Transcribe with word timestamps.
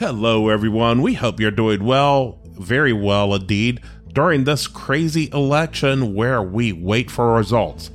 Hello, 0.00 0.48
everyone. 0.48 1.02
We 1.02 1.14
hope 1.14 1.38
you're 1.38 1.52
doing 1.52 1.84
well, 1.84 2.40
very 2.58 2.92
well 2.92 3.32
indeed, 3.32 3.80
during 4.12 4.42
this 4.42 4.66
crazy 4.66 5.30
election 5.32 6.14
where 6.14 6.42
we 6.42 6.72
wait 6.72 7.12
for 7.12 7.32
results. 7.34 7.92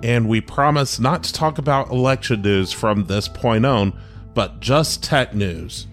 And 0.00 0.28
we 0.28 0.40
promise 0.40 1.00
not 1.00 1.24
to 1.24 1.32
talk 1.32 1.58
about 1.58 1.90
election 1.90 2.42
news 2.42 2.70
from 2.70 3.06
this 3.06 3.26
point 3.26 3.66
on, 3.66 3.98
but 4.32 4.60
just 4.60 5.02
tech 5.02 5.34
news. 5.34 5.88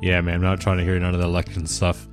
Yeah, 0.00 0.22
man, 0.22 0.36
I'm 0.36 0.40
not 0.40 0.62
trying 0.62 0.78
to 0.78 0.84
hear 0.84 0.98
none 0.98 1.12
of 1.12 1.20
the 1.20 1.26
election 1.26 1.66
stuff. 1.66 2.08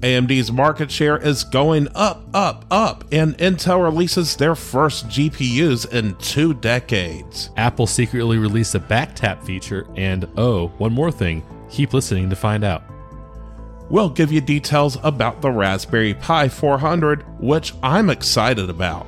AMD's 0.00 0.50
market 0.50 0.90
share 0.90 1.18
is 1.18 1.44
going 1.44 1.86
up, 1.94 2.24
up, 2.32 2.64
up, 2.70 3.04
and 3.12 3.36
Intel 3.36 3.84
releases 3.84 4.36
their 4.36 4.54
first 4.54 5.06
GPUs 5.08 5.92
in 5.92 6.14
two 6.14 6.54
decades. 6.54 7.50
Apple 7.58 7.86
secretly 7.86 8.38
released 8.38 8.74
a 8.74 8.80
back 8.80 9.14
tap 9.14 9.44
feature, 9.44 9.86
and 9.96 10.26
oh, 10.38 10.68
one 10.78 10.94
more 10.94 11.12
thing 11.12 11.44
keep 11.70 11.92
listening 11.92 12.30
to 12.30 12.36
find 12.36 12.64
out. 12.64 12.82
We'll 13.88 14.08
give 14.08 14.30
you 14.30 14.40
details 14.40 14.98
about 15.02 15.40
the 15.40 15.50
Raspberry 15.50 16.14
Pi 16.14 16.48
400, 16.48 17.24
which 17.40 17.74
I'm 17.82 18.08
excited 18.08 18.70
about. 18.70 19.06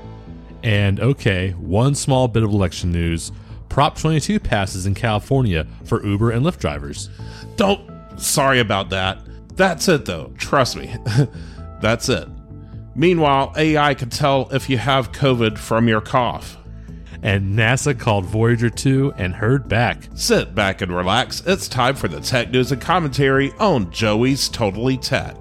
And 0.62 1.00
okay, 1.00 1.50
one 1.52 1.94
small 1.94 2.28
bit 2.28 2.42
of 2.42 2.50
election 2.50 2.92
news 2.92 3.32
Prop 3.72 3.96
22 3.96 4.38
passes 4.38 4.84
in 4.84 4.94
California 4.94 5.66
for 5.84 6.04
Uber 6.04 6.30
and 6.32 6.44
Lyft 6.44 6.58
drivers. 6.58 7.08
Don't. 7.56 7.80
Sorry 8.18 8.60
about 8.60 8.90
that. 8.90 9.18
That's 9.56 9.88
it, 9.88 10.04
though. 10.04 10.30
Trust 10.36 10.76
me. 10.76 10.94
That's 11.80 12.10
it. 12.10 12.28
Meanwhile, 12.94 13.54
AI 13.56 13.94
can 13.94 14.10
tell 14.10 14.50
if 14.50 14.68
you 14.68 14.76
have 14.76 15.12
COVID 15.12 15.56
from 15.56 15.88
your 15.88 16.02
cough. 16.02 16.58
And 17.24 17.56
NASA 17.56 17.96
called 17.96 18.24
Voyager 18.24 18.68
2 18.68 19.14
and 19.16 19.36
heard 19.36 19.68
back. 19.68 20.08
Sit 20.16 20.56
back 20.56 20.82
and 20.82 20.94
relax. 20.94 21.40
It's 21.46 21.68
time 21.68 21.94
for 21.94 22.08
the 22.08 22.20
tech 22.20 22.50
news 22.50 22.72
and 22.72 22.82
commentary 22.82 23.52
on 23.60 23.92
Joey's 23.92 24.48
Totally 24.48 24.96
Tech. 24.96 25.36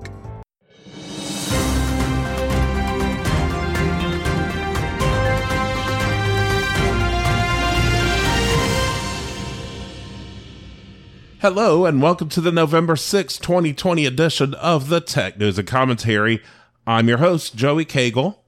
Hello, 11.40 11.88
and 11.88 11.99
welcome 11.99 12.29
to 12.29 12.41
the 12.41 12.51
November 12.51 12.95
6, 12.95 13.40
2020 13.40 14.05
edition 14.05 14.54
of 14.54 14.90
the 14.90 15.01
Tech 15.01 15.40
News 15.40 15.57
and 15.57 15.68
Commentary. 15.68 16.43
I'm 16.85 17.07
your 17.07 17.18
host, 17.18 17.55
Joey 17.55 17.85
Cagle. 17.85 18.40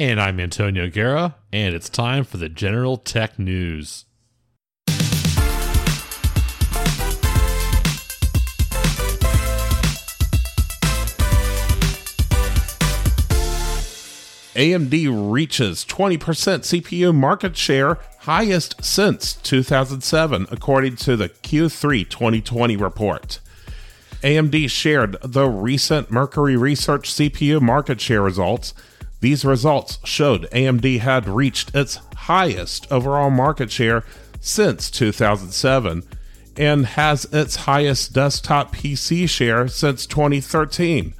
And 0.00 0.18
I'm 0.18 0.40
Antonio 0.40 0.88
Guerra, 0.88 1.36
and 1.52 1.74
it's 1.74 1.90
time 1.90 2.24
for 2.24 2.38
the 2.38 2.48
General 2.48 2.96
Tech 2.96 3.38
News. 3.38 4.06
AMD 14.54 15.30
reaches 15.30 15.84
20% 15.84 16.18
CPU 16.18 17.14
market 17.14 17.54
share, 17.54 17.98
highest 18.20 18.82
since 18.82 19.34
2007, 19.34 20.46
according 20.50 20.96
to 20.96 21.14
the 21.14 21.28
Q3 21.28 22.08
2020 22.08 22.74
report. 22.78 23.40
AMD 24.22 24.70
shared 24.70 25.18
the 25.22 25.46
recent 25.46 26.10
Mercury 26.10 26.56
Research 26.56 27.12
CPU 27.12 27.60
market 27.60 28.00
share 28.00 28.22
results. 28.22 28.72
These 29.20 29.44
results 29.44 29.98
showed 30.04 30.48
AMD 30.50 31.00
had 31.00 31.28
reached 31.28 31.74
its 31.74 31.96
highest 32.16 32.90
overall 32.90 33.30
market 33.30 33.70
share 33.70 34.04
since 34.40 34.90
2007 34.90 36.02
and 36.56 36.86
has 36.86 37.26
its 37.26 37.56
highest 37.56 38.12
desktop 38.12 38.74
PC 38.74 39.28
share 39.28 39.68
since 39.68 40.06
2013. 40.06 41.14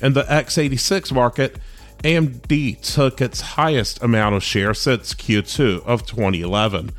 In 0.00 0.12
the 0.14 0.24
x86 0.24 1.12
market, 1.12 1.58
AMD 2.02 2.80
took 2.82 3.20
its 3.20 3.40
highest 3.40 4.02
amount 4.02 4.34
of 4.34 4.42
share 4.42 4.74
since 4.74 5.14
Q2 5.14 5.84
of 5.86 6.04
2011. 6.04 6.90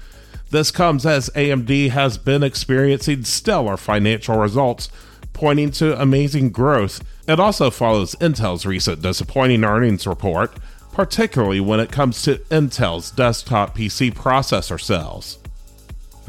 This 0.50 0.72
comes 0.72 1.06
as 1.06 1.30
AMD 1.32 1.90
has 1.90 2.18
been 2.18 2.44
experiencing 2.44 3.24
stellar 3.24 3.76
financial 3.76 4.38
results, 4.38 4.90
pointing 5.34 5.72
to 5.72 6.00
amazing 6.00 6.52
growth. 6.52 7.04
It 7.28 7.40
also 7.40 7.70
follows 7.70 8.16
Intel's 8.16 8.66
recent 8.66 9.02
disappointing 9.02 9.64
earnings 9.64 10.06
report, 10.06 10.58
particularly 10.92 11.60
when 11.60 11.80
it 11.80 11.92
comes 11.92 12.22
to 12.24 12.36
Intel's 12.50 13.12
desktop 13.12 13.78
PC 13.78 14.14
processor 14.14 14.80
sales. 14.80 15.40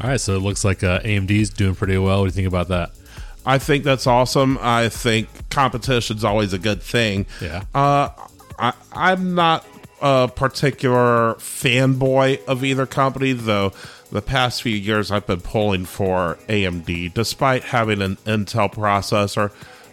All 0.01 0.09
right, 0.09 0.19
so 0.19 0.35
it 0.35 0.39
looks 0.39 0.63
like 0.65 0.83
uh, 0.83 0.99
AMD's 0.99 1.49
doing 1.49 1.75
pretty 1.75 1.97
well. 1.97 2.21
What 2.21 2.25
do 2.25 2.27
you 2.27 2.31
think 2.31 2.47
about 2.47 2.69
that? 2.69 2.91
I 3.45 3.59
think 3.59 3.83
that's 3.83 4.07
awesome. 4.07 4.57
I 4.61 4.89
think 4.89 5.29
competition's 5.49 6.23
always 6.23 6.51
a 6.53 6.57
good 6.57 6.81
thing. 6.81 7.27
Yeah. 7.41 7.63
Uh, 7.73 8.09
I, 8.57 8.73
I'm 8.91 9.35
not 9.35 9.65
a 10.01 10.27
particular 10.27 11.35
fanboy 11.35 12.43
of 12.45 12.63
either 12.63 12.85
company, 12.85 13.33
though. 13.33 13.71
The 14.11 14.21
past 14.21 14.63
few 14.63 14.75
years, 14.75 15.11
I've 15.11 15.27
been 15.27 15.41
pulling 15.41 15.85
for 15.85 16.37
AMD, 16.47 17.13
despite 17.13 17.63
having 17.63 18.01
an 18.01 18.15
Intel 18.17 18.71
processor. 18.71 19.51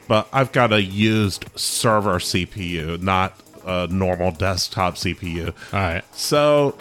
But 0.08 0.28
I've 0.32 0.52
got 0.52 0.72
a 0.72 0.82
used 0.82 1.46
server 1.56 2.18
CPU, 2.18 3.00
not 3.00 3.38
a 3.64 3.86
normal 3.88 4.32
desktop 4.32 4.96
CPU. 4.96 5.54
All 5.72 5.80
right. 5.80 6.02
So, 6.14 6.76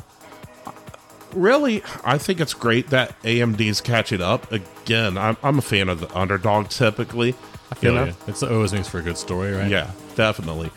really, 1.33 1.83
I 2.03 2.17
think 2.17 2.39
it's 2.39 2.53
great 2.53 2.89
that 2.89 3.19
AMD 3.23 3.61
is 3.61 3.81
catching 3.81 4.21
up. 4.21 4.51
Again, 4.51 5.17
I'm, 5.17 5.37
I'm 5.43 5.59
a 5.59 5.61
fan 5.61 5.89
of 5.89 5.99
the 5.99 6.17
underdog 6.17 6.69
typically. 6.69 7.35
I 7.71 7.75
feel 7.75 7.93
you 7.93 7.99
know? 7.99 8.05
you. 8.05 8.13
It's, 8.27 8.43
always 8.43 8.73
makes 8.73 8.87
for 8.87 8.99
a 8.99 9.01
good 9.01 9.17
story, 9.17 9.53
right? 9.53 9.69
Yeah, 9.69 9.91
definitely. 10.15 10.71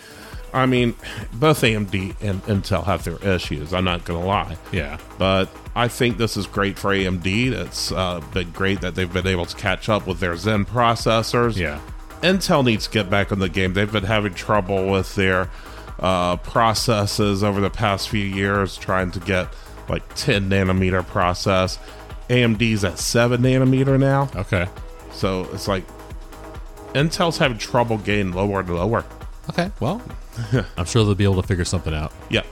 I 0.52 0.66
mean, 0.66 0.94
both 1.32 1.62
AMD 1.62 2.14
and 2.20 2.40
Intel 2.44 2.84
have 2.84 3.02
their 3.02 3.18
issues. 3.28 3.74
I'm 3.74 3.84
not 3.84 4.04
going 4.04 4.20
to 4.20 4.26
lie. 4.26 4.56
Yeah. 4.70 4.98
But 5.18 5.50
I 5.74 5.88
think 5.88 6.16
this 6.16 6.36
is 6.36 6.46
great 6.46 6.78
for 6.78 6.90
AMD. 6.90 7.52
It's 7.52 7.90
uh, 7.90 8.20
been 8.32 8.52
great 8.52 8.80
that 8.82 8.94
they've 8.94 9.12
been 9.12 9.26
able 9.26 9.46
to 9.46 9.56
catch 9.56 9.88
up 9.88 10.06
with 10.06 10.20
their 10.20 10.36
Zen 10.36 10.64
processors. 10.64 11.56
Yeah. 11.56 11.80
Intel 12.22 12.64
needs 12.64 12.86
to 12.86 12.90
get 12.90 13.10
back 13.10 13.30
in 13.32 13.38
the 13.38 13.48
game. 13.48 13.74
They've 13.74 13.90
been 13.90 14.04
having 14.04 14.34
trouble 14.34 14.90
with 14.90 15.14
their 15.14 15.50
uh, 15.98 16.36
processes 16.38 17.44
over 17.44 17.60
the 17.60 17.70
past 17.70 18.08
few 18.08 18.24
years, 18.24 18.76
trying 18.76 19.10
to 19.12 19.20
get 19.20 19.48
like 19.88 20.02
10 20.14 20.48
nanometer 20.48 21.06
process. 21.06 21.78
AMD's 22.28 22.84
at 22.84 22.98
7 22.98 23.42
nanometer 23.42 23.98
now. 23.98 24.30
Okay. 24.34 24.66
So 25.12 25.48
it's 25.52 25.68
like 25.68 25.84
Intel's 26.94 27.38
having 27.38 27.58
trouble 27.58 27.98
getting 27.98 28.32
lower 28.32 28.60
and 28.60 28.74
lower. 28.74 29.04
Okay. 29.50 29.70
Well, 29.80 30.00
I'm 30.76 30.86
sure 30.86 31.04
they'll 31.04 31.14
be 31.14 31.24
able 31.24 31.42
to 31.42 31.46
figure 31.46 31.64
something 31.64 31.94
out. 31.94 32.12
Yep. 32.30 32.46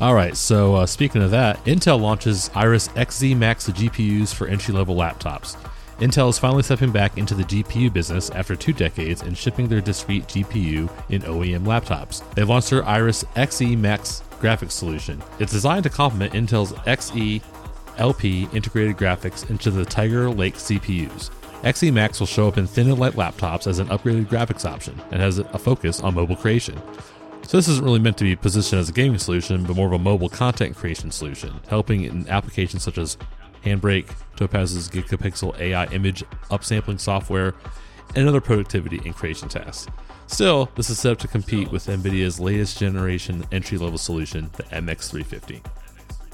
All 0.00 0.14
right. 0.14 0.36
So 0.36 0.76
uh, 0.76 0.86
speaking 0.86 1.22
of 1.22 1.30
that, 1.30 1.62
Intel 1.64 2.00
launches 2.00 2.50
Iris 2.54 2.88
Xe 2.88 3.36
Max 3.36 3.66
the 3.66 3.72
GPUs 3.72 4.34
for 4.34 4.46
entry-level 4.46 4.96
laptops. 4.96 5.56
Intel 6.00 6.30
is 6.30 6.38
finally 6.38 6.62
stepping 6.62 6.90
back 6.90 7.18
into 7.18 7.34
the 7.34 7.44
GPU 7.44 7.92
business 7.92 8.30
after 8.30 8.56
two 8.56 8.72
decades 8.72 9.20
and 9.20 9.36
shipping 9.36 9.68
their 9.68 9.82
discrete 9.82 10.26
GPU 10.28 10.90
in 11.10 11.20
OEM 11.20 11.64
laptops. 11.64 12.26
They've 12.32 12.48
launched 12.48 12.70
their 12.70 12.82
Iris 12.86 13.22
Xe 13.36 13.76
Max 13.76 14.22
graphics 14.40 14.70
solution. 14.70 15.22
It's 15.38 15.52
designed 15.52 15.82
to 15.82 15.90
complement 15.90 16.32
Intel's 16.32 16.72
Xe 16.72 17.42
LP 17.98 18.48
integrated 18.54 18.96
graphics 18.96 19.50
into 19.50 19.70
the 19.70 19.84
Tiger 19.84 20.30
Lake 20.30 20.54
CPUs. 20.54 21.28
Xe 21.64 21.92
Max 21.92 22.18
will 22.18 22.26
show 22.26 22.48
up 22.48 22.56
in 22.56 22.66
thin 22.66 22.88
and 22.88 22.98
light 22.98 23.12
laptops 23.12 23.66
as 23.66 23.78
an 23.78 23.88
upgraded 23.88 24.24
graphics 24.24 24.64
option 24.64 24.98
and 25.10 25.20
has 25.20 25.36
a 25.36 25.58
focus 25.58 26.00
on 26.00 26.14
mobile 26.14 26.34
creation. 26.34 26.80
So 27.42 27.58
this 27.58 27.68
isn't 27.68 27.84
really 27.84 27.98
meant 27.98 28.16
to 28.18 28.24
be 28.24 28.36
positioned 28.36 28.80
as 28.80 28.88
a 28.88 28.92
gaming 28.92 29.18
solution, 29.18 29.64
but 29.64 29.76
more 29.76 29.88
of 29.88 29.92
a 29.92 29.98
mobile 29.98 30.30
content 30.30 30.76
creation 30.76 31.10
solution, 31.10 31.60
helping 31.68 32.04
in 32.04 32.26
applications 32.30 32.84
such 32.84 32.96
as 32.96 33.18
Handbrake, 33.64 34.14
Topaz's 34.36 34.88
Gigapixel 34.88 35.58
AI 35.58 35.86
image 35.86 36.24
upsampling 36.50 37.00
software, 37.00 37.54
and 38.14 38.28
other 38.28 38.40
productivity 38.40 39.00
and 39.04 39.14
creation 39.14 39.48
tasks. 39.48 39.86
Still, 40.26 40.70
this 40.76 40.90
is 40.90 40.98
set 40.98 41.12
up 41.12 41.18
to 41.18 41.28
compete 41.28 41.72
with 41.72 41.86
NVIDIA's 41.86 42.38
latest 42.38 42.78
generation 42.78 43.44
entry 43.50 43.78
level 43.78 43.98
solution, 43.98 44.50
the 44.56 44.62
MX350. 44.64 45.60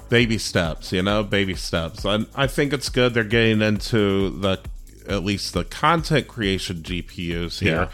Baby 0.09 0.39
steps, 0.39 0.93
you 0.93 1.03
know, 1.03 1.25
baby 1.25 1.55
steps. 1.55 2.05
And 2.05 2.27
I 2.35 2.47
think 2.47 2.73
it's 2.73 2.89
good 2.91 3.15
they're 3.15 3.25
getting 3.25 3.63
into 3.63 4.31
the 4.31 4.61
at 5.09 5.25
least 5.25 5.55
the 5.55 5.65
content 5.65 6.29
creation 6.29 6.79
GPUs 6.83 7.61
here. 7.61 7.89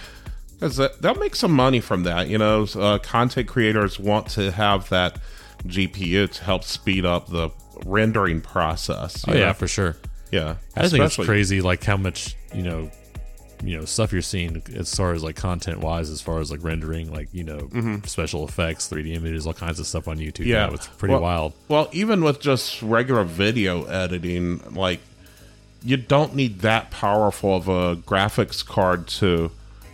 Because 0.55 0.81
they'll 1.00 1.14
make 1.14 1.35
some 1.35 1.52
money 1.52 1.81
from 1.81 2.05
that. 2.05 2.28
You 2.28 2.38
know, 2.38 2.67
uh, 2.76 2.99
content 2.99 3.49
creators 3.49 3.99
want 3.99 4.28
to 4.31 4.52
have 4.52 4.88
that 4.90 5.19
GPU 5.67 6.31
to 6.31 6.44
help 6.44 6.64
speed 6.64 7.05
up 7.05 7.28
the 7.28 7.50
rendering 7.84 8.40
process. 8.40 9.24
Oh 9.28 9.34
yeah, 9.34 9.52
for 9.52 9.66
sure. 9.69 9.96
yeah. 10.30 10.56
I 10.76 10.82
just 10.82 10.92
think 10.92 11.04
it's 11.04 11.16
crazy, 11.16 11.60
like 11.60 11.84
how 11.84 11.96
much 11.96 12.36
you 12.54 12.62
know, 12.62 12.90
you 13.64 13.76
know, 13.78 13.84
stuff 13.84 14.12
you're 14.12 14.22
seeing 14.22 14.62
as 14.74 14.94
far 14.94 15.12
as 15.12 15.22
like 15.22 15.36
content 15.36 15.80
wise, 15.80 16.10
as 16.10 16.20
far 16.20 16.40
as 16.40 16.50
like 16.50 16.62
rendering, 16.64 17.12
like 17.12 17.28
you 17.32 17.44
know, 17.44 17.69
special 18.04 18.46
effects, 18.46 18.88
3D 18.88 19.14
images, 19.14 19.46
all 19.46 19.52
kinds 19.54 19.78
of 19.80 19.86
stuff 19.86 20.08
on 20.08 20.19
YouTube. 20.19 20.40
Mm-hmm. 20.40 20.48
Yeah, 20.48 20.66
now. 20.66 20.74
it's 20.74 20.86
pretty 20.88 21.12
Well- 21.12 21.22
wild. 21.22 21.52
Well, 21.69 21.88
even 21.92 22.22
with 22.24 22.40
just 22.40 22.82
regular 22.82 23.24
video 23.24 23.84
editing, 23.84 24.60
like 24.75 25.00
you 25.84 25.96
don't 25.96 26.34
need 26.34 26.60
that 26.60 26.90
powerful 26.90 27.56
of 27.56 27.68
a 27.68 27.96
graphics 27.96 28.64
card 28.64 29.08
to 29.08 29.50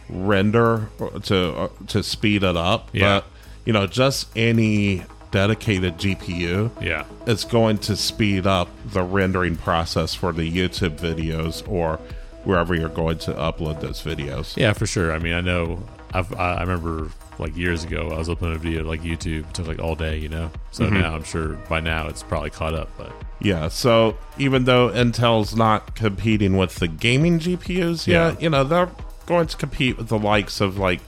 render 0.08 0.88
to 1.24 1.54
uh, 1.56 1.68
to 1.88 2.02
speed 2.02 2.42
it 2.42 2.56
up. 2.56 2.90
Yeah. 2.92 3.20
But 3.20 3.24
you 3.64 3.72
know, 3.72 3.86
just 3.86 4.28
any 4.36 5.04
dedicated 5.30 5.98
GPU 5.98 6.70
Yeah. 6.82 7.04
it's 7.26 7.44
going 7.44 7.78
to 7.78 7.96
speed 7.96 8.46
up 8.46 8.68
the 8.86 9.02
rendering 9.02 9.56
process 9.56 10.14
for 10.14 10.32
the 10.32 10.50
YouTube 10.50 10.98
videos 10.98 11.68
or 11.68 11.96
wherever 12.44 12.74
you're 12.74 12.88
going 12.88 13.18
to 13.18 13.32
upload 13.34 13.80
those 13.80 14.00
videos. 14.02 14.56
Yeah, 14.56 14.72
for 14.72 14.86
sure. 14.86 15.12
I 15.12 15.18
mean, 15.18 15.34
I 15.34 15.40
know. 15.40 15.82
I've, 16.14 16.32
I 16.34 16.60
remember 16.62 17.10
like 17.38 17.54
years 17.56 17.84
ago, 17.84 18.08
I 18.10 18.18
was 18.18 18.30
uploading 18.30 18.56
a 18.56 18.58
video 18.58 18.82
to 18.82 18.88
like 18.88 19.02
YouTube. 19.02 19.40
It 19.48 19.54
took 19.54 19.66
like 19.66 19.78
all 19.78 19.94
day, 19.94 20.16
you 20.18 20.28
know. 20.30 20.50
So 20.70 20.88
now 20.88 21.14
I'm 21.14 21.22
sure 21.24 21.54
by 21.68 21.80
now 21.80 22.08
it's 22.08 22.22
probably 22.22 22.48
caught 22.50 22.72
up. 22.74 22.88
But 22.96 23.12
Yeah, 23.40 23.68
so 23.68 24.16
even 24.38 24.64
though 24.64 24.88
Intel's 24.88 25.54
not 25.54 25.94
competing 25.94 26.56
with 26.56 26.76
the 26.76 26.88
gaming 26.88 27.38
GPUs 27.38 28.06
yet, 28.06 28.34
Yeah. 28.34 28.40
you 28.40 28.48
know, 28.48 28.64
they're 28.64 28.90
going 29.26 29.46
to 29.48 29.56
compete 29.58 29.98
with 29.98 30.08
the 30.08 30.18
likes 30.18 30.62
of 30.62 30.78
like 30.78 31.00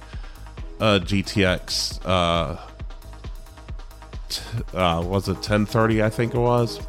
uh, 0.81 0.99
GTX, 1.03 2.01
uh, 2.05 2.57
uh, 4.75 5.03
was 5.05 5.29
it 5.29 5.35
1030, 5.35 6.03
I 6.03 6.11
think 6.11 6.35
it 6.35 6.39
was? 6.39 6.81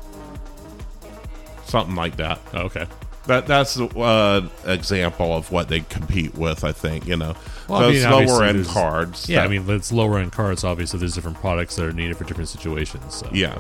Something 1.66 1.96
like 1.96 2.18
that. 2.18 2.40
okay. 2.54 2.88
That 3.28 3.46
That's 3.46 3.80
uh, 3.80 4.50
example 4.66 5.34
of 5.36 5.52
what 5.52 5.68
they 5.68 5.82
compete 5.82 6.34
with, 6.36 6.64
I 6.64 6.72
think, 6.72 7.08
you 7.08 7.16
know. 7.16 7.36
Well, 7.68 7.80
I 7.80 7.82
Those 7.84 8.04
mean, 8.04 8.28
lower 8.28 8.44
end 8.44 8.66
cards. 8.66 9.30
Yeah, 9.30 9.40
that- 9.42 9.46
I 9.46 9.48
mean, 9.48 9.70
it's 9.70 9.92
lower 9.92 10.18
end 10.18 10.32
cards. 10.32 10.64
Obviously, 10.64 11.00
there's 11.00 11.14
different 11.14 11.38
products 11.38 11.76
that 11.76 11.86
are 11.86 11.94
needed 11.94 12.18
for 12.18 12.24
different 12.24 12.50
situations. 12.50 13.14
So. 13.16 13.30
Yeah. 13.32 13.58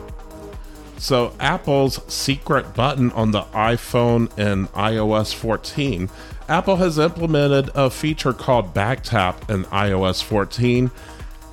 So 0.97 1.33
Apple's 1.39 1.99
secret 2.13 2.73
button 2.75 3.11
on 3.13 3.31
the 3.31 3.41
iPhone 3.53 4.29
and 4.37 4.71
iOS 4.73 5.33
14. 5.33 6.09
Apple 6.49 6.75
has 6.75 6.99
implemented 6.99 7.69
a 7.73 7.89
feature 7.89 8.33
called 8.33 8.73
Backtap 8.73 9.49
in 9.49 9.63
iOS 9.65 10.21
14. 10.21 10.91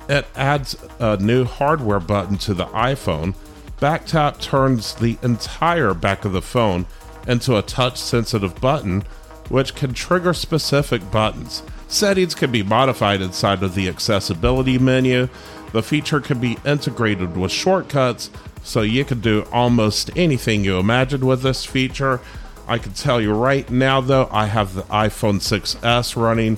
It 0.09 0.25
adds 0.35 0.75
a 0.99 1.17
new 1.17 1.45
hardware 1.45 1.99
button 1.99 2.39
to 2.39 2.55
the 2.55 2.65
iPhone. 2.65 3.35
Backtap 3.79 4.41
turns 4.41 4.95
the 4.95 5.19
entire 5.21 5.93
back 5.93 6.25
of 6.25 6.33
the 6.33 6.41
phone 6.41 6.87
into 7.27 7.55
a 7.55 7.61
touch 7.61 7.97
sensitive 7.97 8.59
button, 8.59 9.03
which 9.49 9.75
can 9.75 9.93
trigger 9.93 10.33
specific 10.33 11.11
buttons. 11.11 11.61
Settings 11.87 12.33
can 12.33 12.51
be 12.51 12.63
modified 12.63 13.21
inside 13.21 13.61
of 13.61 13.75
the 13.75 13.87
accessibility 13.87 14.79
menu. 14.79 15.29
The 15.73 15.83
feature 15.83 16.19
can 16.19 16.39
be 16.39 16.57
integrated 16.65 17.37
with 17.37 17.51
shortcuts, 17.51 18.31
so 18.63 18.81
you 18.81 19.05
can 19.05 19.21
do 19.21 19.45
almost 19.51 20.09
anything 20.15 20.63
you 20.63 20.79
imagine 20.79 21.23
with 21.25 21.43
this 21.43 21.65
feature. 21.65 22.19
I 22.67 22.79
can 22.79 22.93
tell 22.93 23.21
you 23.21 23.33
right 23.33 23.69
now, 23.69 24.01
though, 24.01 24.27
I 24.31 24.47
have 24.47 24.73
the 24.73 24.83
iPhone 24.83 25.39
6S 25.39 26.15
running 26.15 26.57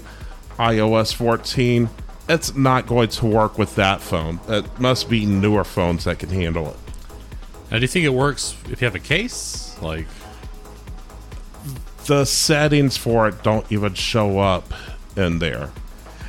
iOS 0.58 1.14
14. 1.14 1.90
It's 2.32 2.56
not 2.56 2.88
going 2.88 3.10
to 3.10 3.26
work 3.26 3.58
with 3.58 3.76
that 3.76 4.00
phone. 4.02 4.40
It 4.48 4.80
must 4.80 5.10
be 5.10 5.26
newer 5.26 5.64
phones 5.64 6.06
that 6.06 6.20
can 6.20 6.30
handle 6.30 6.70
it. 6.70 6.78
Now, 7.70 7.78
do 7.78 7.82
you 7.82 7.88
think 7.88 8.06
it 8.06 8.14
works 8.14 8.56
if 8.70 8.82
you 8.82 8.86
have 8.86 8.96
a 8.96 9.00
case? 9.00 9.78
Like, 9.82 10.08
The 12.06 12.26
settings 12.26 12.98
for 12.98 13.28
it 13.28 13.44
don't 13.44 13.70
even 13.72 13.94
show 13.94 14.40
up 14.40 14.74
in 15.16 15.40
there. 15.40 15.72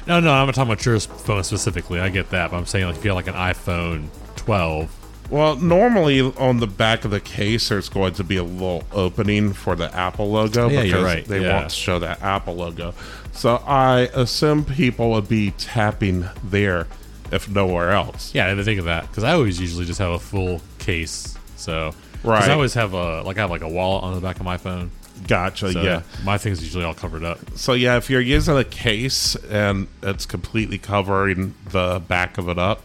no, 0.06 0.18
no, 0.20 0.32
I'm 0.32 0.46
not 0.46 0.54
talking 0.54 0.72
about 0.72 0.84
your 0.84 0.98
phone 1.00 1.44
specifically. 1.44 2.00
I 2.00 2.08
get 2.08 2.30
that, 2.30 2.50
but 2.50 2.56
I'm 2.58 2.66
saying 2.66 2.86
like 2.86 2.96
if 2.96 3.04
you 3.04 3.10
have 3.14 3.16
like 3.16 3.28
an 3.28 3.34
iPhone 3.34 4.08
12. 4.36 4.98
Well, 5.30 5.56
normally 5.56 6.20
on 6.20 6.58
the 6.58 6.66
back 6.66 7.04
of 7.06 7.10
the 7.10 7.20
case, 7.20 7.70
there's 7.70 7.88
going 7.88 8.12
to 8.14 8.24
be 8.24 8.36
a 8.36 8.42
little 8.44 8.84
opening 8.92 9.52
for 9.54 9.74
the 9.74 9.94
Apple 9.96 10.30
logo 10.30 10.68
Yeah, 10.68 10.82
you're 10.82 11.02
right. 11.04 11.24
they 11.24 11.40
Yeah. 11.42 11.54
want 11.60 11.70
to 11.70 11.74
show 11.74 11.98
that 12.00 12.20
Apple 12.22 12.54
logo. 12.56 12.92
So 13.32 13.56
I 13.66 14.10
assume 14.14 14.64
people 14.64 15.10
would 15.12 15.28
be 15.28 15.52
tapping 15.52 16.26
there, 16.44 16.86
if 17.30 17.48
nowhere 17.48 17.90
else. 17.90 18.34
Yeah, 18.34 18.46
I 18.46 18.50
didn't 18.50 18.64
think 18.64 18.78
of 18.78 18.84
that 18.84 19.08
because 19.08 19.24
I 19.24 19.32
always 19.32 19.60
usually 19.60 19.84
just 19.84 19.98
have 19.98 20.12
a 20.12 20.18
full 20.18 20.60
case. 20.78 21.36
So 21.56 21.92
Right. 22.24 22.48
I 22.48 22.52
always 22.52 22.74
have 22.74 22.92
a 22.92 23.22
like 23.22 23.38
I 23.38 23.40
have 23.40 23.50
like 23.50 23.62
a 23.62 23.68
wallet 23.68 24.04
on 24.04 24.14
the 24.14 24.20
back 24.20 24.36
of 24.36 24.44
my 24.44 24.56
phone. 24.56 24.90
Gotcha. 25.26 25.72
So 25.72 25.82
yeah. 25.82 26.02
my 26.24 26.38
thing's 26.38 26.62
usually 26.62 26.84
all 26.84 26.94
covered 26.94 27.24
up. 27.24 27.38
So 27.56 27.72
yeah, 27.72 27.96
if 27.96 28.10
you're 28.10 28.20
using 28.20 28.56
a 28.56 28.64
case 28.64 29.34
and 29.50 29.88
it's 30.02 30.26
completely 30.26 30.78
covering 30.78 31.54
the 31.70 32.02
back 32.06 32.38
of 32.38 32.48
it 32.48 32.58
up, 32.58 32.84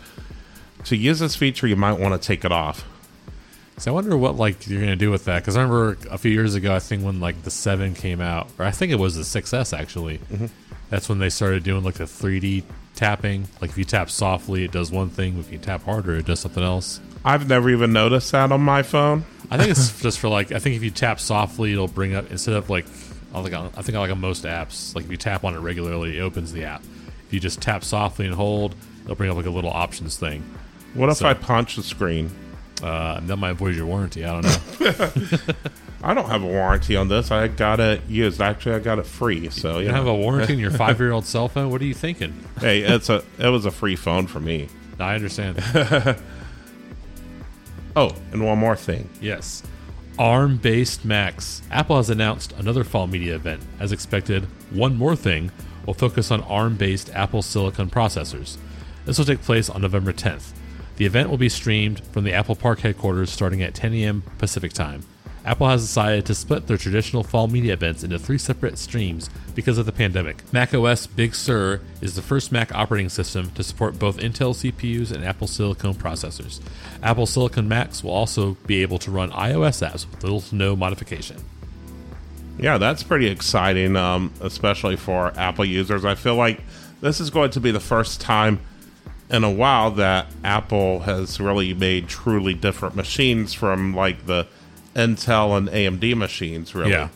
to 0.85 0.95
use 0.95 1.19
this 1.19 1.35
feature, 1.35 1.67
you 1.67 1.75
might 1.75 1.99
want 1.99 2.19
to 2.19 2.25
take 2.25 2.45
it 2.45 2.51
off. 2.51 2.83
So 3.79 3.91
I 3.91 3.93
wonder 3.93 4.17
what 4.17 4.35
like 4.35 4.67
you're 4.67 4.79
gonna 4.79 4.95
do 4.95 5.11
with 5.11 5.25
that 5.25 5.41
because 5.43 5.55
I 5.55 5.61
remember 5.61 5.97
a 6.09 6.17
few 6.17 6.31
years 6.31 6.55
ago, 6.55 6.75
I 6.75 6.79
think 6.79 7.03
when 7.03 7.19
like 7.19 7.43
the 7.43 7.51
seven 7.51 7.93
came 7.93 8.21
out, 8.21 8.49
or 8.57 8.65
I 8.65 8.71
think 8.71 8.91
it 8.91 8.95
was 8.99 9.15
the 9.15 9.21
6S 9.41 9.77
actually. 9.77 10.17
Mm-hmm. 10.17 10.47
That's 10.89 11.07
when 11.09 11.19
they 11.19 11.29
started 11.29 11.63
doing 11.63 11.83
like 11.83 11.95
the 11.95 12.05
3D 12.05 12.63
tapping. 12.95 13.47
Like 13.61 13.69
if 13.69 13.77
you 13.77 13.83
tap 13.83 14.09
softly, 14.09 14.63
it 14.63 14.71
does 14.71 14.91
one 14.91 15.09
thing. 15.09 15.37
If 15.37 15.51
you 15.51 15.57
tap 15.59 15.83
harder, 15.83 16.15
it 16.15 16.25
does 16.25 16.39
something 16.39 16.63
else. 16.63 16.99
I've 17.23 17.47
never 17.47 17.69
even 17.69 17.93
noticed 17.93 18.31
that 18.31 18.51
on 18.51 18.61
my 18.61 18.81
phone. 18.83 19.25
I 19.51 19.57
think 19.57 19.69
it's 19.71 20.01
just 20.01 20.19
for 20.19 20.27
like 20.29 20.51
I 20.51 20.59
think 20.59 20.75
if 20.75 20.83
you 20.83 20.89
tap 20.91 21.19
softly, 21.19 21.73
it'll 21.73 21.87
bring 21.87 22.15
up 22.15 22.31
instead 22.31 22.55
of 22.55 22.69
like 22.71 22.85
I 23.35 23.43
think 23.43 23.53
I 23.53 23.81
think 23.83 23.95
like 23.97 24.09
on 24.09 24.19
most 24.19 24.43
apps, 24.45 24.95
like 24.95 25.05
if 25.05 25.11
you 25.11 25.17
tap 25.17 25.43
on 25.43 25.53
it 25.53 25.59
regularly, 25.59 26.17
it 26.17 26.21
opens 26.21 26.51
the 26.51 26.63
app. 26.63 26.81
If 27.27 27.33
you 27.33 27.39
just 27.39 27.61
tap 27.61 27.83
softly 27.83 28.25
and 28.25 28.33
hold, 28.33 28.73
it'll 29.03 29.15
bring 29.15 29.29
up 29.29 29.37
like 29.37 29.45
a 29.45 29.51
little 29.51 29.69
options 29.69 30.17
thing. 30.17 30.41
What 30.95 31.09
if 31.09 31.17
So- 31.17 31.27
I 31.27 31.35
punch 31.35 31.75
the 31.75 31.83
screen? 31.83 32.31
Uh, 32.83 33.19
that 33.21 33.37
might 33.37 33.53
void 33.53 33.75
your 33.75 33.85
warranty. 33.87 34.23
I 34.25 34.39
don't 34.39 34.43
know. 34.45 35.09
I 36.03 36.13
don't 36.13 36.29
have 36.29 36.43
a 36.43 36.47
warranty 36.47 36.95
on 36.95 37.07
this. 37.07 37.31
I 37.31 37.47
got 37.47 37.79
it 37.79 38.01
used. 38.07 38.39
Actually, 38.39 38.75
I 38.75 38.79
got 38.79 38.99
it 38.99 39.05
free. 39.07 39.49
So 39.49 39.79
You 39.79 39.87
yeah. 39.87 39.93
have 39.93 40.05
a 40.05 40.13
warranty 40.15 40.53
on 40.53 40.59
your 40.59 40.69
five 40.83 40.99
year 40.99 41.11
old 41.11 41.25
cell 41.25 41.47
phone? 41.49 41.71
What 41.71 41.81
are 41.81 41.85
you 41.85 41.95
thinking? 41.95 42.43
hey, 42.59 42.81
it's 42.81 43.09
a 43.09 43.23
it 43.39 43.49
was 43.49 43.65
a 43.65 43.71
free 43.71 43.95
phone 43.95 44.27
for 44.27 44.39
me. 44.39 44.67
I 44.99 45.15
understand. 45.15 45.57
Oh, 47.95 48.11
and 48.31 48.45
one 48.45 48.59
more 48.59 48.75
thing. 48.75 49.09
yes. 49.19 49.63
ARM 50.19 50.57
based 50.57 51.03
Macs. 51.05 51.61
Apple 51.71 51.97
has 51.97 52.09
announced 52.11 52.51
another 52.53 52.83
fall 52.83 53.07
media 53.07 53.35
event. 53.35 53.61
As 53.79 53.91
expected, 53.91 54.43
one 54.71 54.95
more 54.95 55.15
thing 55.15 55.51
will 55.85 55.93
focus 55.95 56.29
on 56.31 56.41
ARM 56.43 56.75
based 56.75 57.09
Apple 57.15 57.41
Silicon 57.41 57.89
processors. 57.89 58.57
This 59.05 59.17
will 59.17 59.25
take 59.25 59.41
place 59.41 59.69
on 59.69 59.81
November 59.81 60.13
10th. 60.13 60.51
The 60.97 61.05
event 61.05 61.29
will 61.29 61.37
be 61.37 61.49
streamed 61.49 62.03
from 62.05 62.23
the 62.23 62.33
Apple 62.33 62.55
Park 62.55 62.79
headquarters 62.79 63.31
starting 63.31 63.61
at 63.61 63.75
10 63.75 63.93
a.m. 63.93 64.23
Pacific 64.39 64.73
time. 64.73 65.03
Apple 65.45 65.69
has 65.69 65.81
decided 65.81 66.25
to 66.25 66.35
split 66.35 66.67
their 66.67 66.75
traditional 66.75 67.23
fall 67.23 67.47
media 67.47 67.71
events 67.71 68.03
into 68.03 68.19
three 68.19 68.37
separate 68.37 68.77
streams 68.77 69.29
because 69.55 69.77
of 69.77 69.85
the 69.85 69.93
pandemic. 69.93 70.43
macOS 70.51 71.07
Big 71.07 71.33
Sur 71.33 71.79
is 72.01 72.15
the 72.15 72.21
first 72.21 72.51
Mac 72.51 72.75
operating 72.75 73.07
system 73.07 73.51
to 73.51 73.63
support 73.63 73.97
both 73.97 74.17
Intel 74.17 74.53
CPUs 74.53 75.11
and 75.11 75.23
Apple 75.23 75.47
Silicon 75.47 75.93
processors. 75.93 76.59
Apple 77.01 77.25
Silicon 77.25 77.69
Macs 77.69 78.03
will 78.03 78.11
also 78.11 78.57
be 78.65 78.81
able 78.81 78.97
to 78.99 79.09
run 79.09 79.31
iOS 79.31 79.87
apps 79.87 80.09
with 80.09 80.21
little 80.21 80.41
to 80.41 80.55
no 80.55 80.75
modification. 80.75 81.37
Yeah, 82.59 82.77
that's 82.77 83.03
pretty 83.03 83.27
exciting, 83.27 83.95
um, 83.95 84.33
especially 84.41 84.97
for 84.97 85.31
Apple 85.37 85.63
users. 85.63 86.03
I 86.03 86.15
feel 86.15 86.35
like 86.35 86.59
this 86.99 87.21
is 87.21 87.29
going 87.29 87.51
to 87.51 87.61
be 87.61 87.71
the 87.71 87.79
first 87.79 88.19
time 88.19 88.59
in 89.29 89.43
a 89.43 89.51
while 89.51 89.91
that 89.91 90.27
Apple 90.43 90.99
has 91.01 91.39
really 91.39 91.73
made 91.73 92.07
truly 92.07 92.53
different 92.53 92.95
machines 92.95 93.53
from 93.53 93.93
like 93.95 94.25
the 94.25 94.47
Intel 94.95 95.57
and 95.57 95.67
AMD 95.69 96.15
machines, 96.15 96.73
really. 96.73 96.91
Yeah. 96.91 97.09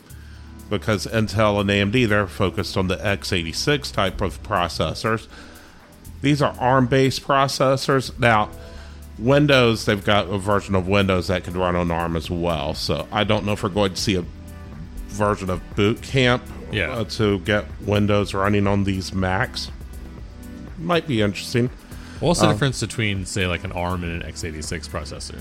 Because 0.70 1.06
Intel 1.06 1.60
and 1.60 1.68
AMD, 1.70 2.08
they're 2.08 2.26
focused 2.26 2.76
on 2.76 2.88
the 2.88 2.96
x86 2.96 3.92
type 3.92 4.20
of 4.20 4.42
processors. 4.42 5.26
These 6.22 6.40
are 6.40 6.54
ARM 6.58 6.86
based 6.86 7.22
processors. 7.24 8.16
Now, 8.18 8.50
Windows, 9.18 9.84
they've 9.84 10.04
got 10.04 10.28
a 10.28 10.38
version 10.38 10.74
of 10.74 10.88
Windows 10.88 11.26
that 11.28 11.44
could 11.44 11.56
run 11.56 11.76
on 11.76 11.90
ARM 11.90 12.16
as 12.16 12.30
well. 12.30 12.74
So 12.74 13.06
I 13.12 13.24
don't 13.24 13.44
know 13.44 13.52
if 13.52 13.62
we're 13.62 13.68
going 13.68 13.94
to 13.94 14.00
see 14.00 14.14
a 14.16 14.24
version 15.08 15.50
of 15.50 15.60
Boot 15.76 16.00
Camp 16.02 16.42
Yeah. 16.70 16.90
uh, 16.92 17.04
to 17.04 17.40
get 17.40 17.66
Windows 17.82 18.32
running 18.32 18.66
on 18.66 18.84
these 18.84 19.12
Macs. 19.12 19.70
Might 20.78 21.06
be 21.06 21.20
interesting. 21.20 21.68
What's 22.22 22.40
the 22.40 22.48
difference 22.52 22.80
between, 22.80 23.26
say, 23.26 23.46
like 23.46 23.64
an 23.64 23.72
ARM 23.72 24.04
and 24.04 24.22
an 24.22 24.32
x86 24.32 24.88
processor? 24.88 25.40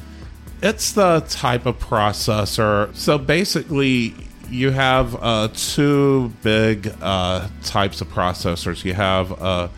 It's 0.61 0.91
the 0.91 1.21
type 1.29 1.65
of 1.65 1.79
processor. 1.79 2.95
So 2.95 3.17
basically, 3.17 4.13
you 4.49 4.71
have 4.71 5.15
uh, 5.21 5.49
two 5.53 6.33
big 6.43 6.93
uh, 7.01 7.47
types 7.63 8.01
of 8.01 8.07
processors. 8.09 8.83
You 8.83 8.93
have 8.93 9.31
a 9.31 9.69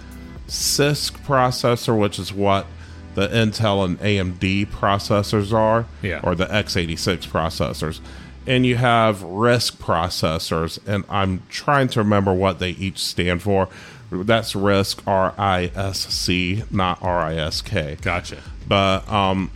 CISC 0.48 1.12
processor, 1.26 1.98
which 1.98 2.20
is 2.20 2.34
what 2.34 2.66
the 3.16 3.28
Intel 3.28 3.86
and 3.86 4.00
AMD 4.00 4.68
processors 4.68 5.54
are, 5.54 5.86
Yeah. 6.02 6.20
or 6.24 6.36
the 6.36 6.46
x86 6.48 7.28
processors. 7.28 8.00
And 8.46 8.66
you 8.66 8.76
have 8.76 9.22
RISC 9.22 9.78
processors, 9.78 10.80
and 10.86 11.06
I'm 11.08 11.44
trying 11.50 11.88
to 11.90 12.00
remember 12.00 12.34
what 12.34 12.60
they 12.60 12.72
each 12.72 12.98
stand 13.00 13.42
for. 13.42 13.70
That's 14.24 14.54
RISC, 14.54 15.02
R 15.08 15.34
I 15.38 15.72
S 15.76 16.00
C, 16.14 16.64
not 16.70 17.02
R 17.02 17.20
I 17.20 17.36
S 17.36 17.62
K 17.62 17.98
Gotcha. 18.02 18.38
but 18.68 19.10
um, 19.12 19.52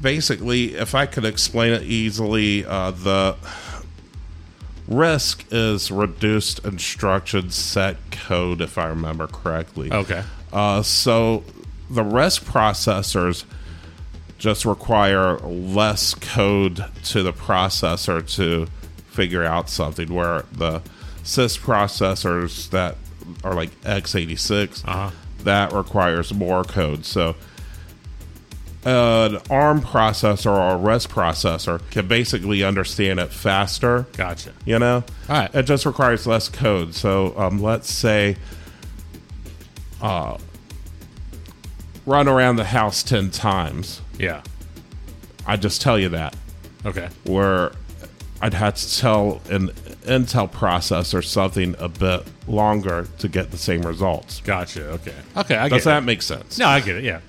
basically, 0.00 0.74
if 0.74 0.94
I 0.94 1.06
could 1.06 1.24
explain 1.24 1.72
it 1.72 1.82
easily, 1.82 2.64
uh, 2.64 2.90
the 2.90 3.36
RISC 4.88 5.44
is 5.50 5.90
reduced 5.90 6.64
instruction 6.64 7.50
set 7.50 7.96
code, 8.10 8.60
if 8.60 8.76
I 8.76 8.86
remember 8.86 9.26
correctly. 9.26 9.92
Okay. 9.92 10.22
Uh, 10.52 10.82
so 10.82 11.44
the 11.88 12.02
RISC 12.02 12.44
processors 12.44 13.44
just 14.38 14.64
require 14.64 15.38
less 15.38 16.14
code 16.14 16.84
to 17.04 17.22
the 17.22 17.32
processor 17.32 18.28
to 18.36 18.66
figure 19.06 19.44
out 19.44 19.70
something, 19.70 20.12
where 20.12 20.44
the 20.50 20.82
CISC 21.22 21.60
processors 21.60 22.68
that 22.70 22.96
are 23.44 23.54
like 23.54 23.70
x86 23.82 24.82
Uh-huh. 24.86 25.10
that 25.44 25.72
requires 25.72 26.32
more 26.32 26.64
code. 26.64 27.04
So 27.04 27.34
an 28.84 29.38
ARM 29.48 29.80
processor 29.80 30.50
or 30.50 30.74
a 30.74 30.78
RISC 30.78 31.08
processor 31.08 31.80
can 31.90 32.08
basically 32.08 32.64
understand 32.64 33.20
it 33.20 33.32
faster. 33.32 34.06
Gotcha. 34.16 34.52
You 34.64 34.78
know, 34.80 35.04
All 35.28 35.36
right. 35.36 35.54
it 35.54 35.62
just 35.64 35.86
requires 35.86 36.26
less 36.26 36.48
code. 36.48 36.94
So 36.94 37.32
um, 37.38 37.62
let's 37.62 37.92
say, 37.92 38.36
uh, 40.00 40.36
run 42.06 42.26
around 42.28 42.56
the 42.56 42.64
house 42.64 43.02
ten 43.04 43.30
times. 43.30 44.00
Yeah. 44.18 44.42
I 45.46 45.56
just 45.56 45.80
tell 45.82 45.98
you 45.98 46.08
that 46.10 46.34
Okay. 46.84 47.08
where 47.24 47.72
I'd 48.42 48.54
have 48.54 48.74
to 48.74 48.98
tell 48.98 49.40
an 49.48 49.68
Intel 50.04 50.50
process 50.50 51.14
or 51.14 51.22
something 51.22 51.76
a 51.78 51.88
bit 51.88 52.24
longer 52.48 53.06
to 53.18 53.28
get 53.28 53.52
the 53.52 53.56
same 53.56 53.82
results. 53.82 54.40
Gotcha. 54.40 54.90
Okay. 54.90 55.14
Okay. 55.36 55.56
I 55.56 55.68
get 55.68 55.76
Does 55.76 55.86
it. 55.86 55.90
that 55.90 56.02
make 56.04 56.22
sense? 56.22 56.58
No, 56.58 56.66
I 56.66 56.80
get 56.80 56.96
it. 56.96 57.04
Yeah. 57.04 57.20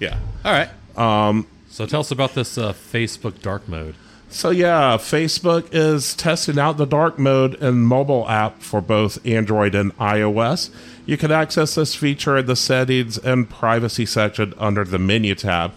Yeah. 0.00 0.18
All 0.44 0.52
right. 0.52 0.68
Um. 0.98 1.46
So 1.70 1.86
tell 1.86 2.00
us 2.00 2.10
about 2.10 2.34
this 2.34 2.58
uh, 2.58 2.72
Facebook 2.72 3.40
dark 3.42 3.68
mode. 3.68 3.94
So 4.28 4.50
yeah, 4.50 4.96
Facebook 4.96 5.68
is 5.72 6.14
testing 6.14 6.58
out 6.58 6.78
the 6.78 6.86
dark 6.86 7.18
mode 7.18 7.54
in 7.62 7.82
mobile 7.82 8.28
app 8.28 8.60
for 8.60 8.80
both 8.80 9.24
Android 9.24 9.74
and 9.74 9.96
iOS. 9.98 10.70
You 11.04 11.16
can 11.16 11.30
access 11.30 11.76
this 11.76 11.94
feature 11.94 12.36
in 12.38 12.46
the 12.46 12.56
settings 12.56 13.18
and 13.18 13.48
privacy 13.48 14.04
section 14.04 14.52
under 14.58 14.84
the 14.84 14.98
menu 14.98 15.36
tab. 15.36 15.72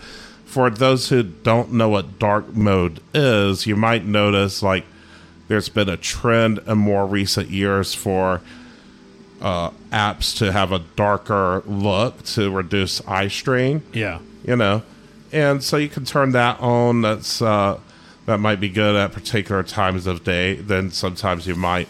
For 0.50 0.72
those 0.72 1.10
who 1.10 1.22
don't 1.22 1.74
know 1.74 1.90
what 1.90 2.18
dark 2.18 2.56
mode 2.56 3.02
is, 3.14 3.68
you 3.68 3.76
might 3.76 4.04
notice 4.04 4.64
like 4.64 4.84
there's 5.48 5.70
been 5.70 5.88
a 5.90 5.96
trend 5.96 6.58
in 6.66 6.80
more 6.80 7.06
recent 7.06 7.52
years 7.52 7.94
for 7.94 8.42
uh, 9.42 9.70
apps 9.92 10.36
to 10.40 10.52
have 10.52 10.72
a 10.72 10.80
darker 10.80 11.62
look 11.68 12.24
to 12.24 12.50
reduce 12.50 13.00
eye 13.08 13.28
strain. 13.28 13.84
Yeah. 13.94 14.20
you 14.44 14.56
know? 14.56 14.82
And 15.32 15.64
so 15.64 15.78
you 15.78 15.88
can 15.88 16.04
turn 16.04 16.32
that 16.32 16.60
on. 16.60 17.04
That's 17.04 17.44
uh 17.44 17.80
that 18.26 18.40
might 18.40 18.60
be 18.60 18.70
good 18.70 18.96
at 18.96 19.12
particular 19.12 19.62
times 19.62 20.08
of 20.08 20.24
day. 20.24 20.56
Then 20.56 20.90
sometimes 20.90 21.46
you 21.46 21.54
might 21.54 21.88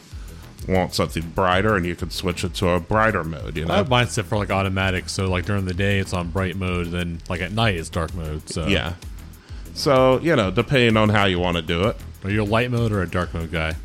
want 0.70 0.94
something 0.94 1.24
brighter 1.32 1.76
and 1.76 1.86
you 1.86 1.96
can 1.96 2.10
switch 2.10 2.44
it 2.44 2.54
to 2.56 2.70
a 2.70 2.80
brighter 2.80 3.24
mode 3.24 3.58
you 3.58 3.64
I 3.66 3.68
know 3.68 3.74
have 3.76 3.90
mine 3.90 4.08
set 4.08 4.26
for 4.26 4.38
like 4.38 4.50
automatic, 4.52 5.10
so 5.10 5.30
like 5.30 5.46
during 5.46 5.66
the 5.66 5.74
day 5.74 6.00
it's 6.00 6.14
on 6.14 6.30
bright 6.30 6.56
mode, 6.56 6.88
then 6.88 7.20
like 7.30 7.42
at 7.42 7.52
night 7.52 7.76
it's 7.76 7.90
dark 7.90 8.14
mode. 8.14 8.48
So 8.50 8.68
yeah 8.68 8.94
so 9.74 10.20
you 10.20 10.36
know 10.36 10.52
depending 10.52 10.98
on 10.98 11.10
how 11.10 11.26
you 11.26 11.40
want 11.40 11.56
to 11.58 11.62
do 11.62 11.84
it 11.88 11.96
Are 12.24 12.30
you 12.30 12.44
a 12.44 12.46
light 12.46 12.72
mode 12.72 12.92
or 12.92 13.02
a 13.02 13.08
dark 13.10 13.34
mode 13.34 13.52
guy? 13.52 13.76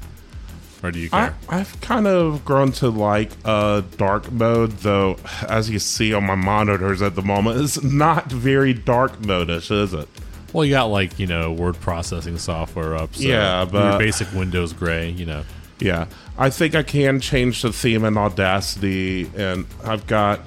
Or 0.82 0.90
do 0.90 0.98
you 0.98 1.08
I, 1.12 1.28
care? 1.28 1.36
I've 1.48 1.80
kind 1.80 2.06
of 2.06 2.44
grown 2.44 2.70
to 2.72 2.90
like 2.90 3.30
uh, 3.42 3.80
dark 3.96 4.30
mode, 4.30 4.72
though. 4.78 5.16
As 5.48 5.70
you 5.70 5.78
see 5.78 6.12
on 6.12 6.24
my 6.24 6.34
monitors 6.34 7.00
at 7.00 7.14
the 7.14 7.22
moment, 7.22 7.58
it's 7.58 7.82
not 7.82 8.30
very 8.30 8.74
dark 8.74 9.16
modish, 9.22 9.70
is 9.70 9.94
it? 9.94 10.06
well, 10.52 10.62
you 10.64 10.72
got 10.72 10.84
like 10.84 11.18
you 11.18 11.26
know 11.26 11.50
word 11.52 11.80
processing 11.80 12.36
software 12.36 12.94
up. 12.96 13.14
So 13.14 13.22
Yeah, 13.22 13.62
your 13.62 13.72
but- 13.72 13.98
basic 13.98 14.30
Windows 14.34 14.74
gray. 14.74 15.08
You 15.08 15.24
know. 15.24 15.44
Yeah, 15.80 16.06
I 16.38 16.50
think 16.50 16.74
I 16.74 16.82
can 16.82 17.20
change 17.20 17.62
the 17.62 17.72
theme 17.72 18.04
in 18.04 18.16
Audacity, 18.16 19.30
and 19.36 19.66
I've 19.84 20.06
got. 20.06 20.40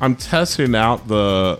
I'm 0.00 0.16
testing 0.16 0.74
out 0.74 1.08
the 1.08 1.58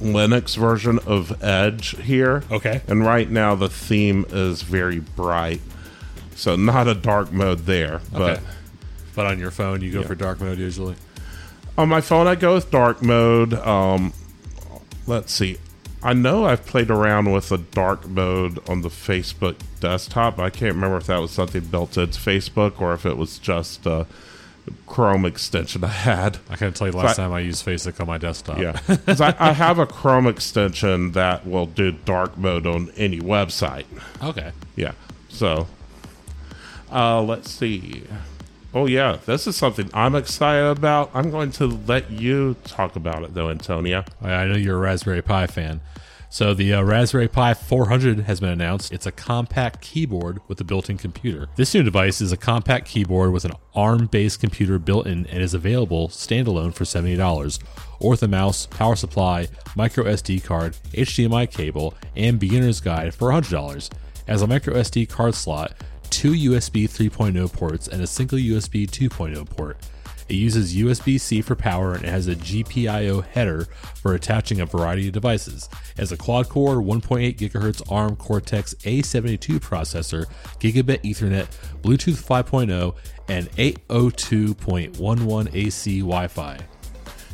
Linux 0.00 0.56
version 0.56 0.98
of 1.06 1.42
Edge 1.42 1.96
here. 2.02 2.44
Okay. 2.50 2.82
And 2.86 3.04
right 3.04 3.28
now 3.28 3.54
the 3.54 3.68
theme 3.68 4.26
is 4.30 4.62
very 4.62 5.00
bright, 5.00 5.60
so 6.36 6.56
not 6.56 6.86
a 6.88 6.94
dark 6.94 7.32
mode 7.32 7.60
there. 7.60 8.00
But 8.12 8.22
Okay. 8.38 8.42
But 9.14 9.26
on 9.26 9.38
your 9.38 9.50
phone, 9.50 9.82
you 9.82 9.92
go 9.92 10.02
for 10.02 10.14
dark 10.14 10.40
mode 10.40 10.58
usually. 10.58 10.94
on 11.76 11.88
my 11.88 12.00
phone, 12.00 12.26
I 12.26 12.34
go 12.34 12.54
with 12.54 12.70
dark 12.70 13.02
mode. 13.02 13.52
Um, 13.54 14.12
let's 15.06 15.32
see. 15.32 15.58
I 16.02 16.12
know 16.14 16.44
I've 16.46 16.66
played 16.66 16.90
around 16.90 17.30
with 17.32 17.52
a 17.52 17.58
dark 17.58 18.08
mode 18.08 18.58
on 18.68 18.82
the 18.82 18.88
Facebook 18.88 19.56
desktop. 19.80 20.38
I 20.38 20.50
can't 20.50 20.74
remember 20.74 20.96
if 20.96 21.06
that 21.06 21.18
was 21.18 21.30
something 21.30 21.64
built 21.64 21.96
into 21.96 22.18
Facebook 22.18 22.80
or 22.80 22.92
if 22.94 23.06
it 23.06 23.16
was 23.16 23.38
just 23.38 23.86
a 23.86 24.06
Chrome 24.86 25.24
extension 25.24 25.82
I 25.84 25.88
had. 25.88 26.38
I 26.50 26.56
can't 26.56 26.74
tell 26.74 26.86
you 26.88 26.92
last 26.92 27.16
time 27.16 27.32
I 27.32 27.40
used 27.40 27.64
Facebook 27.66 28.00
on 28.00 28.06
my 28.06 28.18
desktop. 28.18 28.58
Yeah, 28.58 28.72
'Cause 29.06 29.20
I, 29.20 29.34
I 29.38 29.52
have 29.52 29.78
a 29.78 29.86
Chrome 29.86 30.26
extension 30.26 31.12
that 31.12 31.46
will 31.46 31.66
do 31.66 31.92
dark 31.92 32.36
mode 32.38 32.66
on 32.66 32.90
any 32.96 33.20
website. 33.20 33.86
Okay. 34.22 34.52
Yeah. 34.76 34.92
So, 35.28 35.66
uh, 36.92 37.22
let's 37.22 37.50
see. 37.50 38.04
Oh 38.74 38.86
yeah, 38.86 39.18
this 39.26 39.46
is 39.46 39.54
something 39.54 39.90
I'm 39.92 40.14
excited 40.14 40.66
about. 40.66 41.10
I'm 41.12 41.30
going 41.30 41.50
to 41.52 41.66
let 41.66 42.10
you 42.10 42.56
talk 42.64 42.96
about 42.96 43.22
it 43.22 43.34
though, 43.34 43.50
Antonia. 43.50 44.06
I 44.22 44.46
know 44.46 44.56
you're 44.56 44.76
a 44.76 44.80
Raspberry 44.80 45.20
Pi 45.20 45.46
fan. 45.46 45.82
So 46.30 46.54
the 46.54 46.72
uh, 46.72 46.82
Raspberry 46.82 47.28
Pi 47.28 47.52
400 47.52 48.20
has 48.20 48.40
been 48.40 48.48
announced. 48.48 48.90
It's 48.90 49.04
a 49.04 49.12
compact 49.12 49.82
keyboard 49.82 50.40
with 50.48 50.58
a 50.62 50.64
built-in 50.64 50.96
computer. 50.96 51.50
This 51.56 51.74
new 51.74 51.82
device 51.82 52.22
is 52.22 52.32
a 52.32 52.38
compact 52.38 52.88
keyboard 52.88 53.32
with 53.32 53.44
an 53.44 53.52
ARM-based 53.74 54.40
computer 54.40 54.78
built 54.78 55.06
in 55.06 55.26
and 55.26 55.42
is 55.42 55.52
available 55.52 56.08
standalone 56.08 56.72
for 56.72 56.84
$70, 56.84 57.58
or 58.00 58.10
with 58.12 58.22
a 58.22 58.28
mouse, 58.28 58.64
power 58.64 58.96
supply, 58.96 59.48
micro 59.76 60.04
SD 60.04 60.42
card, 60.42 60.74
HDMI 60.94 61.50
cable, 61.50 61.92
and 62.16 62.40
beginner's 62.40 62.80
guide 62.80 63.14
for 63.14 63.28
$100. 63.28 63.90
As 64.26 64.40
a 64.40 64.46
micro 64.46 64.72
SD 64.72 65.10
card 65.10 65.34
slot, 65.34 65.74
two 66.12 66.32
USB 66.32 66.84
3.0 66.84 67.52
ports, 67.52 67.88
and 67.88 68.02
a 68.02 68.06
single 68.06 68.38
USB 68.38 68.88
2.0 68.88 69.48
port. 69.48 69.78
It 70.28 70.34
uses 70.34 70.74
USB 70.74 71.20
C 71.20 71.42
for 71.42 71.56
power 71.56 71.94
and 71.94 72.04
it 72.04 72.08
has 72.08 72.28
a 72.28 72.34
GPIO 72.34 73.24
header 73.26 73.64
for 73.96 74.14
attaching 74.14 74.60
a 74.60 74.66
variety 74.66 75.08
of 75.08 75.12
devices. 75.12 75.68
It 75.94 75.98
has 75.98 76.12
a 76.12 76.16
quad 76.16 76.48
core 76.48 76.76
1.8 76.76 77.36
GHz 77.36 77.90
ARM 77.90 78.16
Cortex 78.16 78.72
A72 78.84 79.58
processor, 79.58 80.26
gigabit 80.60 81.02
Ethernet, 81.02 81.48
Bluetooth 81.82 82.24
5.0, 82.24 82.94
and 83.28 83.50
802.11 83.52 85.54
AC 85.54 85.98
Wi 86.00 86.28
Fi. 86.28 86.58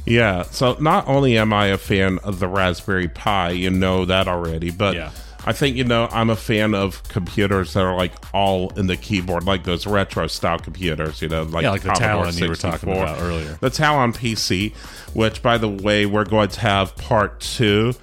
Yeah. 0.06 0.42
So 0.42 0.76
not 0.80 1.06
only 1.06 1.36
am 1.36 1.52
I 1.52 1.66
a 1.66 1.78
fan 1.78 2.18
of 2.20 2.40
the 2.40 2.48
Raspberry 2.48 3.08
Pi, 3.08 3.50
you 3.50 3.70
know 3.70 4.06
that 4.06 4.26
already, 4.26 4.70
but 4.70 4.94
Yeah. 4.94 5.10
I 5.46 5.52
think 5.52 5.76
you 5.76 5.84
know 5.84 6.08
I'm 6.10 6.30
a 6.30 6.36
fan 6.36 6.74
of 6.74 7.02
computers 7.04 7.72
that 7.74 7.82
are 7.82 7.96
like 7.96 8.12
all 8.34 8.70
in 8.70 8.86
the 8.86 8.96
keyboard, 8.96 9.44
like 9.44 9.64
those 9.64 9.86
retro 9.86 10.26
style 10.26 10.58
computers. 10.58 11.22
You 11.22 11.28
know, 11.28 11.44
like 11.44 11.62
Yeah, 11.62 11.70
like 11.70 11.82
the 11.82 11.88
Commodore 11.88 12.24
Talon 12.24 12.38
you 12.38 12.48
were 12.48 12.54
talking 12.54 12.90
about 12.90 13.20
earlier. 13.20 13.58
The 13.60 13.70
Talon 13.70 14.12
PC, 14.12 14.74
which 15.14 15.42
by 15.42 15.58
the 15.58 15.68
way, 15.68 16.06
we're 16.06 16.24
going 16.24 16.48
to 16.50 16.60
have 16.60 16.96
part 16.96 17.40
two 17.40 17.94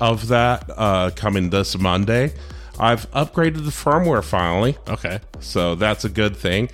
of 0.00 0.28
that 0.28 0.68
uh, 0.76 1.10
coming 1.14 1.50
this 1.50 1.78
Monday. 1.78 2.32
I've 2.78 3.10
upgraded 3.10 3.64
the 3.64 3.70
firmware 3.70 4.24
finally. 4.24 4.78
Okay. 4.88 5.20
So 5.40 5.74
that's 5.74 6.04
a 6.04 6.08
good 6.08 6.36
thing. 6.36 6.70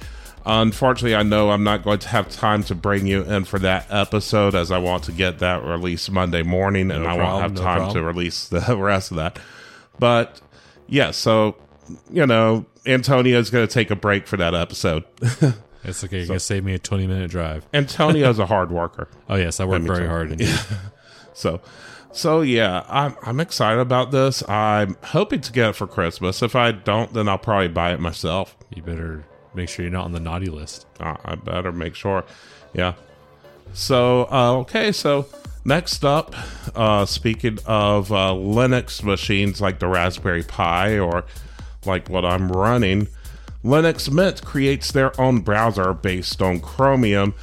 Unfortunately, 0.48 1.16
I 1.16 1.24
know 1.24 1.50
I'm 1.50 1.64
not 1.64 1.82
going 1.82 1.98
to 1.98 2.08
have 2.08 2.30
time 2.30 2.62
to 2.64 2.74
bring 2.76 3.04
you 3.08 3.24
in 3.24 3.44
for 3.44 3.58
that 3.58 3.86
episode 3.90 4.54
as 4.54 4.70
I 4.70 4.78
want 4.78 5.02
to 5.04 5.12
get 5.12 5.40
that 5.40 5.64
released 5.64 6.08
Monday 6.08 6.44
morning 6.44 6.92
and 6.92 7.02
No 7.02 7.10
I 7.10 7.16
problem, 7.16 7.32
won't 7.32 7.42
have 7.42 7.54
no 7.54 7.62
time 7.62 7.92
to 7.94 8.02
release 8.02 8.46
the 8.48 8.76
rest 8.76 9.10
of 9.10 9.16
that. 9.16 9.40
But 9.98 10.40
yeah, 10.86 11.10
so, 11.10 11.56
you 12.10 12.26
know, 12.26 12.66
Antonio's 12.86 13.50
going 13.50 13.66
to 13.66 13.72
take 13.72 13.90
a 13.90 13.96
break 13.96 14.26
for 14.26 14.36
that 14.36 14.54
episode. 14.54 15.04
It's 15.86 16.02
okay. 16.02 16.18
You're 16.18 16.26
going 16.26 16.38
to 16.38 16.44
save 16.44 16.64
me 16.64 16.74
a 16.74 16.80
20 16.80 17.06
minute 17.06 17.30
drive. 17.30 17.64
Antonio's 17.72 18.38
a 18.40 18.46
hard 18.46 18.72
worker. 18.72 19.08
Oh, 19.28 19.36
yes. 19.36 19.60
I 19.60 19.64
work 19.64 19.82
very 19.82 20.06
hard. 20.06 20.32
Indeed. 20.32 20.52
So, 21.32 21.60
so 22.12 22.40
yeah, 22.40 22.82
I'm 22.88 23.14
I'm 23.22 23.40
excited 23.40 23.78
about 23.78 24.10
this. 24.10 24.42
I'm 24.48 24.96
hoping 25.04 25.42
to 25.42 25.52
get 25.52 25.68
it 25.68 25.72
for 25.74 25.86
Christmas. 25.86 26.42
If 26.42 26.56
I 26.56 26.72
don't, 26.72 27.12
then 27.12 27.28
I'll 27.28 27.36
probably 27.36 27.68
buy 27.68 27.92
it 27.92 28.00
myself. 28.00 28.56
you 28.74 28.82
better 28.82 29.26
make 29.52 29.68
sure 29.68 29.84
you're 29.84 29.92
not 29.92 30.06
on 30.06 30.12
the 30.12 30.20
naughty 30.20 30.46
list. 30.46 30.86
Uh, 30.98 31.16
I 31.26 31.34
better 31.34 31.72
make 31.72 31.94
sure. 31.94 32.24
Yeah. 32.72 32.94
So, 33.74 34.26
uh, 34.32 34.56
okay, 34.60 34.92
so 34.92 35.26
next 35.66 36.04
up, 36.04 36.34
uh, 36.76 37.04
speaking 37.04 37.58
of 37.66 38.12
uh, 38.12 38.30
Linux 38.30 39.02
machines 39.02 39.60
like 39.60 39.80
the 39.80 39.88
Raspberry 39.88 40.44
Pi 40.44 40.98
or 40.98 41.24
like 41.84 42.08
what 42.08 42.24
I'm 42.24 42.50
running, 42.50 43.08
Linux 43.64 44.10
Mint 44.10 44.44
creates 44.44 44.92
their 44.92 45.18
own 45.20 45.40
browser 45.40 45.92
based 45.92 46.40
on 46.40 46.60
Chromium. 46.60 47.34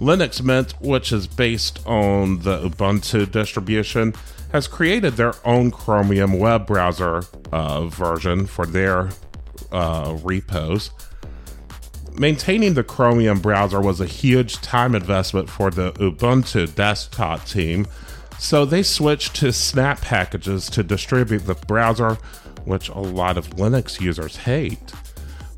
Linux 0.00 0.42
Mint, 0.42 0.74
which 0.80 1.12
is 1.12 1.26
based 1.26 1.84
on 1.86 2.40
the 2.40 2.68
Ubuntu 2.68 3.30
distribution, 3.30 4.14
has 4.52 4.68
created 4.68 5.14
their 5.14 5.34
own 5.44 5.70
Chromium 5.70 6.38
web 6.38 6.66
browser 6.66 7.24
uh, 7.50 7.86
version 7.86 8.46
for 8.46 8.64
their 8.64 9.10
uh, 9.72 10.16
repos. 10.22 10.90
Maintaining 12.18 12.74
the 12.74 12.84
Chromium 12.84 13.40
browser 13.40 13.80
was 13.80 14.00
a 14.00 14.06
huge 14.06 14.60
time 14.60 14.94
investment 14.94 15.48
for 15.48 15.70
the 15.70 15.92
Ubuntu 15.92 16.74
desktop 16.74 17.46
team, 17.46 17.86
so 18.38 18.64
they 18.64 18.82
switched 18.82 19.34
to 19.36 19.52
Snap 19.52 20.00
packages 20.00 20.68
to 20.70 20.82
distribute 20.82 21.46
the 21.46 21.54
browser, 21.54 22.14
which 22.64 22.88
a 22.90 22.98
lot 22.98 23.38
of 23.38 23.50
Linux 23.50 24.00
users 24.00 24.36
hate. 24.36 24.92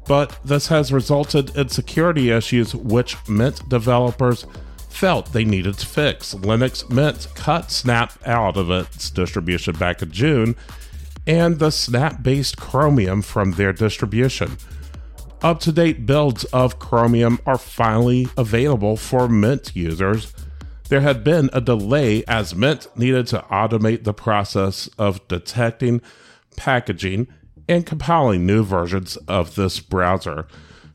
But 0.07 0.39
this 0.45 0.69
has 0.69 0.93
resulted 0.93 1.57
in 1.57 1.71
security 1.71 2.31
issues, 2.31 2.75
which 2.75 3.17
Mint 3.29 3.69
developers 3.69 4.47
felt 4.89 5.33
they 5.33 5.45
needed 5.45 5.79
to 5.79 5.87
fix. 5.87 6.35
Linux 6.35 6.89
Mint 6.89 7.27
cut 7.35 7.71
Snap 7.71 8.13
out 8.27 8.57
of 8.57 8.71
its 8.71 9.11
distribution 9.11 9.77
back 9.77 10.03
in 10.03 10.13
June, 10.13 10.55
and 11.27 11.59
the 11.59 11.71
Snap 11.71 12.23
based 12.23 12.59
Chromium 12.59 13.23
from 13.23 13.53
their 13.53 13.73
distribution. 13.73 14.57
Up 15.45 15.61
to 15.61 15.73
date 15.73 16.07
builds 16.07 16.45
of 16.45 16.79
Chromium 16.79 17.39
are 17.45 17.59
finally 17.59 18.29
available 18.35 18.97
for 18.97 19.29
Mint 19.29 19.77
users. 19.77 20.33
There 20.89 21.03
had 21.03 21.23
been 21.23 21.51
a 21.53 21.61
delay 21.61 22.25
as 22.27 22.55
Mint 22.55 22.87
needed 22.97 23.27
to 23.27 23.45
automate 23.51 24.05
the 24.05 24.15
process 24.15 24.89
of 24.99 25.29
detecting, 25.29 26.01
packaging, 26.57 27.29
and 27.69 27.85
compiling 27.85 28.47
new 28.47 28.65
versions 28.65 29.19
of 29.29 29.55
this 29.55 29.81
browser. 29.81 30.47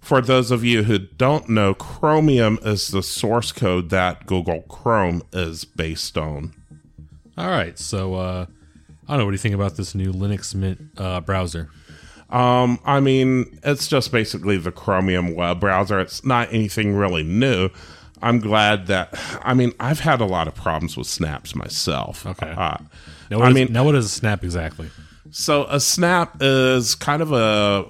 For 0.01 0.19
those 0.19 0.49
of 0.49 0.63
you 0.63 0.81
who 0.81 0.97
don't 0.97 1.47
know, 1.47 1.75
Chromium 1.75 2.57
is 2.63 2.87
the 2.87 3.03
source 3.03 3.51
code 3.51 3.91
that 3.91 4.25
Google 4.25 4.63
Chrome 4.63 5.21
is 5.31 5.63
based 5.63 6.17
on. 6.17 6.55
All 7.37 7.49
right. 7.49 7.77
So, 7.77 8.15
uh, 8.15 8.47
I 9.07 9.11
don't 9.11 9.19
know. 9.19 9.25
What 9.25 9.31
do 9.31 9.35
you 9.35 9.37
think 9.37 9.53
about 9.53 9.77
this 9.77 9.93
new 9.93 10.11
Linux 10.11 10.55
Mint 10.55 10.89
uh, 10.97 11.21
browser? 11.21 11.69
Um, 12.29 12.79
I 12.85 12.99
mean, 12.99 13.59
it's 13.63 13.87
just 13.87 14.11
basically 14.11 14.57
the 14.57 14.71
Chromium 14.71 15.35
web 15.35 15.59
browser. 15.59 15.99
It's 15.99 16.23
not 16.23 16.53
anything 16.53 16.93
really 16.95 17.23
new. 17.23 17.69
I'm 18.21 18.39
glad 18.39 18.87
that. 18.87 19.17
I 19.43 19.53
mean, 19.53 19.71
I've 19.79 20.01
had 20.01 20.21
a 20.21 20.25
lot 20.25 20.47
of 20.47 20.53
problems 20.55 20.95
with 20.97 21.07
snaps 21.07 21.55
myself. 21.55 22.25
Okay. 22.25 22.51
Uh, 22.55 22.77
Now, 23.31 23.39
I 23.41 23.49
is- 23.49 23.55
mean- 23.55 23.71
now 23.73 23.83
what 23.83 23.95
is 23.95 24.05
a 24.05 24.09
snap 24.09 24.43
exactly? 24.43 24.89
so 25.31 25.65
a 25.69 25.79
snap 25.79 26.37
is 26.41 26.95
kind 26.95 27.21
of 27.21 27.31
a 27.31 27.85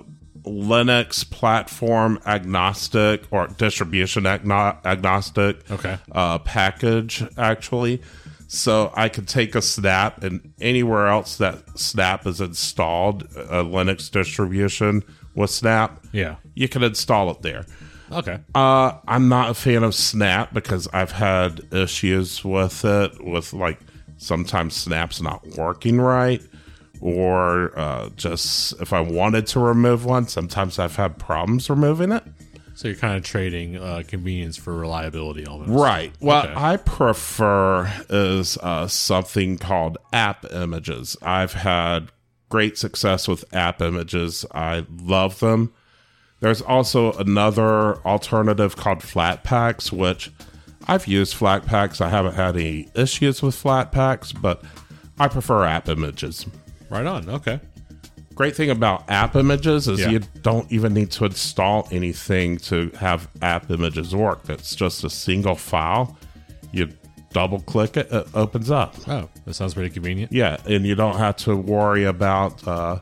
Linux 0.46 1.29
platform 1.29 2.19
agnostic 2.25 3.24
or 3.31 3.48
distribution 3.48 4.24
agno- 4.24 4.77
agnostic 4.86 5.69
Okay. 5.72 5.98
uh, 6.13 6.38
package, 6.39 7.24
actually. 7.38 8.01
So 8.51 8.91
I 8.96 9.10
could 9.10 9.27
take 9.27 9.53
a 9.53 9.62
snap 9.62 10.24
and 10.24 10.53
anywhere 10.60 11.08
else 11.08 11.38
that 11.38 11.77
snap 11.79 12.25
is 12.25 12.41
installed, 12.41 13.24
a 13.36 13.63
Linux 13.63 14.10
distribution 14.10 15.03
with 15.36 15.51
snap, 15.51 16.03
Yeah. 16.12 16.38
you 16.56 16.68
can 16.68 16.82
install 16.82 17.29
it 17.29 17.44
there. 17.44 17.65
Okay. 18.12 18.39
Uh, 18.56 18.94
I'm 19.08 19.29
not 19.29 19.51
a 19.51 19.53
fan 19.53 19.84
of 19.84 19.94
Snap 19.94 20.51
because 20.51 20.88
I've 20.91 21.12
had 21.12 21.62
issues 21.72 22.44
with 22.44 22.84
it, 22.84 23.24
with 23.24 23.53
like 23.53 23.79
sometimes 24.18 24.75
Snap's 24.75 25.22
not 25.22 25.46
working 25.56 26.01
right, 26.01 26.41
or 27.01 27.77
uh, 27.77 28.10
just 28.15 28.74
if 28.82 28.94
I 28.94 29.00
wanted 29.00 29.46
to 29.48 29.60
remove 29.60 30.06
one, 30.06 30.27
sometimes 30.27 30.79
I've 30.79 30.96
had 30.96 31.20
problems 31.20 31.70
removing 31.70 32.12
it. 32.12 32.24
So 32.80 32.88
you're 32.88 32.96
kind 32.96 33.18
of 33.18 33.26
trading 33.26 33.76
uh, 33.76 34.04
convenience 34.08 34.56
for 34.56 34.74
reliability 34.74 35.46
almost. 35.46 35.70
Right. 35.70 36.14
What 36.20 36.46
Okay. 36.46 36.54
I 36.56 36.78
prefer 36.78 37.92
is 38.10 38.58
uh, 38.60 38.88
something 38.88 39.58
called 39.58 39.98
app 40.14 40.46
images. 40.50 41.18
I've 41.22 41.52
had 41.52 42.10
great 42.48 42.78
success 42.78 43.28
with 43.28 43.44
app 43.54 43.82
images. 43.82 44.46
I 44.54 44.86
love 45.02 45.42
them. 45.42 45.74
There's 46.40 46.62
also 46.62 47.12
another 47.16 47.98
alternative 48.06 48.78
called 48.78 49.00
Flatpaks, 49.00 49.92
which 49.92 50.32
I've 50.88 51.06
used 51.06 51.36
Flatpaks. 51.36 52.00
I 52.00 52.08
haven't 52.08 52.36
had 52.36 52.56
any 52.56 52.88
issues 52.96 53.42
with 53.42 53.62
Flatpaks, 53.62 54.42
but 54.42 54.63
I 55.20 55.28
prefer 55.28 55.65
app 55.65 55.89
images. 55.89 56.46
Right 56.89 57.06
on. 57.06 57.28
Okay. 57.30 57.60
Great 58.39 58.56
thing 58.56 58.69
about 58.69 59.04
app 59.10 59.36
images 59.36 59.89
is 59.89 59.99
Yeah. 59.99 60.12
you 60.12 60.19
don't 60.43 60.71
even 60.71 60.93
need 60.93 61.12
to 61.12 61.25
install 61.25 61.89
anything 61.91 62.56
to 62.60 62.89
have 62.97 63.28
app 63.41 63.69
images 63.69 64.15
work. 64.15 64.47
It's 64.47 64.73
just 64.78 65.04
a 65.04 65.10
single 65.10 65.56
file. 65.56 66.17
You 66.71 66.88
double 67.34 67.60
click 67.60 67.97
it, 67.97 68.10
it 68.10 68.28
opens 68.34 68.71
up. 68.71 68.95
Oh, 69.10 69.28
that 69.43 69.56
sounds 69.56 69.73
pretty 69.73 69.89
convenient. 69.89 70.32
Yeah, 70.32 70.56
and 70.65 70.86
you 70.86 70.95
don't 70.95 71.17
have 71.17 71.36
to 71.38 71.58
worry 71.58 72.06
about 72.06 72.65
uh, 72.65 72.99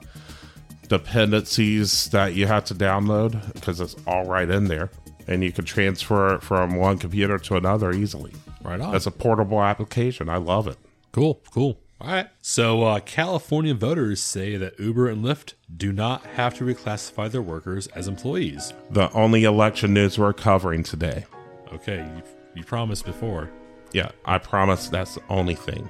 dependencies 0.90 2.10
that 2.10 2.34
you 2.34 2.48
have 2.48 2.66
to 2.66 2.74
download 2.74 3.54
because 3.54 3.80
it's 3.80 3.96
all 4.08 4.26
right 4.26 4.50
in 4.50 4.64
there. 4.66 4.90
And 5.28 5.44
you 5.44 5.52
can 5.52 5.66
transfer 5.66 6.34
it 6.34 6.42
from 6.42 6.78
one 6.78 6.98
computer 6.98 7.38
to 7.38 7.58
another 7.58 7.92
easily. 7.92 8.34
Right 8.64 8.82
on. 8.82 8.96
It's 8.96 9.06
a 9.06 9.12
portable 9.12 9.62
application. 9.62 10.30
I 10.30 10.38
love 10.38 10.68
it. 10.68 10.78
Cool, 11.12 11.42
cool. 11.52 11.78
All 12.00 12.08
right. 12.08 12.30
So, 12.42 12.84
uh, 12.84 13.00
California 13.00 13.74
voters 13.74 14.22
say 14.22 14.56
that 14.56 14.80
Uber 14.80 15.10
and 15.10 15.26
Lyft 15.26 15.54
do 15.76 15.92
not 15.92 16.26
have 16.28 16.54
to 16.56 16.64
reclassify 16.64 17.32
their 17.32 17.42
workers 17.42 17.88
as 17.88 18.08
employees. 18.08 18.74
The 18.92 19.12
only 19.14 19.46
election 19.46 19.94
news 19.96 20.20
we're 20.20 20.34
covering 20.34 20.84
today. 20.84 21.26
Okay, 21.74 21.98
you, 22.16 22.24
you 22.56 22.64
promised 22.64 23.06
before. 23.06 23.50
Yeah, 23.94 24.10
I 24.26 24.38
promise 24.38 24.90
that's 24.90 25.16
the 25.16 25.24
only 25.30 25.56
thing. 25.56 25.90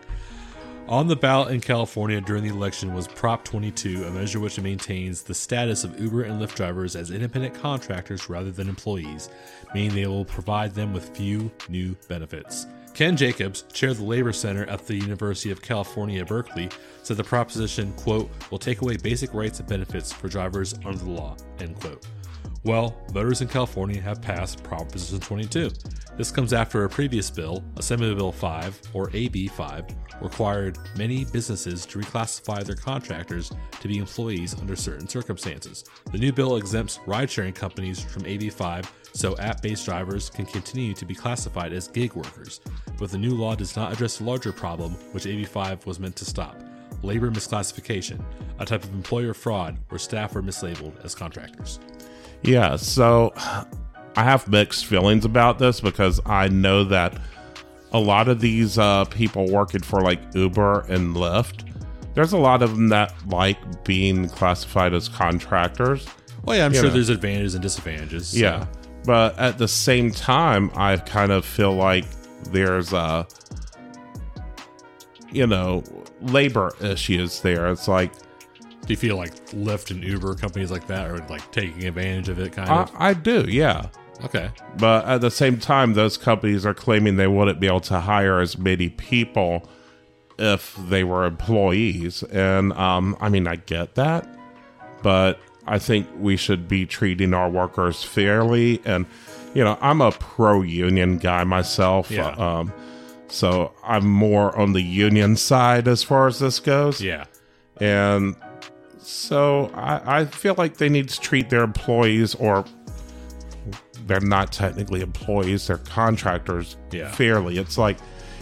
On 0.88 1.08
the 1.08 1.17
ballot 1.17 1.52
in 1.52 1.60
California 1.60 2.22
during 2.22 2.43
the 2.43 2.50
election 2.50 2.93
was 2.93 3.10
Prop 3.10 3.43
22, 3.43 4.06
a 4.06 4.12
measure 4.12 4.39
which 4.39 4.58
maintains 4.62 5.22
the 5.22 5.34
status 5.34 5.84
of 5.84 6.00
Uber 6.00 6.24
and 6.24 6.41
Lyft 6.41 6.56
drivers 6.56 6.96
as 6.96 7.12
independent 7.12 7.54
contractors 7.54 8.30
rather 8.30 8.52
than 8.52 8.70
employees, 8.70 9.28
meaning 9.74 9.93
they 9.93 10.08
will 10.08 10.24
provide 10.24 10.74
them 10.74 10.93
with 10.93 11.15
few 11.17 11.52
new 11.67 11.98
benefits. 12.08 12.67
Ken 12.97 13.15
Jacobs, 13.15 13.62
chair 13.73 13.91
of 13.91 13.99
the 13.99 14.03
Labor 14.03 14.33
Center 14.33 14.65
at 14.65 14.88
the 14.88 14.95
University 14.95 15.51
of 15.51 15.62
California, 15.62 16.25
Berkeley, 16.25 16.67
said 17.03 17.15
the 17.15 17.23
proposition, 17.23 17.93
quote, 17.93 18.27
will 18.49 18.57
take 18.57 18.81
away 18.81 18.97
basic 18.97 19.36
rights 19.36 19.60
and 19.60 19.69
benefits 19.69 20.12
for 20.12 20.27
drivers 20.27 20.73
under 20.83 20.97
the 20.97 21.12
law, 21.12 21.38
end 21.60 21.79
quote. 21.79 22.07
Well, 22.63 22.99
voters 23.12 23.41
in 23.41 23.49
California 23.49 24.01
have 24.01 24.19
passed 24.19 24.63
Proposition 24.63 25.19
22. 25.19 25.69
This 26.17 26.31
comes 26.31 26.53
after 26.53 26.86
a 26.86 26.89
previous 26.89 27.29
bill, 27.29 27.63
Assembly 27.75 28.15
Bill 28.15 28.31
5, 28.31 28.81
or 28.93 29.12
AB 29.13 29.47
5, 29.47 29.86
required 30.19 30.79
many 30.97 31.23
businesses 31.25 31.86
to 31.86 31.99
reclassify 31.99 32.63
their 32.63 32.75
contractors 32.75 33.51
to 33.79 33.88
be 33.88 33.99
employees 33.99 34.60
under 34.60 34.75
certain 34.75 35.07
circumstances. 35.07 35.86
The 36.12 36.17
new 36.17 36.33
bill 36.33 36.55
exempts 36.55 36.99
ride 37.05 37.29
sharing 37.29 37.53
companies 37.53 38.03
from 38.03 38.25
AB 38.25 38.49
5 38.49 38.91
so 39.17 39.36
app 39.38 39.62
based 39.62 39.86
drivers 39.86 40.30
can 40.30 40.45
continue 40.45 40.93
to 40.93 41.06
be 41.06 41.15
classified 41.15 41.73
as 41.73 41.88
gig 41.88 42.13
workers. 42.13 42.62
But 42.99 43.10
the 43.12 43.17
new 43.17 43.32
law 43.32 43.56
does 43.56 43.75
not 43.75 43.91
address 43.91 44.17
the 44.17 44.23
larger 44.25 44.51
problem, 44.53 44.91
which 45.12 45.25
AB 45.25 45.45
5 45.45 45.86
was 45.88 45.99
meant 45.99 46.15
to 46.17 46.25
stop 46.25 46.62
labor 47.03 47.30
misclassification, 47.30 48.19
a 48.60 48.65
type 48.65 48.84
of 48.84 48.91
employer 48.93 49.34
fraud 49.34 49.77
where 49.89 49.99
staff 49.99 50.36
are 50.36 50.41
mislabeled 50.41 51.03
as 51.06 51.13
contractors. 51.13 51.80
Yeah, 52.41 52.75
so 52.75 53.34
I 54.15 54.23
have 54.23 54.47
mixed 54.47 54.86
feelings 54.88 55.23
about 55.25 55.60
this 55.60 55.80
because 55.80 56.19
I 56.25 56.47
know 56.47 56.84
that 56.86 57.15
a 57.91 57.99
lot 57.99 58.27
of 58.27 58.39
these 58.41 58.77
uh, 58.80 59.06
people 59.06 59.49
working 59.51 59.82
for 59.82 60.01
like 60.01 60.19
Uber 60.34 60.82
and 60.89 61.15
Lyft, 61.15 61.71
there's 62.15 62.34
a 62.34 62.38
lot 62.38 62.62
of 62.63 62.71
them 62.71 62.89
that 62.89 63.13
like 63.27 63.84
being 63.84 64.27
classified 64.30 64.93
as 64.93 65.08
contractors. 65.08 66.08
Well, 66.43 66.58
yeah, 66.58 66.65
I'm 66.65 66.71
You 66.73 66.80
sure 66.80 66.88
know. 66.88 66.93
there's 66.95 67.10
advantages 67.10 67.53
and 67.53 67.62
disadvantages. 67.62 68.30
so- 68.30 68.38
Yeah. 68.38 68.65
But 69.08 69.39
at 69.39 69.58
the 69.58 69.70
same 69.70 70.12
time, 70.12 70.70
I 70.76 70.98
kind 70.98 71.32
of 71.32 71.46
feel 71.46 71.74
like 71.74 72.06
there's 72.52 72.93
uh 72.93 73.24
you 75.32 75.48
know, 75.48 75.84
labor 76.22 76.74
issues 76.82 77.41
there. 77.41 77.72
It's 77.72 77.88
like 77.88 78.12
Do 78.86 78.93
you 78.93 78.98
feel 78.98 79.17
like 79.17 79.34
Lyft 79.52 79.91
and 79.91 80.04
Uber 80.04 80.36
companies 80.36 80.72
like 80.72 80.88
that 80.88 81.10
are 81.10 81.20
like 81.28 81.50
taking 81.52 81.86
advantage 81.86 82.30
of 82.30 82.38
it, 82.39 82.52
kind 82.54 82.70
I, 82.70 82.82
of? 82.84 82.91
I 82.96 83.13
do, 83.13 83.46
yeah. 83.48 83.88
okay. 84.26 84.52
But 84.78 85.06
at 85.06 85.22
the 85.22 85.32
same 85.32 85.58
time, 85.58 85.93
those 85.93 86.17
companies 86.17 86.65
are 86.65 86.74
claiming 86.74 87.15
they 87.15 87.28
wouldn't 87.28 87.60
be 87.60 87.67
able 87.67 87.82
to 87.82 88.00
hire 88.02 88.39
as 88.39 88.58
many 88.58 88.89
people 88.89 89.67
if 90.39 90.76
they 90.89 91.04
were 91.04 91.26
employees. 91.26 92.24
And 92.24 92.74
um, 92.74 93.15
I 93.22 93.30
mean, 93.30 93.48
I 93.48 93.56
get 93.58 93.96
that, 93.96 94.28
but 95.02 95.39
I 95.67 95.80
think 95.80 96.08
we 96.17 96.38
should 96.38 96.67
be 96.67 96.86
treating 96.86 97.34
our 97.34 97.49
workers 97.49 98.03
fairly. 98.03 98.82
And, 98.86 99.06
you 99.53 99.63
know, 99.63 99.77
I'm 99.82 100.01
a 100.01 100.12
pro 100.12 100.62
union 100.62 101.17
guy 101.17 101.43
myself. 101.43 102.10
Yeah. 102.10 102.30
Um, 102.30 102.71
so 103.27 103.73
I'm 103.84 104.08
more 104.08 104.58
on 104.58 104.73
the 104.73 104.82
union 104.82 105.36
side 105.36 105.88
as 105.88 106.01
far 106.03 106.27
as 106.27 106.39
this 106.39 106.60
goes. 106.60 107.01
Yeah. 107.01 107.25
And 107.82 108.36
so 108.99 109.69
I, 109.75 110.21
I 110.21 110.25
feel 110.25 110.56
like 110.58 110.77
they 110.77 110.89
need 110.89 111.10
to 111.10 111.19
treat 111.19 111.49
their 111.49 111.63
employees, 111.63 112.34
or 112.36 112.63
they're 114.06 114.19
not 114.21 114.51
technically 114.53 115.01
employees, 115.01 115.67
they're 115.67 115.77
contractors, 115.77 116.77
Yeah. 116.91 117.12
fairly. 117.12 117.58
It's 117.58 117.77
like, 117.77 117.97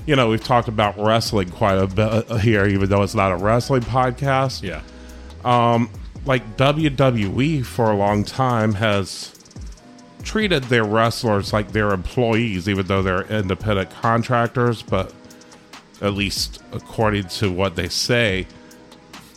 you 0.05 0.15
know, 0.15 0.29
we've 0.29 0.43
talked 0.43 0.67
about 0.67 0.95
wrestling 0.99 1.49
quite 1.49 1.77
a 1.79 1.88
bit 1.88 2.29
here, 2.41 2.67
even 2.67 2.88
though 2.89 3.01
it's 3.01 3.15
not 3.15 3.31
a 3.31 3.35
wrestling 3.38 3.81
podcast. 3.81 4.61
Yeah. 4.61 4.81
Like 6.25 6.57
WWE 6.57 7.65
for 7.65 7.91
a 7.91 7.95
long 7.95 8.23
time 8.23 8.75
has 8.75 9.31
treated 10.23 10.63
their 10.65 10.83
wrestlers 10.83 11.53
like 11.53 11.71
their 11.71 11.91
employees, 11.91 12.67
even 12.67 12.88
though 12.88 13.01
they're 13.01 13.23
independent 13.27 13.91
contractors. 13.91 14.81
But 14.81 15.13
at 16.01 16.13
least 16.13 16.61
according 16.71 17.25
to 17.25 17.51
what 17.51 17.75
they 17.75 17.88
say, 17.89 18.47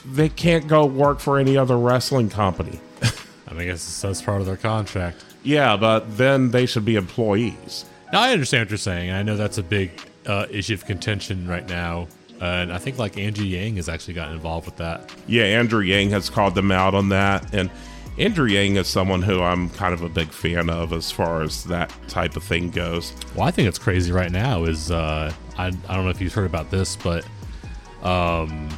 they 0.05 0.29
can't 0.29 0.67
go 0.67 0.87
work 0.87 1.21
for 1.21 1.39
any 1.39 1.57
other 1.57 1.79
wrestling 1.79 2.31
company. 2.31 2.81
I 3.47 3.53
mean, 3.53 3.63
I 3.63 3.65
guess 3.67 4.01
that's 4.01 4.23
part 4.23 4.41
of 4.41 4.47
their 4.47 4.57
contract. 4.57 5.25
yeah, 5.43 5.77
but 5.77 6.17
then 6.17 6.51
they 6.51 6.67
should 6.67 6.85
be 6.85 6.97
employees. 6.97 7.85
Now 8.13 8.23
I 8.23 8.33
understand 8.33 8.63
what 8.63 8.71
you're 8.71 8.79
saying. 8.79 9.11
And 9.11 9.19
I 9.19 9.23
know 9.23 9.37
that's 9.37 9.59
a 9.59 9.63
big 9.63 9.91
uh, 10.27 10.47
issue 10.51 10.75
of 10.75 10.85
contention 10.87 11.47
right 11.47 11.69
now, 11.69 12.09
uh, 12.41 12.45
and 12.45 12.73
I 12.73 12.79
think 12.79 12.99
like 12.99 13.19
Andrew 13.19 13.45
Yang 13.45 13.77
has 13.77 13.89
actually 13.89 14.15
gotten 14.15 14.35
involved 14.35 14.67
with 14.67 14.77
that. 14.77 15.13
Yeah, 15.27 15.45
Andrew 15.45 15.81
Yang 15.81 16.11
has 16.11 16.31
called 16.31 16.55
them 16.55 16.71
out 16.71 16.95
on 16.95 17.09
that. 17.09 17.53
And 17.53 17.71
Andrew 18.19 18.47
Yang 18.47 18.77
is 18.77 18.89
someone 18.89 19.23
who 19.23 19.43
I'm 19.43 19.71
kind 19.71 19.95
of 19.95 20.03
a 20.03 20.09
big 20.09 20.29
fan 20.29 20.71
of 20.71 20.93
as 20.93 21.11
far 21.11 21.43
as 21.43 21.65
that 21.65 21.93
type 22.09 22.37
of 22.37 22.45
thing 22.45 22.71
goes. 22.71 23.13
Well, 23.35 23.47
I 23.47 23.51
think 23.51 23.69
it's 23.69 23.79
crazy 23.79 24.13
right 24.13 24.31
now. 24.31 24.65
Is 24.65 24.91
uh, 24.91 25.33
I 25.57 25.67
I 25.67 25.71
don't 25.71 26.05
know 26.05 26.11
if 26.11 26.21
you've 26.21 26.35
heard 26.35 26.47
about 26.47 26.71
this, 26.71 26.97
but 26.97 27.25
um, 28.03 28.69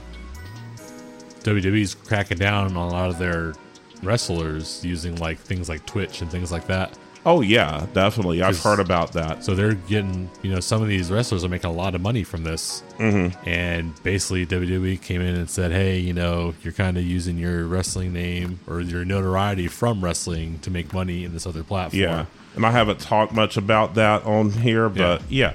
WWE's 1.40 1.94
cracking 1.94 2.38
down 2.38 2.77
on 2.77 2.77
a 2.77 2.88
lot 2.88 3.09
of 3.09 3.18
their 3.18 3.55
wrestlers 4.03 4.85
using 4.85 5.16
like 5.16 5.38
things 5.38 5.68
like 5.68 5.85
Twitch 5.87 6.23
and 6.23 6.31
things 6.31 6.53
like 6.53 6.66
that. 6.66 6.99
Oh, 7.26 7.42
yeah, 7.42 7.87
definitely. 7.92 8.42
I've 8.42 8.59
heard 8.59 8.80
about 8.80 9.12
that. 9.12 9.44
So 9.44 9.54
they're 9.54 9.74
getting, 9.74 10.30
you 10.42 10.52
know, 10.54 10.61
some 10.61 10.80
of 10.80 10.88
these 10.88 11.11
wrestlers 11.11 11.44
are 11.44 11.48
making 11.48 11.68
a 11.68 11.72
lot 11.72 11.94
of 11.94 12.00
money 12.00 12.24
from 12.24 12.44
this. 12.44 12.83
Mm-hmm. 12.98 13.48
And 13.48 14.02
basically, 14.02 14.46
WWE 14.46 15.00
came 15.02 15.20
in 15.20 15.35
and 15.35 15.50
said, 15.50 15.70
hey, 15.70 15.98
you 15.98 16.14
know, 16.14 16.54
you're 16.62 16.72
kind 16.72 16.96
of 16.96 17.04
using 17.04 17.37
your 17.37 17.66
wrestling 17.66 18.12
name 18.14 18.61
or 18.66 18.80
your 18.80 19.04
notoriety 19.04 19.68
from 19.68 20.02
wrestling 20.02 20.61
to 20.61 20.70
make 20.70 20.94
money 20.94 21.24
in 21.24 21.33
this 21.33 21.46
other 21.46 21.62
platform. 21.62 22.02
Yeah. 22.02 22.26
And 22.56 22.64
I 22.64 22.70
haven't 22.70 23.00
talked 23.00 23.33
much 23.33 23.56
about 23.56 23.94
that 23.94 24.24
on 24.24 24.50
here, 24.50 24.88
but 24.88 25.22
yeah, 25.28 25.52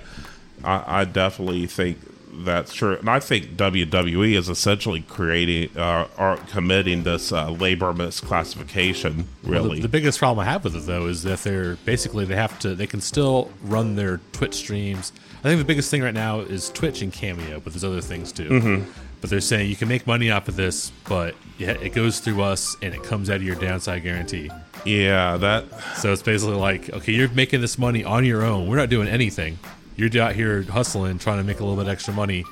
I, 0.64 1.02
I 1.02 1.06
definitely 1.06 1.66
think 1.68 1.98
that's 2.44 2.74
true. 2.74 2.98
And 2.98 3.10
I 3.10 3.20
think 3.20 3.56
WWE 3.56 4.36
is 4.38 4.50
essentially 4.50 5.02
creating 5.08 5.78
uh, 5.78 6.08
or 6.18 6.38
committing 6.52 7.04
this 7.04 7.32
uh, 7.32 7.50
labor 7.52 7.94
misclassification, 7.94 9.26
Well, 9.44 9.64
really. 9.64 9.76
the, 9.78 9.84
the 9.84 9.88
biggest 9.90 10.20
problem 10.20 10.46
I 10.46 10.52
have 10.52 10.64
with 10.64 10.76
it 10.76 10.86
though 10.86 11.08
is 11.08 11.24
that 11.24 11.40
they're 11.40 11.76
basically 11.78 12.26
they 12.26 12.36
have 12.36 12.58
to 12.60 12.76
they 12.76 12.88
can 12.88 13.02
still 13.02 13.52
run 13.64 13.96
their 13.96 14.20
Twitch 14.34 14.56
streams. 14.56 15.12
I 15.40 15.50
think 15.50 15.60
the 15.60 15.66
biggest 15.66 15.92
thing 15.92 16.02
right 16.02 16.14
now 16.14 16.40
is 16.40 16.70
Twitch 16.72 17.02
and 17.02 17.14
Cameo, 17.14 17.60
but 17.60 17.74
there's 17.74 17.84
other 17.84 18.02
things 18.02 18.32
too. 18.32 18.50
Mm-hmm. 18.50 18.92
But 19.22 19.30
they're 19.30 19.42
saying 19.42 19.70
you 19.70 19.76
can 19.76 19.88
make 19.88 20.06
money 20.08 20.30
off 20.32 20.48
of 20.48 20.56
this, 20.56 20.92
but 21.08 21.36
yeah, 21.58 21.72
it 21.72 21.94
goes 21.94 22.20
through 22.20 22.42
us 22.42 22.76
and 22.82 22.94
it 22.94 23.04
comes 23.04 23.30
out 23.30 23.38
of 23.38 23.44
your 23.44 23.56
downside 23.56 24.04
guarantee. 24.04 24.52
yeah, 24.86 25.38
that. 25.38 25.66
So 25.98 26.12
it's 26.14 26.22
basically 26.22 26.56
like, 26.56 26.90
okay, 26.92 27.12
you're 27.12 27.30
making 27.30 27.62
this 27.62 27.78
money 27.78 28.04
on 28.04 28.26
your 28.26 28.44
own. 28.44 28.68
We're 28.68 28.76
not 28.78 28.90
doing 28.90 29.08
anything. 29.08 29.58
You're 29.96 30.22
out 30.22 30.36
here 30.36 30.62
hustling, 30.64 31.20
trying 31.20 31.38
to 31.38 31.44
make 31.44 31.60
a 31.60 31.66
little 31.66 31.82
bit 31.82 31.90
extra 31.90 32.14
money, 32.14 32.44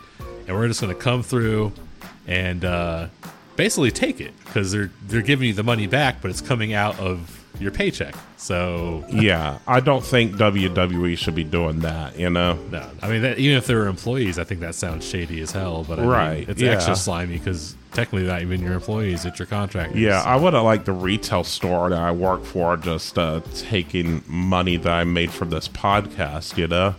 and 0.47 0.55
we're 0.55 0.67
just 0.67 0.81
going 0.81 0.93
to 0.93 0.99
come 0.99 1.23
through 1.23 1.73
and 2.27 2.63
uh, 2.63 3.07
basically 3.55 3.91
take 3.91 4.21
it 4.21 4.33
because 4.45 4.71
they're 4.71 4.91
they're 5.07 5.21
giving 5.21 5.47
you 5.47 5.53
the 5.53 5.63
money 5.63 5.87
back, 5.87 6.21
but 6.21 6.31
it's 6.31 6.41
coming 6.41 6.73
out 6.73 6.99
of 6.99 7.39
your 7.59 7.71
paycheck. 7.71 8.15
So 8.37 9.05
Yeah, 9.11 9.59
I 9.67 9.79
don't 9.79 10.03
think 10.03 10.33
WWE 10.33 11.17
should 11.17 11.35
be 11.35 11.43
doing 11.43 11.79
that, 11.79 12.17
you 12.17 12.29
know? 12.29 12.55
no, 12.71 12.89
I 13.01 13.09
mean, 13.09 13.21
that, 13.21 13.37
even 13.37 13.57
if 13.57 13.67
they're 13.67 13.87
employees, 13.87 14.39
I 14.39 14.43
think 14.43 14.61
that 14.61 14.75
sounds 14.75 15.05
shady 15.07 15.39
as 15.41 15.51
hell. 15.51 15.83
But 15.87 15.99
I 15.99 16.01
mean, 16.01 16.11
Right, 16.11 16.49
it's 16.49 16.61
yeah. 16.61 16.71
extra 16.71 16.95
slimy 16.95 17.37
because 17.37 17.75
technically 17.91 18.27
not 18.27 18.41
even 18.41 18.61
your 18.61 18.73
employees; 18.73 19.25
it's 19.25 19.37
your 19.37 19.45
contractors. 19.45 19.99
Yeah, 19.99 20.21
I 20.23 20.35
wouldn't 20.35 20.63
like 20.63 20.85
the 20.85 20.93
retail 20.93 21.43
store 21.43 21.89
that 21.89 21.99
I 21.99 22.11
work 22.11 22.43
for 22.43 22.75
just 22.77 23.17
uh, 23.17 23.41
taking 23.55 24.23
money 24.27 24.77
that 24.77 24.91
I 24.91 25.03
made 25.03 25.31
from 25.31 25.49
this 25.49 25.67
podcast, 25.67 26.57
you 26.57 26.67
know? 26.67 26.95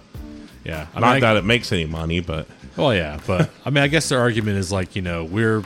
Yeah. 0.65 0.87
I 0.95 0.97
mean, 0.97 1.01
Not 1.03 1.17
I- 1.17 1.21
that 1.21 1.37
it 1.37 1.45
makes 1.45 1.71
any 1.73 1.87
money, 1.87 2.21
but 2.21 2.47
Well, 2.77 2.95
yeah, 2.95 3.21
but 3.27 3.51
I 3.65 3.71
mean, 3.71 3.85
I 3.85 3.89
guess 3.89 4.09
their 4.09 4.21
argument 4.21 4.59
is 4.59 4.73
like, 4.73 4.97
you 4.97 5.03
know, 5.03 5.25
we're 5.25 5.63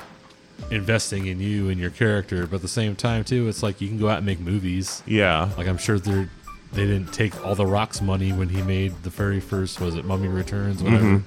investing 0.71 1.27
in 1.27 1.41
you 1.41 1.69
and 1.69 1.79
your 1.81 1.91
character, 1.91 2.47
but 2.47 2.57
at 2.57 2.63
the 2.63 2.69
same 2.69 2.95
time, 2.97 3.25
too, 3.25 3.49
it's 3.49 3.63
like 3.63 3.81
you 3.81 3.89
can 3.89 3.99
go 3.99 4.09
out 4.09 4.19
and 4.19 4.27
make 4.27 4.41
movies. 4.41 5.03
yeah. 5.07 5.49
Like 5.57 5.67
I'm 5.69 5.79
sure 5.79 5.99
they're 5.99 6.29
they 6.73 6.85
didn't 6.85 7.13
take 7.15 7.43
all 7.47 7.55
the 7.55 7.65
Rock's 7.65 8.03
money 8.03 8.31
when 8.31 8.51
he 8.51 8.61
made 8.61 9.03
the 9.03 9.09
very 9.09 9.41
first 9.41 9.81
was 9.81 9.95
it 9.95 10.05
Mummy 10.05 10.29
Returns, 10.29 10.83
whatever. 10.83 11.23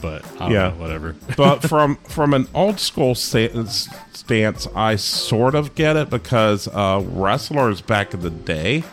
But 0.00 0.24
I 0.24 0.28
don't 0.28 0.38
Mm-hmm. 0.38 0.52
Yeah. 0.52 0.68
know, 0.68 0.74
whatever. 0.76 1.16
but 1.36 1.58
from 1.62 1.96
from 2.08 2.34
an 2.34 2.46
old 2.54 2.78
school 2.78 3.16
sta- 3.16 3.50
stance, 4.12 4.68
I 4.76 4.94
sort 4.96 5.56
of 5.56 5.74
get 5.74 5.96
it 5.96 6.08
because 6.08 6.68
uh, 6.68 7.02
wrestlers 7.04 7.80
back 7.80 8.14
in 8.14 8.20
the 8.20 8.30
day, 8.30 8.84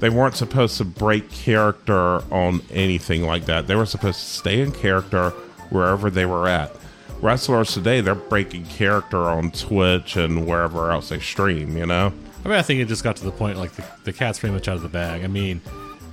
they 0.00 0.10
weren't 0.10 0.34
supposed 0.36 0.76
to 0.78 0.84
break 0.84 1.30
character 1.30 2.22
on 2.32 2.62
anything 2.70 3.22
like 3.22 3.44
that. 3.46 3.66
They 3.66 3.74
were 3.76 3.86
supposed 3.86 4.18
to 4.18 4.24
stay 4.26 4.60
in 4.60 4.72
character 4.72 5.30
wherever 5.70 6.10
they 6.10 6.26
were 6.26 6.48
at. 6.48 6.74
Wrestlers 7.20 7.74
today, 7.74 8.00
they're 8.00 8.14
breaking 8.14 8.64
character 8.64 9.18
on 9.18 9.50
Twitch 9.50 10.16
and 10.16 10.46
wherever 10.46 10.90
else 10.90 11.10
they 11.10 11.20
stream. 11.20 11.76
You 11.76 11.86
know? 11.86 12.12
I 12.44 12.48
mean, 12.48 12.56
I 12.56 12.62
think 12.62 12.80
it 12.80 12.88
just 12.88 13.04
got 13.04 13.16
to 13.16 13.24
the 13.24 13.30
point 13.30 13.58
like 13.58 13.72
the, 13.72 13.84
the 14.04 14.12
cat's 14.12 14.38
pretty 14.38 14.54
much 14.54 14.68
out 14.68 14.76
of 14.76 14.82
the 14.82 14.88
bag. 14.88 15.22
I 15.22 15.26
mean, 15.26 15.60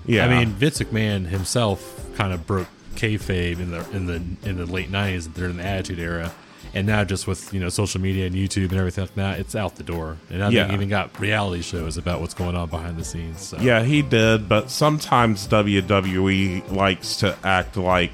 Yeah. 0.05 0.25
I 0.25 0.27
mean, 0.39 0.49
Vince 0.49 0.79
McMahon 0.79 1.25
himself 1.27 1.97
kind 2.15 2.33
of 2.33 2.45
broke 2.45 2.67
kayfabe 2.95 3.59
in 3.59 3.71
the 3.71 3.89
in 3.91 4.05
the 4.07 4.49
in 4.49 4.57
the 4.57 4.65
late 4.65 4.91
'90s 4.91 5.33
during 5.33 5.57
the 5.57 5.63
Attitude 5.63 5.99
Era, 5.99 6.31
and 6.73 6.85
now 6.87 7.03
just 7.03 7.27
with 7.27 7.53
you 7.53 7.59
know 7.59 7.69
social 7.69 8.01
media 8.01 8.25
and 8.27 8.35
YouTube 8.35 8.69
and 8.69 8.77
everything 8.79 9.03
like 9.05 9.15
that, 9.15 9.39
it's 9.39 9.55
out 9.55 9.75
the 9.75 9.83
door. 9.83 10.17
And 10.29 10.39
now 10.39 10.49
Yeah. 10.49 10.67
they 10.67 10.73
even 10.73 10.89
got 10.89 11.19
reality 11.19 11.61
shows 11.61 11.97
about 11.97 12.21
what's 12.21 12.33
going 12.33 12.55
on 12.55 12.69
behind 12.69 12.97
the 12.97 13.03
scenes. 13.05 13.41
So. 13.41 13.57
Yeah, 13.57 13.83
he 13.83 14.01
did, 14.01 14.47
but 14.49 14.69
sometimes 14.69 15.47
WWE 15.47 16.71
likes 16.71 17.17
to 17.17 17.37
act 17.43 17.77
like 17.77 18.11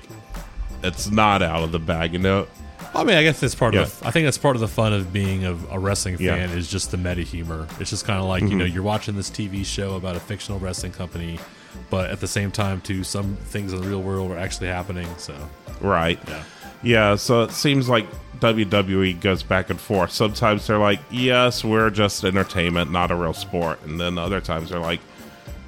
it's 0.84 1.10
not 1.10 1.42
out 1.42 1.64
of 1.64 1.72
the 1.72 1.80
bag. 1.80 2.14
You 2.14 2.20
know? 2.20 2.48
I 2.96 3.04
mean, 3.04 3.16
I 3.16 3.24
guess 3.24 3.40
that's 3.40 3.56
part 3.56 3.74
Yeah. 3.74 3.82
of. 3.82 4.00
The, 4.00 4.08
I 4.08 4.12
think 4.12 4.26
that's 4.26 4.38
part 4.38 4.56
of 4.56 4.60
the 4.60 4.68
fun 4.68 4.94
of 4.94 5.12
being 5.12 5.46
a, 5.46 5.58
a 5.72 5.80
wrestling 5.80 6.18
Yeah. 6.20 6.36
fan 6.36 6.52
is 6.58 6.70
just 6.70 6.92
the 6.92 6.98
meta 6.98 7.22
humor. 7.22 7.68
It's 7.80 7.90
just 7.90 8.06
kind 8.06 8.20
of 8.20 8.26
like 8.26 8.44
you 8.44 8.50
mm-hmm. 8.50 8.58
know 8.60 8.66
you're 8.66 8.84
watching 8.84 9.16
this 9.16 9.30
TV 9.32 9.66
show 9.66 9.96
about 9.96 10.16
a 10.16 10.20
fictional 10.20 10.60
wrestling 10.60 10.92
company, 10.92 11.40
but 11.90 12.12
at 12.12 12.20
the 12.20 12.28
same 12.28 12.52
time, 12.52 12.82
too, 12.82 13.04
some 13.04 13.36
things 13.36 13.74
in 13.74 13.82
the 13.82 13.88
real 13.88 14.02
world 14.02 14.32
are 14.32 14.38
actually 14.38 14.68
happening. 14.68 15.08
So 15.18 15.34
Right. 15.82 16.20
yeah. 16.28 16.44
Yeah, 16.84 17.16
so 17.16 17.44
it 17.44 17.52
seems 17.52 17.88
like 17.88 18.06
WWE 18.40 19.22
goes 19.22 19.42
back 19.42 19.70
and 19.70 19.80
forth. 19.80 20.12
Sometimes 20.12 20.68
they're 20.68 20.78
like, 20.78 21.00
yes, 21.10 21.64
we're 21.64 21.90
just 21.90 22.24
entertainment, 22.26 22.92
not 22.92 23.10
a 23.10 23.16
real 23.16 23.34
sport. 23.34 23.82
And 23.86 24.00
then 24.00 24.18
other 24.18 24.42
times 24.42 24.70
they're 24.70 24.80
like, 24.80 25.00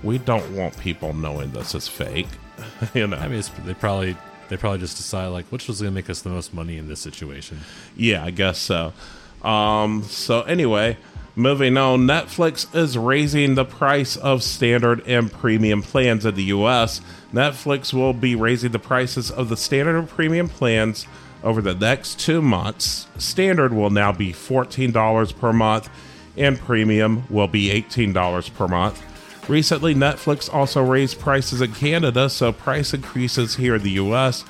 we 0.03 0.17
don't 0.17 0.55
want 0.55 0.77
people 0.77 1.13
knowing 1.13 1.51
this 1.51 1.73
is 1.73 1.87
fake. 1.87 2.27
you 2.93 3.07
know? 3.07 3.17
I 3.17 3.27
mean, 3.27 3.39
it's, 3.39 3.49
they 3.49 3.73
probably 3.73 4.17
they 4.49 4.57
probably 4.57 4.79
just 4.79 4.97
decide 4.97 5.27
like 5.27 5.45
which 5.47 5.67
was 5.67 5.81
going 5.81 5.91
to 5.91 5.95
make 5.95 6.09
us 6.09 6.21
the 6.21 6.29
most 6.29 6.53
money 6.53 6.77
in 6.77 6.87
this 6.87 6.99
situation. 6.99 7.59
Yeah, 7.95 8.23
I 8.23 8.31
guess 8.31 8.57
so. 8.57 8.93
Um, 9.41 10.03
so 10.03 10.41
anyway, 10.41 10.97
moving 11.35 11.77
on, 11.77 12.01
Netflix 12.01 12.73
is 12.75 12.97
raising 12.97 13.55
the 13.55 13.65
price 13.65 14.15
of 14.15 14.43
standard 14.43 15.05
and 15.05 15.31
premium 15.31 15.81
plans 15.81 16.25
in 16.25 16.35
the 16.35 16.45
US. 16.45 17.01
Netflix 17.33 17.93
will 17.93 18.13
be 18.13 18.35
raising 18.35 18.71
the 18.71 18.79
prices 18.79 19.29
of 19.29 19.49
the 19.49 19.57
standard 19.57 19.97
and 19.97 20.09
premium 20.09 20.47
plans 20.47 21.05
over 21.43 21.61
the 21.61 21.75
next 21.75 22.19
two 22.19 22.41
months. 22.41 23.07
Standard 23.17 23.73
will 23.73 23.89
now 23.89 24.11
be 24.11 24.33
$14 24.33 25.37
per 25.37 25.53
month, 25.53 25.89
and 26.37 26.59
premium 26.59 27.23
will 27.29 27.47
be 27.47 27.69
$18 27.69 28.53
per 28.55 28.67
month. 28.67 29.03
Recently, 29.47 29.93
Netflix 29.93 30.51
also 30.51 30.81
raised 30.81 31.19
prices 31.19 31.61
in 31.61 31.71
Canada, 31.73 32.29
so 32.29 32.51
price 32.51 32.93
increases 32.93 33.55
here 33.55 33.75
in 33.75 33.83
the 33.83 33.91
US 33.91 34.43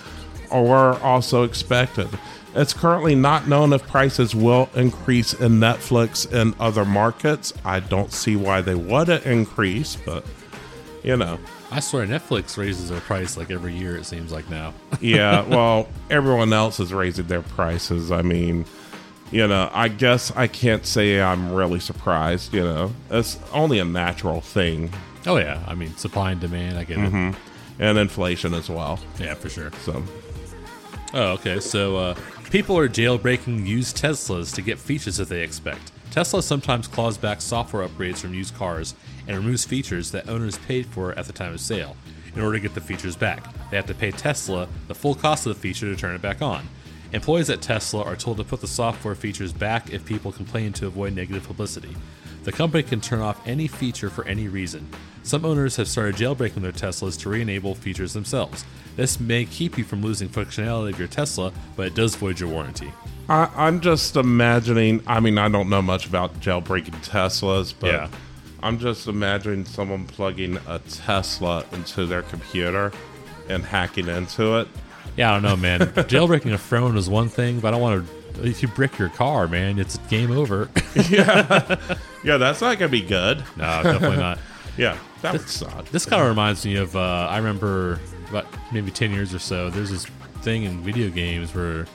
are 0.49 0.97
also 1.01 1.43
expected. 1.43 2.07
It's 2.55 2.73
currently 2.73 3.15
not 3.15 3.47
known 3.49 3.73
if 3.73 3.85
prices 3.85 4.33
will 4.33 4.69
increase 4.75 5.33
in 5.33 5.59
Netflix 5.59 6.31
and 6.31 6.55
other 6.59 6.85
markets. 6.85 7.53
I 7.65 7.81
don't 7.81 8.13
see 8.13 8.37
why 8.37 8.61
they 8.61 8.75
wouldn't 8.75 9.25
increase, 9.25 9.97
but 9.97 10.25
you 11.03 11.17
know. 11.17 11.37
I 11.71 11.81
swear, 11.81 12.07
Netflix 12.07 12.57
raises 12.57 12.89
their 12.89 13.01
price 13.01 13.35
like 13.35 13.51
every 13.51 13.73
year. 13.73 13.97
It 13.97 14.05
seems 14.05 14.31
like 14.31 14.49
now. 14.49 14.73
Yeah, 15.01 15.41
well, 15.43 15.89
everyone 16.09 16.53
else 16.53 16.79
is 16.79 16.93
raising 16.93 17.27
their 17.27 17.41
prices. 17.41 18.11
I 18.11 18.21
mean, 18.21 18.65
you 19.31 19.45
know, 19.47 19.69
I 19.73 19.89
guess 19.89 20.31
I 20.35 20.47
can't 20.47 20.85
say 20.85 21.19
I'm 21.21 21.51
really 21.51 21.81
surprised, 21.81 22.53
you 22.53 22.63
know. 22.63 22.93
It's 23.11 23.37
only 23.51 23.79
a 23.79 23.85
natural 23.85 24.39
thing. 24.39 24.93
oh 25.27 25.37
yeah, 25.37 25.61
I 25.67 25.75
mean 25.75 25.95
supply 25.97 26.31
and 26.31 26.39
demand. 26.39 26.77
I 26.77 26.85
get 26.85 26.99
it. 26.99 27.35
And 27.79 27.97
inflation 27.97 28.53
as 28.53 28.69
well. 28.69 28.99
Yeah, 29.19 29.33
for 29.33 29.49
sure. 29.49 29.71
So 29.83 30.01
Oh, 31.13 31.31
okay. 31.33 31.59
So 31.59 31.97
uh, 31.97 32.15
people 32.51 32.77
are 32.77 32.88
jailbreaking 32.88 33.65
used 33.65 33.97
Teslas 33.97 34.53
to 34.55 34.62
get 34.62 34.79
features 34.79 35.17
that 35.17 35.29
they 35.29 35.41
expect. 35.41 35.91
Tesla 36.12 36.41
sometimes 36.41 36.88
claws 36.88 37.17
back 37.17 37.41
software 37.41 37.88
upgrades 37.88 38.19
from 38.19 38.34
used 38.34 38.55
cars 38.55 38.95
and 39.27 39.36
removes 39.36 39.65
features 39.65 40.12
that 40.12 40.29
owners 40.29 40.58
paid 40.60 40.86
for 40.86 41.12
at 41.17 41.25
the 41.25 41.34
time 41.34 41.53
of 41.53 41.60
sale. 41.60 41.97
In 42.36 42.41
order 42.41 42.58
to 42.58 42.62
get 42.62 42.75
the 42.75 42.81
features 42.81 43.15
back, 43.15 43.43
they 43.69 43.77
have 43.77 43.86
to 43.88 43.93
pay 43.93 44.12
Tesla 44.12 44.67
the 44.88 44.95
full 44.95 45.15
cost 45.15 45.45
of 45.45 45.55
the 45.55 45.60
feature 45.60 45.88
to 45.88 45.99
turn 45.99 46.15
it 46.15 46.21
back 46.21 46.41
on. 46.41 46.67
Employees 47.13 47.49
at 47.49 47.62
Tesla 47.62 48.03
are 48.03 48.15
told 48.15 48.38
to 48.38 48.43
put 48.43 48.62
the 48.62 48.67
software 48.67 49.15
features 49.15 49.53
back 49.53 49.91
if 49.91 50.05
people 50.05 50.31
complain 50.31 50.73
to 50.73 50.88
avoid 50.88 51.13
negative 51.13 51.45
publicity. 51.45 51.95
The 52.43 52.51
company 52.51 52.84
can 52.84 53.01
turn 53.01 53.21
off 53.21 53.45
any 53.47 53.67
feature 53.67 54.10
for 54.10 54.25
any 54.25 54.47
reason. 54.47 54.88
Some 55.23 55.45
owners 55.45 55.77
have 55.77 55.88
started 55.88 56.15
jailbreaking 56.15 56.62
their 56.62 56.71
Teslas 56.71 57.19
to 57.21 57.29
re 57.29 57.41
enable 57.41 57.73
features 57.73 58.13
themselves. 58.13 58.65
This 58.95 59.19
may 59.19 59.45
keep 59.45 59.77
you 59.77 59.84
from 59.84 60.01
losing 60.01 60.29
functionality 60.29 60.93
of 60.93 60.99
your 60.99 61.08
Tesla, 61.08 61.51
but 61.75 61.88
it 61.88 61.95
does 61.95 62.15
void 62.15 62.39
your 62.39 62.49
warranty. 62.49 62.91
I, 63.27 63.49
I'm 63.55 63.81
just 63.81 64.15
imagining. 64.15 65.01
I 65.08 65.19
mean, 65.19 65.38
I 65.38 65.49
don't 65.49 65.69
know 65.69 65.81
much 65.81 66.05
about 66.08 66.39
jailbreaking 66.39 67.05
Teslas, 67.05 67.73
but 67.79 67.88
Yeah. 67.91 68.08
I'm 68.63 68.79
just 68.79 69.08
imagining 69.08 69.65
someone 69.65 70.05
plugging 70.05 70.58
a 70.67 70.79
Tesla 70.79 71.65
into 71.71 72.05
their 72.08 72.23
computer 72.23 72.91
and 73.49 73.63
hacking 73.63 74.08
into 74.08 74.60
it. 74.60 74.67
Yeah, 75.17 75.31
I 75.31 75.34
don't 75.36 75.43
know, 75.43 75.55
man. 75.55 75.79
Jailbreaking 76.10 76.51
a 76.53 76.58
phone 76.58 76.97
is 76.97 77.10
one 77.10 77.29
thing, 77.29 77.60
but 77.60 77.67
I 77.67 77.71
don't 77.71 77.81
want 77.81 78.08
to. 78.08 78.43
If 78.47 78.62
you 78.62 78.67
brick 78.69 78.97
your 78.97 79.10
car, 79.10 79.47
man, 79.47 79.77
it's 79.79 79.97
game 80.10 80.31
over. 80.31 80.69
Yeah, 81.10 81.77
yeah, 82.23 82.38
that's 82.38 82.62
not 82.62 82.79
gonna 82.79 82.89
be 82.89 83.01
good. 83.01 83.39
no, 83.58 83.84
definitely 83.84 84.17
not. 84.17 84.39
Yeah, 84.77 84.97
that 85.21 85.34
would 85.34 85.47
suck. 85.47 85.86
This 85.89 86.05
kind 86.05 86.21
of 86.21 86.27
reminds 86.27 86.65
me 86.65 86.75
of 86.77 86.95
uh, 86.97 87.27
I 87.29 87.38
remember 87.38 87.99
about 88.29 88.45
maybe 88.71 88.91
ten 88.91 89.11
years 89.11 89.33
or 89.33 89.39
so. 89.39 89.69
There's 89.69 89.91
this 89.91 90.05
thing 90.41 90.63
in 90.63 90.81
video 90.81 91.09
games 91.09 91.53
where 91.55 91.85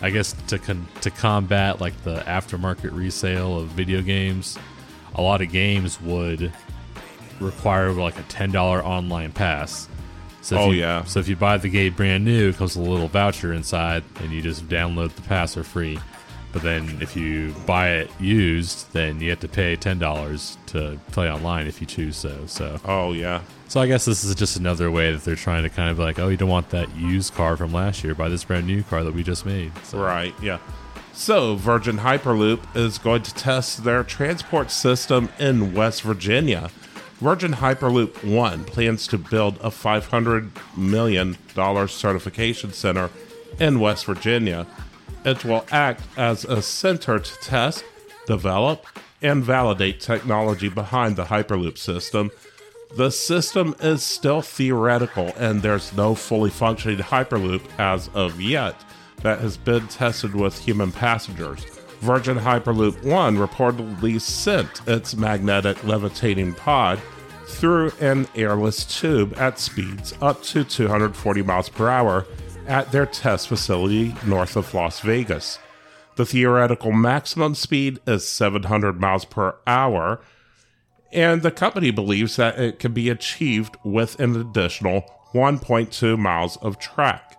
I 0.00 0.10
guess 0.10 0.34
to 0.48 0.58
con- 0.58 0.86
to 1.02 1.10
combat 1.10 1.80
like 1.80 2.02
the 2.04 2.16
aftermarket 2.20 2.94
resale 2.96 3.58
of 3.58 3.68
video 3.68 4.02
games, 4.02 4.58
a 5.14 5.22
lot 5.22 5.42
of 5.42 5.50
games 5.50 6.00
would 6.00 6.52
require 7.40 7.92
like 7.92 8.18
a 8.18 8.22
ten 8.24 8.50
dollar 8.50 8.82
online 8.84 9.32
pass. 9.32 9.88
So 10.40 10.54
if 10.56 10.60
Oh, 10.62 10.70
you, 10.70 10.80
yeah. 10.80 11.04
So 11.04 11.20
if 11.20 11.28
you 11.28 11.36
buy 11.36 11.58
the 11.58 11.68
game 11.68 11.92
brand 11.94 12.24
new, 12.24 12.48
it 12.50 12.56
comes 12.56 12.76
with 12.76 12.86
a 12.86 12.90
little 12.90 13.08
voucher 13.08 13.52
inside, 13.52 14.04
and 14.20 14.30
you 14.32 14.40
just 14.40 14.68
download 14.68 15.12
the 15.14 15.22
pass 15.22 15.54
for 15.54 15.62
free. 15.62 15.98
But 16.52 16.62
then 16.62 16.98
if 17.02 17.14
you 17.14 17.54
buy 17.66 17.90
it 17.90 18.10
used, 18.18 18.90
then 18.92 19.20
you 19.20 19.28
have 19.30 19.40
to 19.40 19.48
pay 19.48 19.76
ten 19.76 19.98
dollars 19.98 20.56
to 20.66 20.98
play 21.12 21.30
online 21.30 21.66
if 21.66 21.80
you 21.80 21.86
choose 21.86 22.16
so. 22.16 22.46
So 22.46 22.80
Oh 22.84 23.12
yeah, 23.12 23.42
so 23.68 23.80
I 23.80 23.86
guess 23.86 24.04
this 24.04 24.24
is 24.24 24.34
just 24.34 24.56
another 24.56 24.90
way 24.90 25.12
that 25.12 25.24
they're 25.24 25.36
trying 25.36 25.62
to 25.62 25.68
kind 25.68 25.90
of 25.90 25.98
like, 25.98 26.18
oh, 26.18 26.28
you 26.28 26.36
don't 26.36 26.48
want 26.48 26.70
that 26.70 26.94
used 26.96 27.34
car 27.34 27.56
from 27.56 27.72
last 27.72 28.02
year. 28.02 28.14
Buy 28.14 28.28
this 28.28 28.44
brand 28.44 28.66
new 28.66 28.82
car 28.82 29.04
that 29.04 29.14
we 29.14 29.22
just 29.22 29.44
made. 29.44 29.72
So, 29.84 30.00
right. 30.00 30.34
Yeah. 30.42 30.58
So 31.12 31.56
Virgin 31.56 31.98
Hyperloop 31.98 32.76
is 32.76 32.96
going 32.96 33.22
to 33.24 33.34
test 33.34 33.84
their 33.84 34.04
transport 34.04 34.70
system 34.70 35.28
in 35.38 35.74
West 35.74 36.02
Virginia. 36.02 36.70
Virgin 37.16 37.54
Hyperloop 37.54 38.24
One 38.24 38.64
plans 38.64 39.08
to 39.08 39.18
build 39.18 39.58
a 39.60 39.70
500 39.70 40.52
million 40.76 41.36
dollar 41.54 41.88
certification 41.88 42.72
center 42.72 43.10
in 43.58 43.80
West 43.80 44.06
Virginia. 44.06 44.66
It 45.24 45.44
will 45.44 45.66
act 45.72 46.04
as 46.16 46.44
a 46.44 46.62
center 46.62 47.18
to 47.18 47.34
test, 47.40 47.84
develop, 48.26 48.86
and 49.20 49.42
validate 49.42 50.00
technology 50.00 50.68
behind 50.68 51.16
the 51.16 51.24
Hyperloop 51.24 51.76
system. 51.76 52.30
The 52.96 53.10
system 53.10 53.74
is 53.80 54.02
still 54.02 54.42
theoretical, 54.42 55.32
and 55.36 55.62
there's 55.62 55.92
no 55.92 56.14
fully 56.14 56.50
functioning 56.50 56.98
Hyperloop 56.98 57.62
as 57.78 58.08
of 58.14 58.40
yet 58.40 58.74
that 59.22 59.40
has 59.40 59.56
been 59.56 59.86
tested 59.88 60.34
with 60.34 60.58
human 60.58 60.92
passengers. 60.92 61.64
Virgin 62.00 62.38
Hyperloop 62.38 63.04
1 63.04 63.36
reportedly 63.36 64.20
sent 64.20 64.86
its 64.86 65.16
magnetic 65.16 65.82
levitating 65.84 66.54
pod 66.54 67.00
through 67.46 67.90
an 68.00 68.26
airless 68.34 68.84
tube 68.84 69.34
at 69.36 69.58
speeds 69.58 70.14
up 70.20 70.42
to 70.42 70.64
240 70.64 71.42
miles 71.42 71.68
per 71.68 71.88
hour 71.88 72.26
at 72.66 72.92
their 72.92 73.06
test 73.06 73.48
facility 73.48 74.14
north 74.26 74.56
of 74.56 74.72
Las 74.74 75.00
Vegas. 75.00 75.58
The 76.16 76.26
theoretical 76.26 76.92
maximum 76.92 77.54
speed 77.54 78.00
is 78.06 78.26
700 78.26 79.00
miles 79.00 79.24
per 79.24 79.56
hour, 79.66 80.20
and 81.12 81.42
the 81.42 81.50
company 81.50 81.90
believes 81.90 82.36
that 82.36 82.58
it 82.58 82.78
can 82.78 82.92
be 82.92 83.08
achieved 83.08 83.76
with 83.84 84.18
an 84.20 84.36
additional 84.36 85.04
1.2 85.34 86.18
miles 86.18 86.56
of 86.58 86.78
track. 86.78 87.36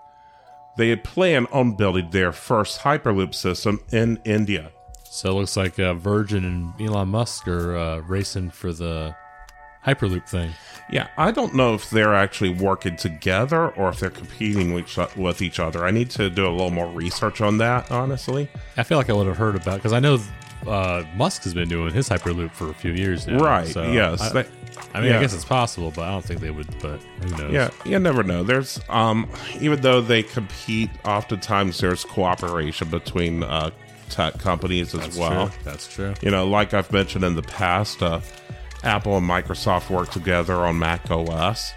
They 0.78 0.96
plan 0.96 1.46
on 1.52 1.76
building 1.76 2.10
their 2.12 2.32
first 2.32 2.82
Hyperloop 2.82 3.36
system 3.36 3.80
in 3.92 4.20
India. 4.24 4.72
So 5.04 5.32
it 5.32 5.34
looks 5.34 5.58
like 5.58 5.80
uh, 5.80 5.94
Virgin 5.96 6.46
and 6.46 6.80
Elon 6.82 7.10
Musk 7.10 7.48
are 7.48 7.76
uh, 7.76 7.98
racing 8.00 8.52
for 8.52 8.72
the 8.72 9.16
Hyperloop 9.86 10.28
thing. 10.30 10.52
Yeah, 10.92 11.08
I 11.18 11.32
don't 11.32 11.54
know 11.56 11.74
if 11.74 11.90
they're 11.90 12.16
actually 12.16 12.50
working 12.52 12.96
together 12.96 13.70
or 13.70 13.90
if 13.90 14.00
they're 14.00 14.10
competing 14.10 14.74
with 14.74 14.86
each- 14.98 15.16
with 15.16 15.42
each 15.42 15.60
other. 15.60 15.86
I 15.86 15.92
need 15.92 16.10
to 16.12 16.30
do 16.30 16.48
a 16.48 16.50
little 16.52 16.72
more 16.72 16.88
research 16.88 17.42
on 17.42 17.58
that, 17.60 17.92
honestly. 17.92 18.50
I 18.78 18.84
feel 18.84 18.98
like 18.98 19.10
I 19.10 19.14
would 19.14 19.28
have 19.28 19.38
heard 19.38 19.56
about 19.56 19.76
because 19.78 19.94
I 19.94 20.00
know 20.00 20.20
uh, 20.68 21.04
Musk 21.16 21.44
has 21.44 21.54
been 21.54 21.70
doing 21.70 21.94
his 21.94 22.10
Hyperloop 22.10 22.52
for 22.52 22.70
a 22.70 22.74
few 22.74 22.92
years 22.94 23.28
now. 23.28 23.40
Right, 23.40 23.68
So 23.68 23.84
yes. 23.92 24.22
I, 24.22 24.46
I 24.94 25.02
mean, 25.02 25.10
yeah. 25.12 25.18
I 25.18 25.22
guess 25.22 25.34
it's 25.34 25.46
possible, 25.46 25.92
but 25.96 26.04
I 26.04 26.12
don't 26.12 26.24
think 26.24 26.40
they 26.42 26.52
would. 26.52 26.68
But 26.82 27.00
who 27.22 27.30
knows? 27.38 27.52
Yeah, 27.52 27.70
you 27.86 28.00
never 28.00 28.24
know. 28.24 28.44
There's 28.44 28.80
um 28.90 29.30
even 29.60 29.82
though 29.82 30.02
they 30.02 30.24
compete, 30.24 30.90
oftentimes 31.06 31.80
there's 31.80 32.06
cooperation 32.06 32.90
between 32.90 33.44
uh 33.44 33.72
tech 34.10 34.40
companies 34.40 34.94
as 34.96 35.02
That's 35.02 35.18
well. 35.18 35.50
true. 35.50 35.60
That's 35.64 35.88
true. 35.88 36.14
You 36.22 36.32
know, 36.32 36.48
like 36.48 36.74
I've 36.74 36.92
mentioned 36.92 37.24
in 37.24 37.36
the 37.36 37.44
past, 37.44 38.02
uh, 38.02 38.22
Apple 38.84 39.18
and 39.18 39.28
Microsoft 39.30 39.90
work 39.90 40.10
together 40.10 40.56
on 40.56 40.80
Mac 40.80 41.12
OS, 41.12 41.74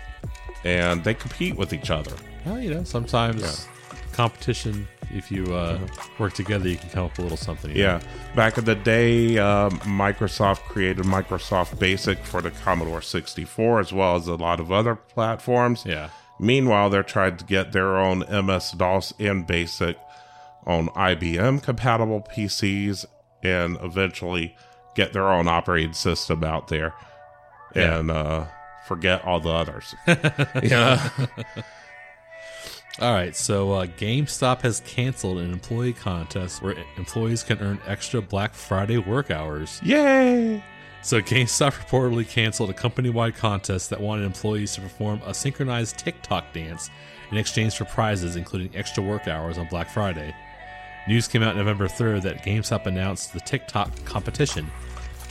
and 0.64 1.02
they 1.04 1.14
compete 1.14 1.56
with 1.56 1.72
each 1.72 1.90
other. 1.90 2.12
Well, 2.46 2.60
you 2.60 2.72
know, 2.72 2.84
sometimes 2.84 3.66
competition. 4.12 4.86
If 5.14 5.30
you 5.30 5.54
uh, 5.54 5.78
work 6.18 6.32
together, 6.32 6.68
you 6.68 6.76
can 6.76 6.88
come 6.88 7.04
up 7.04 7.10
with 7.12 7.18
a 7.18 7.22
little 7.22 7.36
something. 7.36 7.70
you 7.70 7.82
know? 7.82 7.82
Yeah, 7.82 8.00
back 8.34 8.56
in 8.56 8.64
the 8.64 8.74
day, 8.74 9.36
um, 9.38 9.72
Microsoft 9.80 10.60
created 10.60 11.04
Microsoft 11.04 11.78
Basic 11.78 12.18
for 12.24 12.40
the 12.40 12.50
Commodore 12.50 13.02
64 13.02 13.80
as 13.80 13.92
well 13.92 14.16
as 14.16 14.26
a 14.26 14.36
lot 14.36 14.58
of 14.60 14.72
other 14.72 14.94
platforms. 14.94 15.84
Yeah. 15.86 16.08
Meanwhile, 16.40 16.88
they're 16.90 17.02
trying 17.02 17.36
to 17.36 17.44
get 17.44 17.72
their 17.72 17.96
own 17.98 18.20
MS 18.20 18.72
DOS 18.72 19.12
and 19.18 19.46
BASIC 19.46 19.96
on 20.66 20.88
IBM 20.88 21.62
compatible 21.62 22.22
PCs 22.34 23.04
and 23.42 23.76
eventually 23.82 24.56
get 24.94 25.12
their 25.12 25.28
own 25.28 25.46
operating 25.46 25.92
system 25.92 26.42
out 26.44 26.68
there 26.68 26.94
Yeah. 27.74 27.98
and 27.98 28.10
uh, 28.10 28.46
forget 28.86 29.24
all 29.24 29.40
the 29.40 29.50
others. 29.50 29.94
yeah. 30.62 31.10
All 33.00 33.14
right, 33.14 33.34
so 33.34 33.72
uh, 33.72 33.86
GameStop 33.86 34.60
has 34.60 34.80
canceled 34.80 35.38
an 35.38 35.50
employee 35.50 35.94
contest 35.94 36.60
where 36.60 36.76
employees 36.98 37.42
can 37.42 37.58
earn 37.60 37.80
extra 37.86 38.20
Black 38.20 38.52
Friday 38.52 38.98
work 38.98 39.30
hours. 39.30 39.80
Yay! 39.82 40.62
So 41.00 41.20
GameStop 41.22 41.72
reportedly 41.72 42.28
canceled 42.28 42.68
a 42.68 42.74
company-wide 42.74 43.34
contest 43.34 43.88
that 43.90 44.00
wanted 44.00 44.26
employees 44.26 44.74
to 44.74 44.82
perform 44.82 45.22
a 45.24 45.32
synchronized 45.32 45.96
TikTok 45.98 46.52
dance 46.52 46.90
in 47.30 47.38
exchange 47.38 47.76
for 47.76 47.86
prizes, 47.86 48.36
including 48.36 48.76
extra 48.76 49.02
work 49.02 49.26
hours 49.26 49.56
on 49.56 49.68
Black 49.68 49.88
Friday. 49.88 50.34
News 51.08 51.26
came 51.26 51.42
out 51.42 51.56
November 51.56 51.88
3rd 51.88 52.22
that 52.22 52.44
GameStop 52.44 52.84
announced 52.84 53.32
the 53.32 53.40
TikTok 53.40 54.04
competition. 54.04 54.70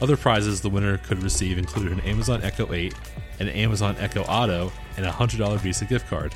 Other 0.02 0.18
prizes 0.18 0.62
the 0.62 0.70
winner 0.70 0.98
could 0.98 1.22
receive 1.22 1.60
included 1.60 1.92
an 1.92 2.00
Amazon 2.02 2.42
Echo 2.44 2.74
8, 2.74 2.96
an 3.40 3.50
Amazon 3.50 3.96
Echo 4.00 4.24
Auto, 4.24 4.72
and 4.98 5.06
a 5.06 5.12
$100 5.12 5.60
Visa 5.60 5.86
gift 5.86 6.08
card. 6.08 6.34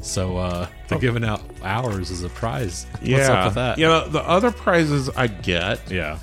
So 0.00 0.36
uh, 0.38 0.66
they're 0.88 0.98
giving 0.98 1.24
out 1.24 1.42
hours 1.62 2.10
as 2.10 2.22
a 2.22 2.28
prize. 2.30 2.86
Yeah. 3.02 3.18
What's 3.18 3.28
up 3.28 3.44
with 3.46 3.54
that? 3.54 3.78
You 3.78 3.86
know, 3.86 4.08
the 4.08 4.20
other 4.22 4.50
prizes 4.50 5.08
I 5.10 5.26
get 5.26 5.90
Yeah. 5.90 6.18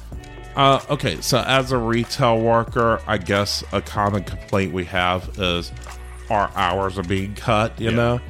Uh, 0.55 0.79
okay, 0.89 1.21
so 1.21 1.43
as 1.45 1.71
a 1.71 1.77
retail 1.77 2.39
worker, 2.41 2.99
I 3.05 3.19
guess 3.19 3.63
a 3.71 3.79
common 3.79 4.23
complaint 4.23 4.73
we 4.73 4.85
have 4.85 5.29
is 5.37 5.71
our 6.31 6.49
hours 6.55 6.97
are 6.97 7.03
being 7.03 7.35
cut, 7.35 7.79
you 7.79 7.91
Yeah. 7.91 7.95
know? 7.95 8.21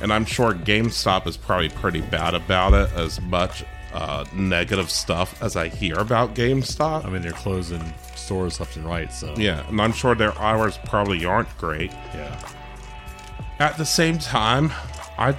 And 0.00 0.12
I'm 0.12 0.24
sure 0.24 0.52
GameStop 0.54 1.26
is 1.26 1.36
probably 1.36 1.68
pretty 1.70 2.00
bad 2.02 2.34
about 2.34 2.72
it, 2.72 2.88
as 2.96 3.20
much 3.22 3.64
uh, 3.92 4.24
negative 4.32 4.90
stuff 4.90 5.42
as 5.42 5.56
I 5.56 5.68
hear 5.68 5.98
about 5.98 6.34
GameStop. 6.36 7.04
I 7.04 7.10
mean, 7.10 7.22
they're 7.22 7.32
closing 7.32 7.82
stores 8.14 8.60
left 8.60 8.76
and 8.76 8.84
right, 8.86 9.12
so. 9.12 9.34
yeah, 9.36 9.66
and 9.68 9.80
I'm 9.80 9.92
sure 9.92 10.14
their 10.14 10.36
hours 10.38 10.78
probably 10.86 11.24
aren't 11.24 11.48
great. 11.58 11.90
Yeah. 12.14 12.40
At 13.58 13.76
the 13.76 13.84
same 13.84 14.18
time, 14.18 14.72
I 15.30 15.36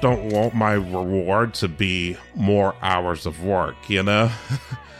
don't 0.00 0.32
want 0.32 0.54
my 0.54 0.72
reward 0.72 1.54
to 1.54 1.68
be 1.68 2.16
more 2.34 2.74
hours 2.82 3.26
of 3.26 3.42
work, 3.44 3.76
you 3.88 4.02
know? 4.02 4.30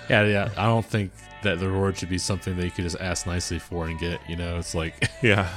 Yeah, 0.08 0.22
yeah. 0.22 0.50
I 0.56 0.66
don't 0.66 0.86
think 0.86 1.10
that 1.42 1.58
the 1.58 1.68
reward 1.68 1.98
should 1.98 2.08
be 2.10 2.18
something 2.18 2.56
that 2.56 2.64
you 2.64 2.70
could 2.70 2.84
just 2.84 3.00
ask 3.00 3.26
nicely 3.26 3.58
for 3.58 3.88
and 3.88 3.98
get. 3.98 4.20
You 4.28 4.36
know, 4.36 4.56
it's 4.56 4.72
like, 4.72 5.10
yeah. 5.20 5.48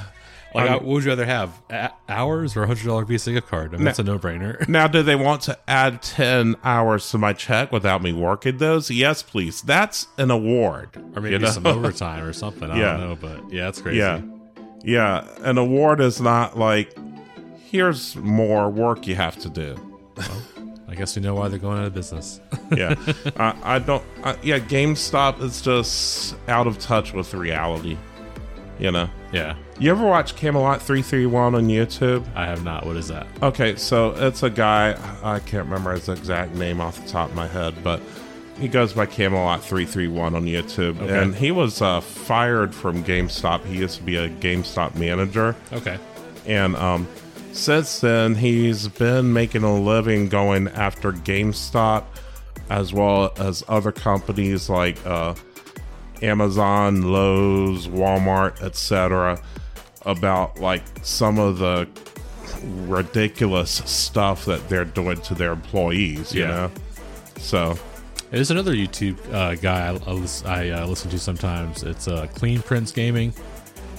like 0.56 0.64
I'm- 0.68 0.72
what 0.72 0.84
would 0.86 1.04
you 1.04 1.10
rather 1.10 1.24
have, 1.24 1.52
a- 1.70 1.92
hours 2.08 2.56
or 2.56 2.64
a 2.64 2.66
hundred 2.66 2.86
dollar 2.86 3.04
Visa 3.04 3.30
gift 3.30 3.46
card? 3.46 3.72
I 3.74 3.76
mean, 3.76 3.84
that's 3.84 4.00
a 4.00 4.02
no 4.02 4.18
brainer. 4.18 4.66
Now, 4.68 4.88
do 4.88 5.04
they 5.04 5.14
want 5.14 5.42
to 5.42 5.56
add 5.68 6.02
10 6.02 6.56
hours 6.64 7.08
to 7.12 7.18
my 7.18 7.32
check 7.32 7.70
without 7.70 8.02
me 8.02 8.12
working 8.12 8.56
those? 8.58 8.90
Yes, 8.90 9.22
please. 9.22 9.62
That's 9.62 10.08
an 10.18 10.32
award. 10.32 10.96
Or 11.14 11.20
maybe 11.22 11.34
you 11.34 11.38
know? 11.38 11.50
some 11.50 11.66
overtime 11.66 12.24
or 12.24 12.32
something. 12.32 12.68
I 12.72 12.76
Yeah. 12.80 12.96
don't 12.96 13.08
know, 13.08 13.14
but 13.20 13.52
yeah, 13.52 13.66
that's 13.66 13.80
crazy. 13.80 13.98
Yeah. 13.98 14.20
Yeah. 14.82 15.28
An 15.42 15.58
award 15.58 16.00
is 16.00 16.20
not 16.20 16.58
like, 16.58 16.92
here's 17.70 18.16
more 18.16 18.68
work 18.70 19.06
you 19.06 19.14
have 19.14 19.38
to 19.40 19.48
do. 19.48 19.76
I 20.88 20.94
guess 20.96 21.14
we 21.16 21.22
know 21.22 21.34
why 21.36 21.48
they're 21.48 21.58
going 21.58 21.78
out 21.78 21.84
of 21.84 21.94
business. 21.94 22.40
yeah, 22.76 22.94
I, 23.36 23.76
I 23.76 23.78
don't. 23.78 24.02
Yeah, 24.42 24.58
GameStop 24.58 25.40
is 25.40 25.62
just 25.62 26.34
out 26.48 26.66
of 26.66 26.78
touch 26.78 27.12
with 27.12 27.32
reality. 27.32 27.96
You 28.80 28.90
know. 28.90 29.10
yeah, 29.30 29.56
You 29.78 29.90
ever 29.90 30.06
watch 30.06 30.36
Camelot 30.36 30.80
three 30.80 31.02
three 31.02 31.26
one 31.26 31.54
on 31.54 31.68
YouTube? 31.68 32.24
I 32.34 32.46
have 32.46 32.64
not. 32.64 32.86
What 32.86 32.96
is 32.96 33.08
that? 33.08 33.26
Okay, 33.42 33.76
so 33.76 34.12
it's 34.16 34.42
a 34.42 34.48
guy. 34.50 34.98
I 35.22 35.38
can't 35.40 35.66
remember 35.66 35.92
his 35.92 36.08
exact 36.08 36.54
name 36.54 36.80
off 36.80 37.00
the 37.02 37.06
top 37.08 37.28
of 37.28 37.36
my 37.36 37.46
head, 37.46 37.74
but 37.84 38.00
he 38.58 38.68
goes 38.68 38.94
by 38.94 39.04
Camelot 39.06 39.62
three 39.62 39.84
three 39.84 40.08
one 40.08 40.34
on 40.34 40.44
YouTube, 40.46 41.00
Okay. 41.00 41.22
and 41.22 41.34
he 41.34 41.50
was 41.52 41.80
uh, 41.82 42.00
fired 42.00 42.74
from 42.74 43.04
GameStop. 43.04 43.64
He 43.66 43.76
used 43.76 43.98
to 43.98 44.02
be 44.02 44.16
a 44.16 44.28
GameStop 44.30 44.94
manager, 44.96 45.54
Okay. 45.72 45.98
and 46.46 46.74
um, 46.76 47.06
since 47.52 48.00
then 48.00 48.34
he's 48.34 48.88
been 48.88 49.32
making 49.32 49.62
a 49.62 49.74
living 49.78 50.28
going 50.28 50.68
after 50.68 51.12
GameStop, 51.12 52.04
as 52.68 52.92
well 52.92 53.32
as 53.38 53.62
other 53.68 53.92
companies 53.92 54.68
like 54.68 55.04
uh, 55.06 55.34
Amazon, 56.22 57.02
Lowe's, 57.02 57.88
Walmart, 57.88 58.60
etc. 58.62 59.40
About 60.06 60.60
like 60.60 60.82
some 61.02 61.38
of 61.38 61.58
the 61.58 61.88
ridiculous 62.86 63.70
stuff 63.70 64.44
that 64.44 64.68
they're 64.68 64.84
doing 64.84 65.20
to 65.22 65.34
their 65.34 65.52
employees. 65.52 66.34
You 66.34 66.42
Yeah. 66.42 66.48
know, 66.48 66.70
so 67.38 67.78
There's 68.30 68.50
another 68.50 68.74
YouTube 68.74 69.18
uh, 69.32 69.54
guy 69.56 69.88
I, 69.88 69.92
I, 70.46 70.68
I 70.68 70.70
uh, 70.82 70.86
listen 70.86 71.10
to 71.10 71.18
sometimes. 71.18 71.82
It's 71.82 72.06
uh, 72.06 72.26
Clean 72.34 72.62
Prince 72.62 72.92
Gaming. 72.92 73.32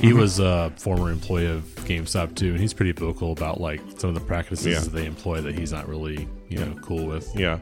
He 0.02 0.14
was 0.14 0.40
a 0.40 0.72
former 0.78 1.12
employee 1.12 1.46
of 1.46 1.64
GameStop 1.86 2.36
too, 2.36 2.52
and 2.52 2.60
he's 2.60 2.74
pretty 2.74 2.92
vocal 2.92 3.32
about 3.32 3.62
like 3.62 3.80
some 3.98 4.10
of 4.10 4.16
the 4.16 4.22
practices 4.22 4.66
Yeah. 4.68 4.80
that 4.80 4.90
they 4.90 5.06
employ 5.06 5.42
that 5.42 5.58
he's 5.58 5.72
not 5.72 5.88
really 5.88 6.28
you 6.50 6.58
know 6.60 6.74
cool 6.82 7.06
with. 7.06 7.30
Yeah. 7.36 7.60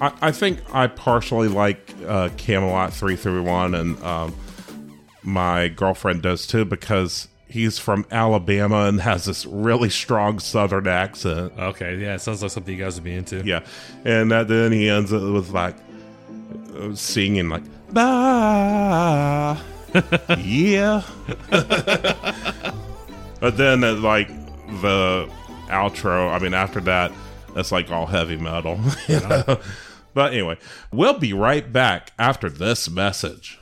I, 0.00 0.12
I 0.20 0.32
think 0.32 0.58
I 0.74 0.86
partially 0.86 1.48
like 1.48 1.94
uh, 2.06 2.28
Camelot 2.36 2.92
331, 2.92 3.74
and 3.74 4.02
um, 4.02 4.34
my 5.22 5.68
girlfriend 5.68 6.22
does 6.22 6.46
too, 6.46 6.64
because 6.64 7.28
he's 7.48 7.78
from 7.78 8.04
Alabama 8.10 8.84
and 8.86 9.00
has 9.00 9.24
this 9.26 9.44
really 9.46 9.90
strong 9.90 10.38
Southern 10.40 10.86
accent. 10.88 11.52
Okay, 11.58 11.96
yeah, 11.98 12.14
it 12.14 12.20
sounds 12.20 12.42
like 12.42 12.50
something 12.50 12.76
you 12.76 12.82
guys 12.82 12.94
would 12.96 13.04
be 13.04 13.14
into. 13.14 13.42
Yeah. 13.44 13.60
And 14.04 14.30
that, 14.30 14.48
then 14.48 14.72
he 14.72 14.88
ends 14.88 15.12
it 15.12 15.20
with 15.20 15.50
like 15.50 15.76
uh, 16.76 16.94
singing, 16.94 17.48
like, 17.50 17.62
bah, 17.92 19.60
yeah. 20.38 21.02
but 23.40 23.56
then, 23.56 23.84
uh, 23.84 23.94
like, 23.94 24.28
the 24.80 25.28
outro, 25.68 26.32
I 26.32 26.38
mean, 26.38 26.54
after 26.54 26.80
that, 26.80 27.12
it's 27.56 27.72
like 27.72 27.90
all 27.90 28.06
heavy 28.06 28.36
metal. 28.36 28.80
you 29.08 29.20
know? 29.20 29.60
But 30.14 30.32
anyway, 30.32 30.58
we'll 30.92 31.18
be 31.18 31.32
right 31.32 31.72
back 31.72 32.12
after 32.18 32.50
this 32.50 32.90
message. 32.90 33.61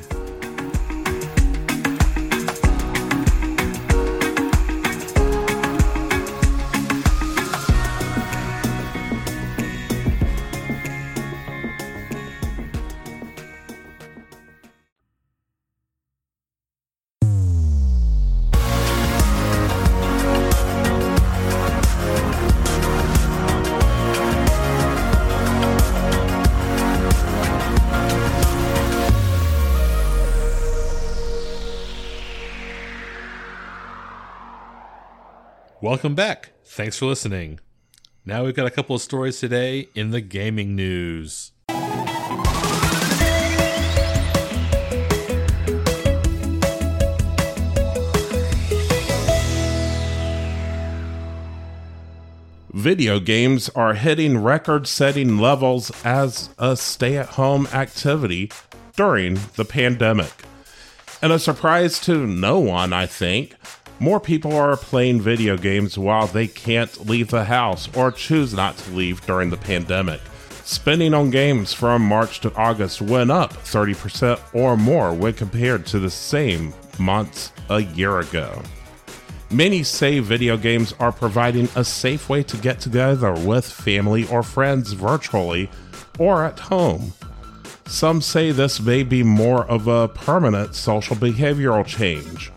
Welcome 35.91 36.15
back. 36.15 36.51
Thanks 36.63 36.97
for 36.97 37.07
listening. 37.07 37.59
Now 38.23 38.45
we've 38.45 38.55
got 38.55 38.65
a 38.65 38.69
couple 38.69 38.95
of 38.95 39.01
stories 39.01 39.41
today 39.41 39.89
in 39.93 40.11
the 40.11 40.21
gaming 40.21 40.73
news. 40.73 41.51
Video 52.71 53.19
games 53.19 53.67
are 53.75 53.93
hitting 53.93 54.41
record 54.41 54.87
setting 54.87 55.39
levels 55.39 55.91
as 56.05 56.51
a 56.57 56.77
stay 56.77 57.17
at 57.17 57.31
home 57.31 57.67
activity 57.73 58.49
during 58.95 59.37
the 59.57 59.65
pandemic. 59.65 60.31
And 61.21 61.33
a 61.33 61.37
surprise 61.37 61.99
to 62.05 62.25
no 62.25 62.59
one, 62.59 62.93
I 62.93 63.07
think, 63.07 63.57
more 64.01 64.19
people 64.19 64.55
are 64.55 64.75
playing 64.75 65.21
video 65.21 65.55
games 65.55 65.95
while 65.95 66.25
they 66.25 66.47
can't 66.47 67.07
leave 67.07 67.29
the 67.29 67.45
house 67.45 67.87
or 67.95 68.11
choose 68.11 68.51
not 68.51 68.75
to 68.75 68.91
leave 68.93 69.23
during 69.27 69.51
the 69.51 69.57
pandemic. 69.57 70.19
Spending 70.63 71.13
on 71.13 71.29
games 71.29 71.71
from 71.71 72.01
March 72.01 72.39
to 72.39 72.51
August 72.55 72.99
went 72.99 73.29
up 73.29 73.53
30% 73.53 74.39
or 74.55 74.75
more 74.75 75.13
when 75.13 75.33
compared 75.33 75.85
to 75.85 75.99
the 75.99 76.09
same 76.09 76.73
months 76.97 77.51
a 77.69 77.81
year 77.81 78.17
ago. 78.17 78.63
Many 79.51 79.83
say 79.83 80.17
video 80.17 80.57
games 80.57 80.95
are 80.99 81.11
providing 81.11 81.69
a 81.75 81.83
safe 81.83 82.27
way 82.27 82.41
to 82.41 82.57
get 82.57 82.79
together 82.79 83.33
with 83.33 83.71
family 83.71 84.27
or 84.29 84.41
friends 84.41 84.93
virtually 84.93 85.69
or 86.17 86.43
at 86.43 86.57
home. 86.57 87.13
Some 87.85 88.23
say 88.23 88.49
this 88.49 88.81
may 88.81 89.03
be 89.03 89.21
more 89.21 89.63
of 89.65 89.87
a 89.87 90.07
permanent 90.07 90.73
social 90.73 91.15
behavioral 91.15 91.85
change. 91.85 92.51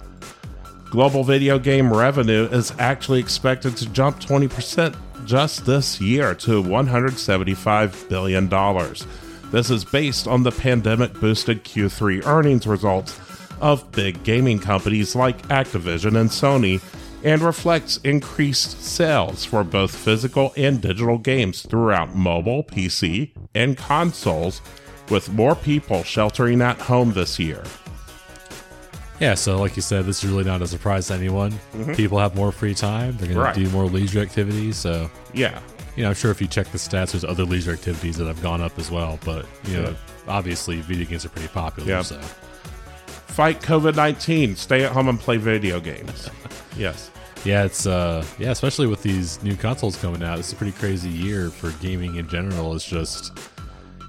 Global 0.94 1.24
video 1.24 1.58
game 1.58 1.92
revenue 1.92 2.44
is 2.52 2.72
actually 2.78 3.18
expected 3.18 3.76
to 3.78 3.90
jump 3.90 4.20
20% 4.20 4.94
just 5.24 5.66
this 5.66 6.00
year 6.00 6.36
to 6.36 6.62
$175 6.62 8.08
billion. 8.08 8.48
This 9.50 9.70
is 9.70 9.84
based 9.84 10.28
on 10.28 10.44
the 10.44 10.52
pandemic 10.52 11.12
boosted 11.14 11.64
Q3 11.64 12.24
earnings 12.26 12.68
results 12.68 13.18
of 13.60 13.90
big 13.90 14.22
gaming 14.22 14.60
companies 14.60 15.16
like 15.16 15.48
Activision 15.48 16.16
and 16.16 16.30
Sony 16.30 16.80
and 17.24 17.42
reflects 17.42 17.96
increased 18.04 18.80
sales 18.80 19.44
for 19.44 19.64
both 19.64 19.92
physical 19.92 20.52
and 20.56 20.80
digital 20.80 21.18
games 21.18 21.62
throughout 21.62 22.14
mobile, 22.14 22.62
PC, 22.62 23.32
and 23.52 23.76
consoles, 23.76 24.62
with 25.10 25.32
more 25.32 25.56
people 25.56 26.04
sheltering 26.04 26.62
at 26.62 26.80
home 26.82 27.14
this 27.14 27.40
year. 27.40 27.64
Yeah, 29.20 29.34
so 29.34 29.58
like 29.58 29.76
you 29.76 29.82
said, 29.82 30.06
this 30.06 30.24
is 30.24 30.30
really 30.30 30.44
not 30.44 30.60
a 30.60 30.66
surprise 30.66 31.06
to 31.08 31.14
anyone. 31.14 31.52
People 31.94 32.18
have 32.18 32.34
more 32.34 32.50
free 32.52 32.74
time. 32.74 33.16
They're 33.16 33.28
going 33.28 33.38
Right. 33.38 33.54
to 33.54 33.64
do 33.64 33.70
more 33.70 33.84
leisure 33.84 34.20
activities. 34.20 34.76
So, 34.76 35.08
Yeah, 35.32 35.60
you 35.96 36.02
know, 36.02 36.08
I'm 36.08 36.14
sure 36.16 36.30
if 36.32 36.40
you 36.40 36.48
check 36.48 36.70
the 36.72 36.78
stats, 36.78 37.12
there's 37.12 37.24
other 37.24 37.44
leisure 37.44 37.72
activities 37.72 38.16
that 38.16 38.26
have 38.26 38.42
gone 38.42 38.60
up 38.60 38.76
as 38.78 38.90
well. 38.90 39.18
But, 39.24 39.46
you 39.66 39.76
know, 39.76 39.82
Yeah. 39.90 39.94
obviously 40.26 40.80
video 40.80 41.06
games 41.06 41.24
are 41.24 41.28
pretty 41.28 41.48
popular. 41.48 41.88
Yeah. 41.88 42.02
So, 42.02 42.20
fight 43.28 43.60
COVID 43.62 43.94
19, 43.96 44.56
stay 44.56 44.84
at 44.84 44.92
home 44.92 45.08
and 45.08 45.18
play 45.18 45.36
video 45.36 45.78
games. 45.80 46.28
yes. 46.76 47.10
yeah, 47.44 47.64
it's, 47.64 47.86
uh, 47.86 48.24
yeah, 48.38 48.50
especially 48.50 48.86
with 48.88 49.02
these 49.02 49.40
new 49.44 49.54
consoles 49.56 49.96
coming 49.96 50.22
out, 50.24 50.38
it's 50.40 50.52
a 50.52 50.56
pretty 50.56 50.72
crazy 50.72 51.08
year 51.10 51.50
for 51.50 51.70
gaming 51.82 52.16
in 52.16 52.26
general. 52.28 52.74
It's 52.74 52.84
just, 52.84 53.32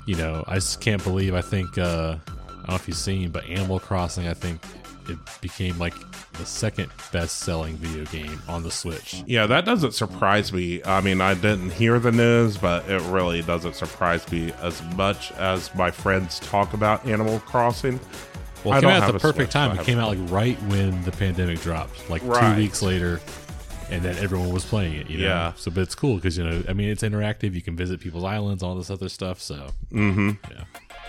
you 0.08 0.16
know, 0.16 0.44
I 0.48 0.56
just 0.56 0.82
can't 0.82 1.04
believe, 1.04 1.36
I 1.36 1.42
think, 1.42 1.78
uh, 1.78 2.16
I 2.40 2.54
don't 2.54 2.70
know 2.70 2.76
if 2.76 2.88
you've 2.88 2.98
seen, 2.98 3.30
but 3.30 3.46
Animal 3.48 3.80
Crossing, 3.80 4.28
I 4.28 4.34
think 4.34 4.62
it 5.10 5.18
became 5.42 5.78
like 5.78 5.94
the 6.34 6.46
second 6.46 6.92
best 7.12 7.40
selling 7.40 7.76
video 7.78 8.06
game 8.06 8.42
on 8.48 8.64
the 8.64 8.72
Switch. 8.72 9.24
Yeah, 9.26 9.48
that 9.48 9.66
doesn't 9.66 9.94
surprise 9.94 10.52
me. 10.52 10.84
I 10.84 11.02
mean, 11.02 11.22
I 11.22 11.34
didn't 11.34 11.72
hear 11.72 12.00
the 12.00 12.12
news, 12.12 12.58
but 12.58 12.90
it 12.90 13.02
really 13.04 13.42
doesn't 13.42 13.76
surprise 13.76 14.30
me 14.32 14.52
as 14.62 14.82
much 14.96 15.32
as 15.34 15.74
my 15.76 15.92
friends 15.92 16.40
talk 16.40 16.74
about 16.74 17.06
Animal 17.06 17.40
Crossing. 17.42 18.00
Well, 18.64 18.74
I 18.74 18.78
it 18.78 18.82
came 18.82 18.90
out 18.90 19.04
at 19.04 19.14
the 19.14 19.20
perfect 19.20 19.52
Switch, 19.52 19.54
time. 19.54 19.78
It 19.78 19.86
came 19.86 20.00
out 20.00 20.10
like 20.10 20.32
right 20.32 20.62
when 20.64 21.04
the 21.04 21.12
pandemic 21.12 21.62
dropped, 21.62 22.10
like 22.10 22.24
Right. 22.24 22.56
two 22.56 22.62
weeks 22.62 22.82
later, 22.82 23.22
and 23.92 24.02
then 24.02 24.18
everyone 24.18 24.52
was 24.52 24.66
playing 24.66 24.96
it. 24.96 25.10
You 25.10 25.20
know? 25.20 25.26
Yeah. 25.26 25.54
So, 25.56 25.70
but 25.70 25.82
it's 25.82 25.96
cool 25.96 26.16
because 26.16 26.38
you 26.38 26.44
know, 26.44 26.64
I 26.68 26.74
mean, 26.74 26.90
it's 26.90 27.04
interactive. 27.04 27.54
You 27.54 27.62
can 27.62 27.76
visit 27.76 28.00
people's 28.00 28.24
islands, 28.24 28.64
all 28.64 28.76
this 28.76 28.90
other 28.90 29.10
stuff. 29.10 29.40
So, 29.42 29.68
mm-hmm. 29.92 30.32
yeah. 30.52 30.64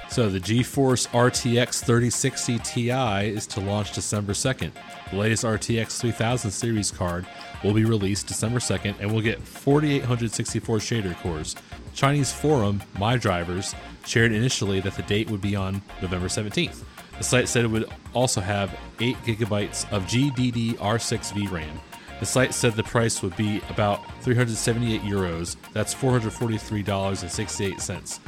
So 0.09 0.31
the 0.31 0.41
GeForce 0.41 1.09
RTX 1.09 1.85
3060 1.85 2.59
Ti 2.61 2.91
is 3.29 3.47
to 3.49 3.61
launch 3.61 3.93
December 3.93 4.33
2nd. 4.33 4.71
The 5.11 5.17
latest 5.17 5.45
RTX 5.45 5.99
3000 5.99 6.51
series 6.51 6.91
card 6.91 7.27
will 7.63 7.75
be 7.75 7.85
released 7.85 8.27
December 8.27 8.59
2nd 8.59 8.95
and 9.01 9.13
will 9.13 9.21
get 9.21 9.43
4864 9.43 10.79
shader 10.79 11.15
cores. 11.17 11.55
Chinese 11.95 12.33
forum 12.33 12.83
MyDrivers 12.95 13.75
shared 14.07 14.33
initially 14.33 14.81
that 14.81 14.95
the 14.95 15.03
date 15.03 15.31
would 15.31 15.43
be 15.43 15.55
on 15.57 15.83
November 16.01 16.29
17th. 16.29 16.85
The 17.19 17.25
site 17.25 17.49
said 17.49 17.65
it 17.65 17.69
would 17.69 17.91
also 18.15 18.41
have 18.41 18.75
8 19.01 19.17
gigabytes 19.19 19.85
of 19.93 20.05
GDDR6 20.05 21.33
VRAM. 21.33 21.81
The 22.21 22.27
site 22.27 22.55
said 22.55 22.73
the 22.75 22.83
price 22.83 23.23
would 23.23 23.37
be 23.37 23.61
about 23.69 24.01
378 24.23 25.03
euros. 25.03 25.57
That's 25.73 25.95
$443.68 25.95 28.21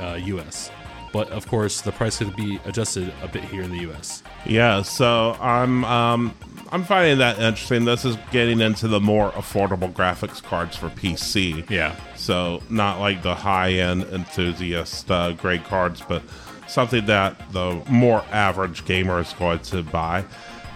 uh, 0.00 0.16
US. 0.16 0.70
But 1.12 1.30
of 1.30 1.48
course, 1.48 1.80
the 1.80 1.92
price 1.92 2.18
could 2.18 2.36
be 2.36 2.60
adjusted 2.64 3.12
a 3.22 3.28
bit 3.28 3.42
here 3.44 3.62
in 3.62 3.70
the 3.70 3.90
US. 3.90 4.22
Yeah, 4.46 4.82
so 4.82 5.36
I'm 5.40 5.84
um, 5.84 6.34
I'm 6.72 6.84
finding 6.84 7.18
that 7.18 7.38
interesting. 7.38 7.84
This 7.84 8.04
is 8.04 8.16
getting 8.30 8.60
into 8.60 8.86
the 8.86 9.00
more 9.00 9.32
affordable 9.32 9.92
graphics 9.92 10.42
cards 10.42 10.76
for 10.76 10.88
PC. 10.90 11.68
Yeah. 11.68 11.96
So 12.16 12.62
not 12.70 13.00
like 13.00 13.22
the 13.22 13.34
high 13.34 13.72
end 13.72 14.04
enthusiast 14.04 15.10
uh, 15.10 15.32
grade 15.32 15.64
cards, 15.64 16.00
but 16.00 16.22
something 16.68 17.06
that 17.06 17.52
the 17.52 17.82
more 17.88 18.24
average 18.30 18.84
gamer 18.84 19.20
is 19.20 19.32
going 19.32 19.58
to 19.60 19.82
buy. 19.82 20.24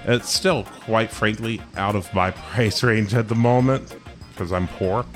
It's 0.07 0.31
still, 0.31 0.65
quite 0.65 1.11
frankly, 1.11 1.63
out 1.77 1.95
of 1.95 2.13
my 2.13 2.31
price 2.53 2.83
range 2.83 3.15
at 3.15 3.29
the 3.29 3.35
moment 3.35 3.97
because 4.31 4.53
I'm 4.53 4.69
poor. 4.69 5.07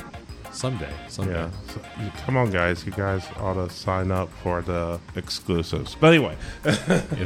Someday. 0.58 0.92
Someday. 1.08 1.34
Yeah. 1.34 1.50
So, 1.72 1.80
come 2.26 2.36
on, 2.36 2.50
guys. 2.50 2.84
You 2.84 2.90
guys 2.90 3.24
ought 3.38 3.54
to 3.54 3.70
sign 3.70 4.10
up 4.10 4.28
for 4.42 4.60
the 4.60 4.98
exclusives. 5.14 5.94
But 5.94 6.08
anyway, 6.14 6.36
Yeah, 6.64 6.74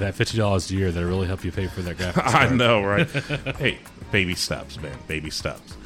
that 0.01 0.15
$50 0.15 0.71
a 0.71 0.75
year 0.75 0.93
that'll 0.93 1.09
really 1.09 1.27
help 1.27 1.43
you 1.43 1.51
pay 1.51 1.67
for 1.67 1.81
that 1.81 1.97
graphics 1.97 2.27
I 2.27 2.47
card. 2.47 2.59
know, 2.59 2.83
right? 2.85 3.09
hey, 3.57 3.79
baby 4.11 4.35
steps, 4.35 4.79
man. 4.83 4.95
Baby 5.09 5.31
steps. 5.31 5.79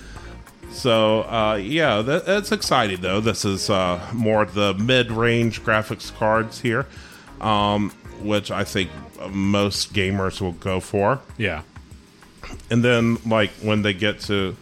So, 0.73 1.21
uh, 1.23 1.55
yeah, 1.63 2.03
that, 2.03 2.27
that's 2.27 2.51
exciting, 2.51 3.01
though. 3.01 3.21
This 3.21 3.45
is 3.45 3.71
uh, 3.71 4.05
more 4.13 4.45
the 4.45 4.75
mid 4.75 5.13
range 5.13 5.63
graphics 5.63 6.13
cards 6.13 6.61
here, 6.61 6.87
um, 7.41 7.91
which 8.23 8.51
I 8.51 8.65
think 8.65 8.91
most 9.31 9.95
gamers 9.95 10.41
will 10.41 10.53
go 10.53 10.81
for. 10.81 11.21
Yeah. 11.39 11.63
And 12.71 12.85
then, 12.85 13.19
like, 13.25 13.51
when 13.63 13.83
they 13.83 13.93
get 13.93 14.19
to 14.23 14.57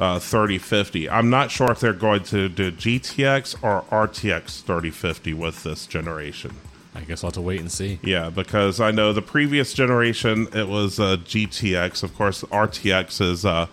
uh, 0.00 0.18
3050, 0.18 1.10
I'm 1.10 1.28
not 1.28 1.50
sure 1.50 1.70
if 1.70 1.78
they're 1.78 1.92
going 1.92 2.22
to 2.24 2.48
do 2.48 2.72
GTX 2.72 3.62
or 3.62 3.82
RTX 3.90 4.62
3050 4.62 5.34
with 5.34 5.62
this 5.62 5.86
generation. 5.86 6.56
I 6.94 7.02
guess 7.02 7.22
I'll 7.22 7.28
have 7.28 7.34
to 7.34 7.42
wait 7.42 7.60
and 7.60 7.70
see. 7.70 8.00
Yeah, 8.02 8.30
because 8.30 8.80
I 8.80 8.90
know 8.90 9.12
the 9.12 9.22
previous 9.22 9.74
generation 9.74 10.48
it 10.54 10.68
was 10.68 10.98
uh, 10.98 11.18
GTX. 11.18 12.02
Of 12.02 12.16
course, 12.16 12.42
RTX 12.44 13.20
is 13.20 13.44
a 13.44 13.68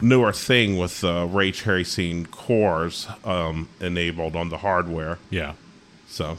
newer 0.00 0.32
thing 0.32 0.76
with 0.76 1.04
uh, 1.04 1.26
ray 1.30 1.52
tracing 1.52 2.26
cores 2.26 3.06
um, 3.24 3.68
enabled 3.80 4.34
on 4.34 4.48
the 4.48 4.58
hardware. 4.58 5.18
Yeah. 5.30 5.54
So, 6.08 6.36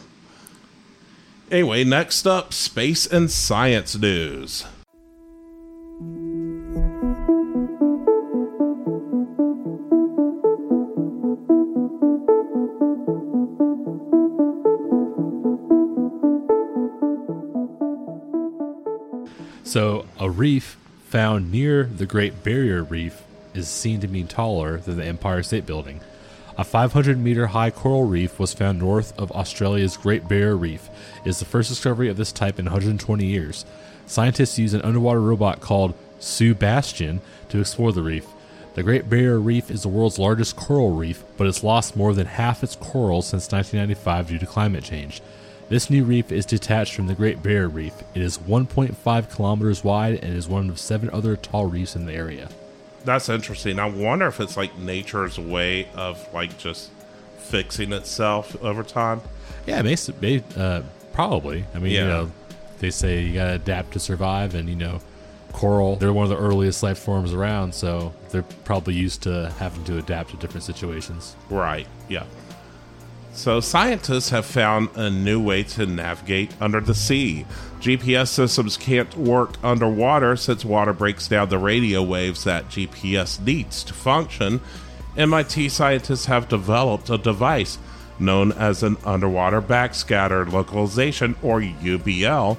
anyway, 1.50 1.84
next 1.86 2.28
up, 2.28 2.54
space 2.54 3.08
and 3.08 3.32
science 3.32 3.96
news. 3.96 4.66
So, 19.74 20.06
a 20.20 20.30
reef 20.30 20.78
found 21.08 21.52
near 21.52 21.86
the 21.86 22.06
Great 22.06 22.44
Barrier 22.44 22.84
Reef 22.84 23.24
is 23.56 23.68
seen 23.68 24.02
to 24.02 24.08
be 24.08 24.24
taller 24.24 24.78
than 24.78 24.98
the 24.98 25.06
Empire 25.06 25.42
State 25.42 25.66
Building. 25.66 26.00
A 26.60 26.64
500 26.64 27.18
meter 27.18 27.48
high 27.48 27.72
coral 27.72 28.04
reef 28.04 28.38
was 28.38 28.54
found 28.54 28.78
north 28.78 29.18
of 29.20 29.32
Australia's 29.32 29.98
Great 29.98 30.28
Barrier 30.28 30.56
Reef. 30.56 30.90
It 31.26 31.30
is 31.30 31.40
the 31.40 31.46
first 31.46 31.70
discovery 31.70 32.08
of 32.08 32.18
this 32.18 32.32
type 32.32 32.60
in 32.60 32.66
120 32.66 33.26
years. 33.26 33.66
Scientists 34.06 34.60
use 34.60 34.76
an 34.76 34.84
underwater 34.84 35.22
robot 35.22 35.60
called 35.60 35.96
SuBastian 36.20 37.22
to 37.50 37.60
explore 37.60 37.92
the 37.92 38.04
reef. 38.04 38.28
The 38.76 38.84
Great 38.84 39.10
Barrier 39.10 39.40
Reef 39.40 39.72
is 39.72 39.82
the 39.82 39.90
world's 39.90 40.20
largest 40.20 40.56
coral 40.56 40.92
reef, 40.92 41.24
but 41.36 41.48
it's 41.48 41.64
lost 41.64 41.96
more 41.96 42.14
than 42.14 42.28
half 42.28 42.62
its 42.62 42.76
corals 42.76 43.26
since 43.26 43.52
1995 43.52 44.28
due 44.28 44.38
to 44.38 44.46
climate 44.46 44.84
change. 44.84 45.24
This 45.74 45.90
new 45.90 46.04
reef 46.04 46.32
is 46.32 46.46
detached 46.46 46.94
from 46.94 47.08
the 47.08 47.16
Great 47.16 47.42
Barrier 47.42 47.68
Reef. 47.68 47.96
It 48.14 48.22
is 48.22 48.38
1.5 48.38 49.32
kilometers 49.32 49.84
wide 49.84 50.24
and 50.24 50.38
is 50.38 50.48
one 50.48 50.70
of 50.70 50.78
seven 50.78 51.10
other 51.10 51.36
tall 51.36 51.66
reefs 51.66 51.96
in 51.96 52.06
the 52.06 52.14
area. 52.14 52.50
That's 53.06 53.28
interesting. 53.28 53.80
I 53.80 53.88
wonder 53.88 54.28
if 54.28 54.40
it's 54.40 54.56
like 54.56 54.78
nature's 54.78 55.40
way 55.40 55.88
of 55.96 56.32
like 56.32 56.60
just 56.60 56.92
fixing 57.40 57.92
itself 57.92 58.56
over 58.64 58.84
time. 58.84 59.22
Yeah, 59.66 59.82
makes 59.82 60.08
may, 60.22 60.44
uh, 60.56 60.84
probably. 61.12 61.66
I 61.74 61.80
mean, 61.80 61.94
you 61.94 62.06
know, 62.06 62.32
they 62.78 62.92
say 62.92 63.24
you 63.24 63.34
gotta 63.34 63.54
adapt 63.54 63.94
to 63.94 64.00
survive, 64.00 64.54
and 64.54 64.70
you 64.70 64.76
know, 64.76 65.00
coral 65.54 65.96
they're 65.96 66.14
one 66.14 66.26
of 66.26 66.30
the 66.30 66.38
earliest 66.38 66.84
life 66.84 67.00
forms 67.00 67.34
around, 67.34 67.74
so 67.74 68.14
they're 68.30 68.46
probably 68.64 68.94
used 68.94 69.24
to 69.24 69.52
having 69.58 69.84
to 69.86 69.98
adapt 69.98 70.30
to 70.30 70.38
different 70.38 70.66
situations. 70.66 71.36
Right. 71.50 71.88
Yeah. 72.10 72.26
So 73.34 73.60
scientists 73.60 74.30
have 74.30 74.46
found 74.46 74.90
a 74.96 75.10
new 75.10 75.42
way 75.42 75.64
to 75.64 75.88
navigate 75.88 76.52
under 76.62 76.80
the 76.80 76.94
sea. 76.94 77.46
GPS 77.80 78.28
systems 78.28 78.78
can't 78.78 79.14
work 79.18 79.56
underwater 79.64 80.36
since 80.36 80.64
water 80.64 80.94
breaks 80.94 81.28
down 81.28 81.50
the 81.50 81.58
radio 81.58 82.04
waves 82.04 82.44
that 82.44 82.70
GPS 82.70 83.44
needs 83.44 83.84
to 83.86 83.94
function. 83.94 84.62
MIT 85.18 85.70
scientists 85.70 86.28
have 86.28 86.48
developed 86.48 87.10
a 87.10 87.18
device 87.18 87.80
known 88.20 88.52
as 88.52 88.84
an 88.84 88.98
underwater 89.04 89.62
backscatter 89.64 90.50
localization 90.50 91.36
or 91.42 91.60
UBL, 91.60 92.56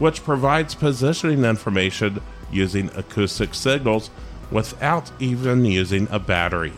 which 0.00 0.24
provides 0.24 0.74
positioning 0.74 1.44
information 1.44 2.20
using 2.50 2.90
acoustic 2.96 3.54
signals 3.54 4.10
without 4.50 5.10
even 5.20 5.64
using 5.64 6.08
a 6.10 6.18
battery. 6.18 6.72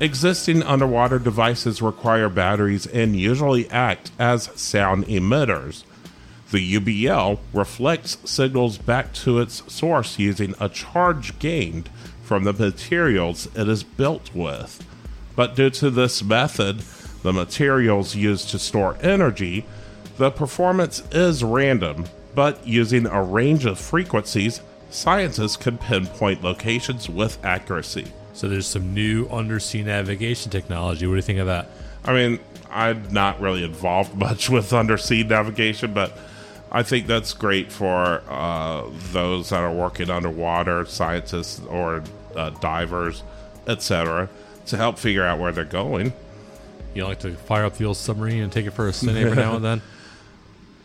Existing 0.00 0.62
underwater 0.62 1.18
devices 1.18 1.82
require 1.82 2.28
batteries 2.28 2.86
and 2.86 3.16
usually 3.16 3.68
act 3.68 4.12
as 4.16 4.44
sound 4.54 5.04
emitters. 5.06 5.82
The 6.52 6.74
UBL 6.78 7.40
reflects 7.52 8.16
signals 8.24 8.78
back 8.78 9.12
to 9.14 9.40
its 9.40 9.70
source 9.72 10.16
using 10.16 10.54
a 10.60 10.68
charge 10.68 11.36
gained 11.40 11.90
from 12.22 12.44
the 12.44 12.52
materials 12.52 13.48
it 13.56 13.68
is 13.68 13.82
built 13.82 14.32
with. 14.32 14.86
But 15.34 15.56
due 15.56 15.70
to 15.70 15.90
this 15.90 16.22
method, 16.22 16.84
the 17.22 17.32
materials 17.32 18.14
used 18.14 18.50
to 18.50 18.58
store 18.60 18.96
energy, 19.02 19.66
the 20.16 20.30
performance 20.30 21.02
is 21.10 21.42
random, 21.42 22.04
but 22.36 22.64
using 22.64 23.06
a 23.06 23.20
range 23.20 23.64
of 23.64 23.80
frequencies 23.80 24.60
scientists 24.90 25.56
can 25.56 25.76
pinpoint 25.76 26.44
locations 26.44 27.08
with 27.08 27.44
accuracy. 27.44 28.06
So 28.38 28.48
there's 28.48 28.68
some 28.68 28.94
new 28.94 29.26
undersea 29.30 29.82
navigation 29.82 30.52
technology. 30.52 31.08
What 31.08 31.14
do 31.14 31.16
you 31.16 31.22
think 31.22 31.40
of 31.40 31.48
that? 31.48 31.70
I 32.04 32.12
mean, 32.12 32.38
I'm 32.70 33.12
not 33.12 33.40
really 33.40 33.64
involved 33.64 34.14
much 34.16 34.48
with 34.48 34.72
undersea 34.72 35.24
navigation, 35.24 35.92
but 35.92 36.16
I 36.70 36.84
think 36.84 37.08
that's 37.08 37.32
great 37.32 37.72
for 37.72 38.22
uh, 38.28 38.84
those 39.10 39.48
that 39.50 39.58
are 39.58 39.74
working 39.74 40.08
underwater, 40.08 40.84
scientists 40.84 41.60
or 41.68 42.04
uh, 42.36 42.50
divers, 42.50 43.24
etc., 43.66 44.28
to 44.66 44.76
help 44.76 45.00
figure 45.00 45.24
out 45.24 45.40
where 45.40 45.50
they're 45.50 45.64
going. 45.64 46.12
You 46.94 47.06
like 47.06 47.18
to 47.20 47.34
fire 47.34 47.64
up 47.64 47.76
the 47.76 47.86
old 47.86 47.96
submarine 47.96 48.44
and 48.44 48.52
take 48.52 48.66
it 48.66 48.70
for 48.70 48.86
a 48.86 48.92
spin 48.92 49.16
every 49.16 49.34
now 49.34 49.56
and 49.56 49.64
then? 49.64 49.82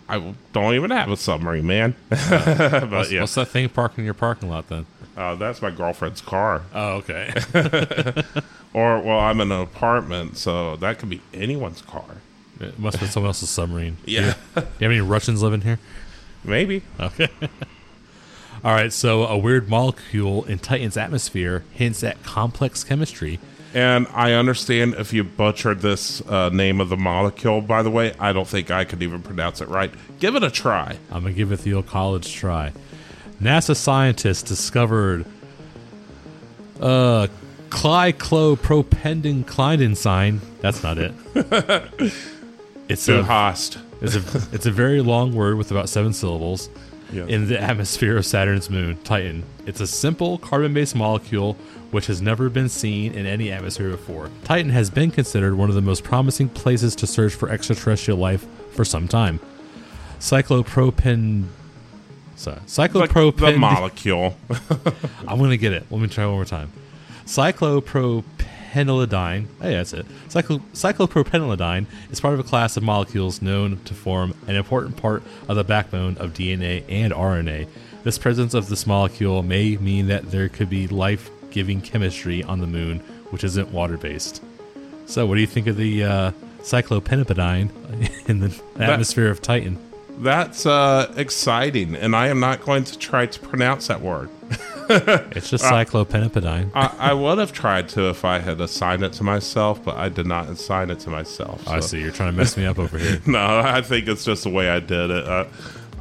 I 0.09 0.33
don't 0.53 0.73
even 0.73 0.89
have 0.89 1.11
a 1.11 1.17
submarine, 1.17 1.67
man. 1.67 1.95
but 2.09 2.89
What's, 2.89 3.11
yeah, 3.11 3.21
what's 3.21 3.35
that 3.35 3.49
thing 3.49 3.69
parked 3.69 3.99
in 3.99 4.05
your 4.05 4.15
parking 4.15 4.49
lot 4.49 4.69
then? 4.69 4.87
Uh, 5.17 5.35
that's 5.35 5.61
my 5.61 5.71
girlfriend's 5.71 6.21
car. 6.21 6.63
Oh, 6.73 7.03
okay. 7.03 7.33
Or, 8.73 8.99
well, 8.99 9.19
I'm 9.19 9.39
in 9.39 9.51
an 9.51 9.61
apartment, 9.61 10.35
so 10.35 10.75
that 10.77 10.97
could 10.97 11.07
be 11.09 11.21
anyone's 11.31 11.83
car. 11.83 12.05
it 12.59 12.79
must 12.79 12.99
be 12.99 13.05
someone 13.05 13.27
else's 13.29 13.51
submarine. 13.51 13.97
Yeah. 14.03 14.33
Do 14.55 14.61
you 14.61 14.63
have 14.63 14.81
any 14.81 14.99
Russians 14.99 15.43
living 15.43 15.61
here? 15.61 15.77
Maybe. 16.43 16.81
Okay. 16.99 17.27
All 18.63 18.71
right. 18.71 18.91
So 18.91 19.25
a 19.27 19.37
weird 19.37 19.69
molecule 19.69 20.43
in 20.45 20.57
Titan's 20.57 20.97
atmosphere 20.97 21.63
hints 21.71 22.03
at 22.03 22.23
complex 22.23 22.83
chemistry. 22.83 23.39
And 23.75 24.07
I 24.11 24.33
understand 24.33 24.95
if 24.95 25.13
you 25.13 25.23
butchered 25.23 25.81
this 25.81 26.21
uh, 26.27 26.49
name 26.49 26.81
of 26.81 26.89
the 26.89 26.97
molecule, 26.97 27.61
by 27.61 27.83
the 27.83 27.91
way, 27.91 28.13
I 28.19 28.33
don't 28.33 28.47
think 28.47 28.71
I 28.71 28.85
could 28.85 29.03
even 29.03 29.21
pronounce 29.21 29.61
it 29.61 29.67
right. 29.67 29.91
Give 30.19 30.35
it 30.35 30.41
a 30.43 30.49
try. 30.49 30.97
I'm 31.11 31.23
gonna 31.23 31.33
give 31.33 31.51
it 31.51 31.59
the 31.59 31.75
old 31.75 31.85
college 31.87 32.33
try. 32.33 32.71
NASA 33.43 33.75
scientists 33.75 34.41
discovered 34.43 35.25
uh 36.79 37.27
cliclopropendin 37.69 39.43
That's 40.61 40.81
not 40.83 40.97
it. 40.97 41.13
It's 42.89 43.07
a, 43.07 43.23
hast. 43.23 43.77
it's 44.01 44.15
a 44.15 44.19
it's 44.53 44.65
a 44.65 44.71
very 44.71 44.99
long 45.01 45.33
word 45.33 45.57
with 45.57 45.71
about 45.71 45.87
seven 45.87 46.11
syllables. 46.11 46.69
Yeah. 47.13 47.25
In 47.27 47.47
the 47.47 47.59
atmosphere 47.59 48.17
of 48.17 48.25
Saturn's 48.25 48.69
moon, 48.69 48.97
Titan. 49.03 49.43
It's 49.65 49.79
a 49.79 49.87
simple 49.87 50.37
carbon-based 50.39 50.93
molecule 50.95 51.53
which 51.91 52.07
has 52.07 52.21
never 52.21 52.49
been 52.49 52.67
seen 52.67 53.13
in 53.13 53.25
any 53.25 53.51
atmosphere 53.51 53.89
before. 53.89 54.29
Titan 54.43 54.71
has 54.71 54.89
been 54.89 55.11
considered 55.11 55.55
one 55.55 55.69
of 55.69 55.75
the 55.75 55.81
most 55.81 56.03
promising 56.03 56.49
places 56.49 56.95
to 56.97 57.07
search 57.07 57.33
for 57.35 57.49
extraterrestrial 57.49 58.19
life 58.19 58.45
for 58.71 58.83
some 58.83 59.07
time. 59.07 59.39
Cyclopropen 60.19 61.45
Sorry. 62.35 62.59
Like 62.77 63.11
Cyclopropen 63.11 63.53
the 63.53 63.57
molecule. 63.57 64.37
I'm 65.27 65.39
gonna 65.39 65.57
get 65.57 65.73
it. 65.73 65.85
Let 65.89 66.01
me 66.01 66.07
try 66.07 66.25
one 66.25 66.35
more 66.35 66.45
time. 66.45 66.71
Cyclopropenylidene. 67.25 69.45
Oh, 69.61 69.69
yeah, 69.69 69.77
that's 69.77 69.93
it. 69.93 70.05
Cyclo- 70.27 70.61
cyclopropenylidene 70.73 71.85
is 72.11 72.19
part 72.19 72.33
of 72.33 72.39
a 72.39 72.43
class 72.43 72.75
of 72.77 72.83
molecules 72.83 73.41
known 73.41 73.79
to 73.85 73.93
form 73.93 74.33
an 74.47 74.55
important 74.55 74.97
part 74.97 75.23
of 75.47 75.55
the 75.55 75.63
backbone 75.63 76.17
of 76.17 76.33
DNA 76.33 76.83
and 76.89 77.13
RNA. 77.13 77.67
This 78.03 78.17
presence 78.17 78.53
of 78.53 78.67
this 78.67 78.85
molecule 78.85 79.43
may 79.43 79.77
mean 79.77 80.07
that 80.07 80.31
there 80.31 80.49
could 80.49 80.69
be 80.69 80.87
life-giving 80.87 81.81
chemistry 81.81 82.43
on 82.43 82.59
the 82.59 82.67
moon, 82.67 82.99
which 83.29 83.43
isn't 83.45 83.71
water-based. 83.71 84.43
So, 85.05 85.25
what 85.25 85.35
do 85.35 85.41
you 85.41 85.47
think 85.47 85.67
of 85.67 85.77
the 85.77 86.03
uh, 86.03 86.31
in 88.27 88.39
the 88.39 88.61
atmosphere 88.77 89.29
of 89.29 89.41
Titan? 89.41 89.77
That's 90.19 90.65
uh, 90.65 91.11
exciting, 91.17 91.95
and 91.95 92.15
I 92.15 92.27
am 92.27 92.39
not 92.39 92.61
going 92.61 92.83
to 92.85 92.97
try 92.97 93.25
to 93.25 93.39
pronounce 93.39 93.87
that 93.87 94.01
word. 94.01 94.29
It's 94.89 95.49
just 95.49 95.63
cyclopenipidine. 95.63 96.69
I, 96.75 96.93
I 96.99 97.13
would 97.13 97.37
have 97.37 97.53
tried 97.53 97.87
to 97.89 98.09
if 98.09 98.25
I 98.25 98.39
had 98.39 98.59
assigned 98.59 99.01
it 99.01 99.13
to 99.13 99.23
myself, 99.23 99.81
but 99.83 99.95
I 99.95 100.09
did 100.09 100.27
not 100.27 100.49
assign 100.49 100.89
it 100.89 100.99
to 100.99 101.09
myself. 101.09 101.65
I 101.69 101.79
see. 101.79 102.01
You're 102.01 102.11
trying 102.11 102.33
to 102.33 102.37
mess 102.37 102.57
me 102.57 102.65
up 102.65 102.77
over 102.77 102.97
here. 102.97 103.21
No, 103.25 103.59
I 103.59 103.81
think 103.81 104.09
it's 104.09 104.25
just 104.25 104.43
the 104.43 104.49
way 104.49 104.69
I 104.69 104.81
did 104.81 105.09
it. 105.09 105.25
Uh, 105.25 105.45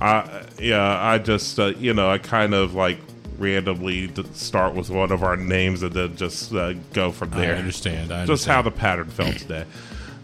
I, 0.00 0.42
yeah, 0.58 0.98
I 1.00 1.18
just, 1.18 1.60
uh, 1.60 1.66
you 1.66 1.94
know, 1.94 2.10
I 2.10 2.18
kind 2.18 2.54
of 2.54 2.74
like 2.74 2.98
randomly 3.38 4.10
start 4.34 4.74
with 4.74 4.90
one 4.90 5.12
of 5.12 5.22
our 5.22 5.36
names 5.36 5.84
and 5.84 5.92
then 5.92 6.16
just 6.16 6.52
uh, 6.52 6.72
go 6.92 7.12
from 7.12 7.30
there. 7.30 7.54
I 7.54 7.58
understand. 7.58 8.12
I 8.12 8.26
Just 8.26 8.46
how 8.46 8.62
the 8.62 8.72
pattern 8.72 9.08
fell 9.10 9.32
today. 9.32 9.64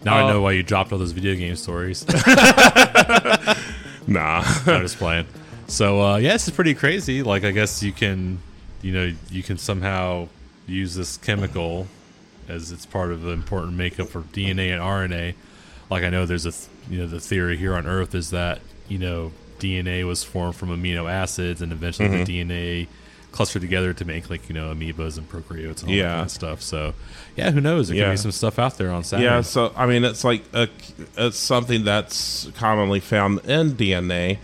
Now 0.03 0.17
I 0.17 0.23
Uh, 0.23 0.33
know 0.33 0.41
why 0.41 0.51
you 0.51 0.63
dropped 0.63 0.91
all 0.91 0.99
those 0.99 1.13
video 1.13 1.33
game 1.35 1.55
stories. 1.55 2.05
Nah. 4.09 4.41
I'm 4.65 4.81
just 4.81 4.97
playing. 4.97 5.25
So 5.67 6.01
uh, 6.01 6.17
yeah, 6.17 6.33
this 6.33 6.47
is 6.47 6.53
pretty 6.53 6.73
crazy. 6.73 7.23
Like 7.23 7.43
I 7.43 7.51
guess 7.51 7.83
you 7.83 7.91
can, 7.91 8.39
you 8.81 8.91
know, 8.91 9.13
you 9.29 9.43
can 9.43 9.57
somehow 9.57 10.27
use 10.67 10.95
this 10.95 11.17
chemical 11.17 11.87
as 12.47 12.71
it's 12.71 12.85
part 12.85 13.11
of 13.11 13.21
the 13.21 13.29
important 13.31 13.73
makeup 13.77 14.09
for 14.09 14.21
DNA 14.21 14.71
and 14.73 14.81
RNA. 14.81 15.35
Like 15.89 16.03
I 16.03 16.09
know 16.09 16.25
there's 16.25 16.45
a, 16.45 16.51
th- 16.51 16.67
you 16.89 16.97
know, 16.99 17.07
the 17.07 17.19
theory 17.19 17.57
here 17.57 17.75
on 17.75 17.85
Earth 17.85 18.15
is 18.15 18.31
that 18.31 18.59
you 18.87 18.97
know 18.97 19.31
DNA 19.59 20.05
was 20.07 20.23
formed 20.23 20.55
from 20.55 20.69
amino 20.69 21.09
acids 21.11 21.61
and 21.61 21.71
eventually 21.71 22.09
Mm-hmm. 22.09 22.23
the 22.23 22.41
DNA 22.43 22.87
clustered 23.31 23.61
together 23.61 23.93
to 23.93 24.05
make 24.05 24.29
like 24.29 24.49
you 24.49 24.55
know 24.55 24.73
amoebas 24.73 25.17
and 25.17 25.29
prokaryotes 25.29 25.83
and 25.83 25.91
all 25.91 25.97
that 25.97 26.03
kind 26.03 26.21
of 26.21 26.31
stuff. 26.31 26.61
So 26.61 26.93
yeah, 27.35 27.51
who 27.51 27.61
knows? 27.61 27.87
There 27.87 28.03
could 28.03 28.11
be 28.11 28.17
some 28.17 28.31
stuff 28.31 28.59
out 28.59 28.77
there 28.77 28.91
on 28.91 29.03
Saturn. 29.03 29.23
yeah, 29.23 29.41
so, 29.41 29.71
I 29.75 29.85
mean, 29.85 30.03
it's 30.03 30.23
like 30.23 30.43
a, 30.53 30.67
it's 31.17 31.37
something 31.37 31.83
that's 31.83 32.49
commonly 32.55 32.99
found 32.99 33.39
in 33.45 33.71
DNA. 33.71 34.39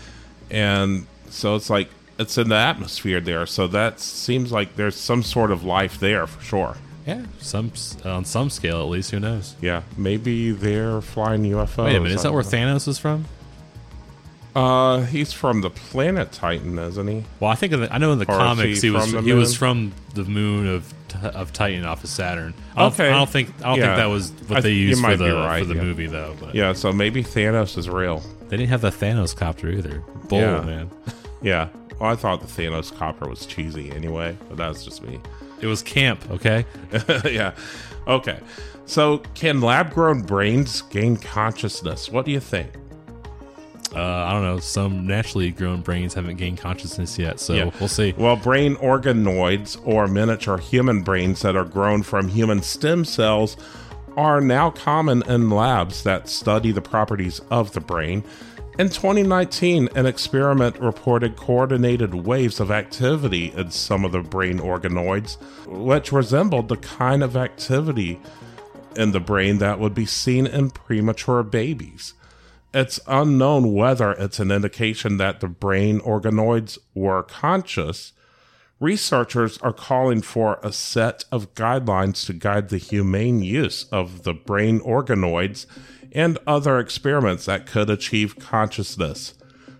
And 0.49 1.05
so 1.29 1.55
it's 1.55 1.69
like 1.69 1.89
it's 2.17 2.37
in 2.37 2.49
the 2.49 2.55
atmosphere 2.55 3.19
there. 3.19 3.45
So 3.45 3.67
that 3.67 3.99
seems 3.99 4.51
like 4.51 4.75
there's 4.75 4.95
some 4.95 5.23
sort 5.23 5.51
of 5.51 5.63
life 5.63 5.99
there 5.99 6.27
for 6.27 6.41
sure. 6.41 6.77
Yeah, 7.05 7.25
some 7.39 7.71
on 8.03 8.25
some 8.25 8.49
scale 8.49 8.81
at 8.81 8.89
least. 8.89 9.11
Who 9.11 9.19
knows? 9.19 9.55
Yeah, 9.61 9.83
maybe 9.95 10.51
they're 10.51 11.01
flying 11.01 11.43
UFOs. 11.43 11.85
Wait 11.85 11.95
a 11.95 11.99
minute, 11.99 12.15
is 12.15 12.23
that 12.23 12.33
where. 12.33 12.43
Thanos 12.43 12.87
is 12.87 12.97
from? 12.97 13.25
Uh, 14.55 15.01
he's 15.03 15.33
from 15.33 15.59
the 15.61 15.69
planet 15.69 16.31
Titan, 16.31 16.79
isn't 16.79 17.07
he? 17.07 17.23
Well, 17.39 17.51
I 17.51 17.55
think 17.55 17.73
in 17.73 17.81
the, 17.81 17.93
I 17.93 17.97
know 17.97 18.13
in 18.13 18.19
the 18.19 18.25
Or 18.29 18.35
is 18.35 18.37
comics 18.37 18.81
he 18.81 18.87
he, 18.87 18.91
was 18.91 19.03
from 19.11 19.11
the 19.13 19.21
he 19.21 19.33
was 19.33 19.49
moon? 19.49 19.57
from 19.57 19.93
the 20.13 20.23
moon 20.29 20.67
of 20.67 20.93
of 21.23 21.53
Titan 21.53 21.85
off 21.85 22.03
of 22.03 22.09
Saturn. 22.09 22.53
I 22.75 22.81
don't, 22.83 22.93
Okay. 22.93 23.07
I 23.09 23.17
don't 23.17 23.29
think 23.29 23.49
I 23.59 23.63
don't 23.69 23.77
Yeah. 23.79 23.85
think 23.85 23.97
that 23.97 24.05
was 24.05 24.31
what 24.47 24.57
I 24.57 24.61
they 24.61 24.69
th- 24.69 24.77
you 24.81 24.87
used 24.89 25.01
for 25.01 25.07
might 25.07 25.19
be 25.19 25.25
the 25.25 25.35
right, 25.35 25.59
for 25.59 25.65
the 25.65 25.75
yeah. 25.75 25.81
movie 25.81 26.07
though. 26.07 26.35
But 26.39 26.55
Yeah, 26.55 26.73
so 26.73 26.91
maybe 26.91 27.23
Thanos 27.23 27.77
is 27.77 27.89
real. 27.89 28.21
they 28.49 28.57
didn't 28.57 28.69
have 28.69 28.81
the 28.81 28.91
Thanos 28.91 29.35
copter 29.35 29.69
either. 29.69 30.03
Bull 30.29 30.39
Yeah. 30.39 30.61
man, 30.61 30.89
Yeah. 31.41 31.67
Well, 31.99 32.11
I 32.11 32.15
thought 32.15 32.41
the 32.41 32.47
Thanos 32.47 32.93
copter 32.97 33.29
was 33.29 33.45
cheesy 33.45 33.91
anyway, 33.91 34.37
but 34.49 34.57
that's 34.57 34.83
just 34.83 35.03
me. 35.03 35.19
it 35.61 35.67
was 35.67 35.81
camp. 35.81 36.21
Okay, 36.31 36.65
yeah. 37.25 37.51
Okay. 38.07 38.39
So, 38.85 39.19
can 39.35 39.61
lab 39.61 39.93
grown 39.93 40.21
brains 40.21 40.81
gain 40.83 41.15
consciousness? 41.17 42.09
What 42.09 42.25
do 42.25 42.31
you 42.31 42.39
think? 42.41 42.69
Uh, 43.95 43.99
I 44.27 44.33
don't 44.33 44.43
know. 44.43 44.59
Some 44.59 45.07
naturally 45.07 45.51
grown 45.51 45.81
brains 45.81 46.13
haven't 46.13 46.35
gained 46.35 46.57
consciousness 46.57 47.17
yet, 47.17 47.39
so 47.39 47.53
Yeah. 47.53 47.71
we'll 47.79 47.87
see. 47.89 48.13
Well, 48.17 48.35
brain 48.35 48.75
organoids 48.75 49.77
or 49.85 50.07
miniature 50.07 50.57
human 50.57 51.01
brains 51.01 51.41
that 51.41 51.55
are 51.55 51.65
grown 51.65 52.03
from 52.03 52.27
human 52.27 52.61
stem 52.61 53.05
cells 53.05 53.55
are 54.17 54.39
now 54.41 54.69
common 54.69 55.23
in 55.29 55.49
labs 55.49 56.03
that 56.03 56.29
study 56.29 56.71
the 56.71 56.81
properties 56.81 57.41
of 57.51 57.73
the 57.73 57.81
brain. 57.81 58.23
In 58.77 58.89
2019, 58.89 59.87
an 59.95 60.05
experiment 60.05 60.77
reported 60.81 61.37
coordinated 61.37 62.13
waves 62.13 62.59
of 62.59 62.71
activity 62.71 63.53
in 63.55 63.71
some 63.71 64.03
of 64.03 64.11
the 64.11 64.19
brain 64.19 64.59
organoids, 64.59 65.37
which 65.65 66.11
resembled 66.11 66.67
the 66.67 66.75
kind 66.77 67.23
of 67.23 67.37
activity 67.37 68.19
in 68.97 69.11
the 69.13 69.19
brain 69.21 69.59
that 69.59 69.79
would 69.79 69.93
be 69.93 70.05
seen 70.05 70.45
in 70.45 70.69
premature 70.71 71.41
babies. 71.43 72.13
It's 72.75 72.99
unknown 73.07 73.73
whether 73.73 74.11
it's 74.11 74.37
an 74.41 74.51
indication 74.51 75.15
that 75.15 75.39
the 75.39 75.47
brain 75.47 76.01
organoids 76.01 76.77
were 76.93 77.23
conscious. 77.23 78.11
Researchers 78.81 79.57
are 79.59 79.71
calling 79.71 80.21
for 80.21 80.59
a 80.61 80.73
set 80.73 81.23
of 81.31 81.53
guidelines 81.53 82.25
to 82.25 82.33
guide 82.33 82.67
the 82.67 82.77
humane 82.77 83.41
use 83.41 83.85
of 83.93 84.23
the 84.23 84.33
brain 84.33 84.81
organoids 84.81 85.65
and 86.11 86.37
other 86.45 86.77
experiments 86.77 87.45
that 87.45 87.65
could 87.65 87.89
achieve 87.89 88.39
consciousness. 88.39 89.35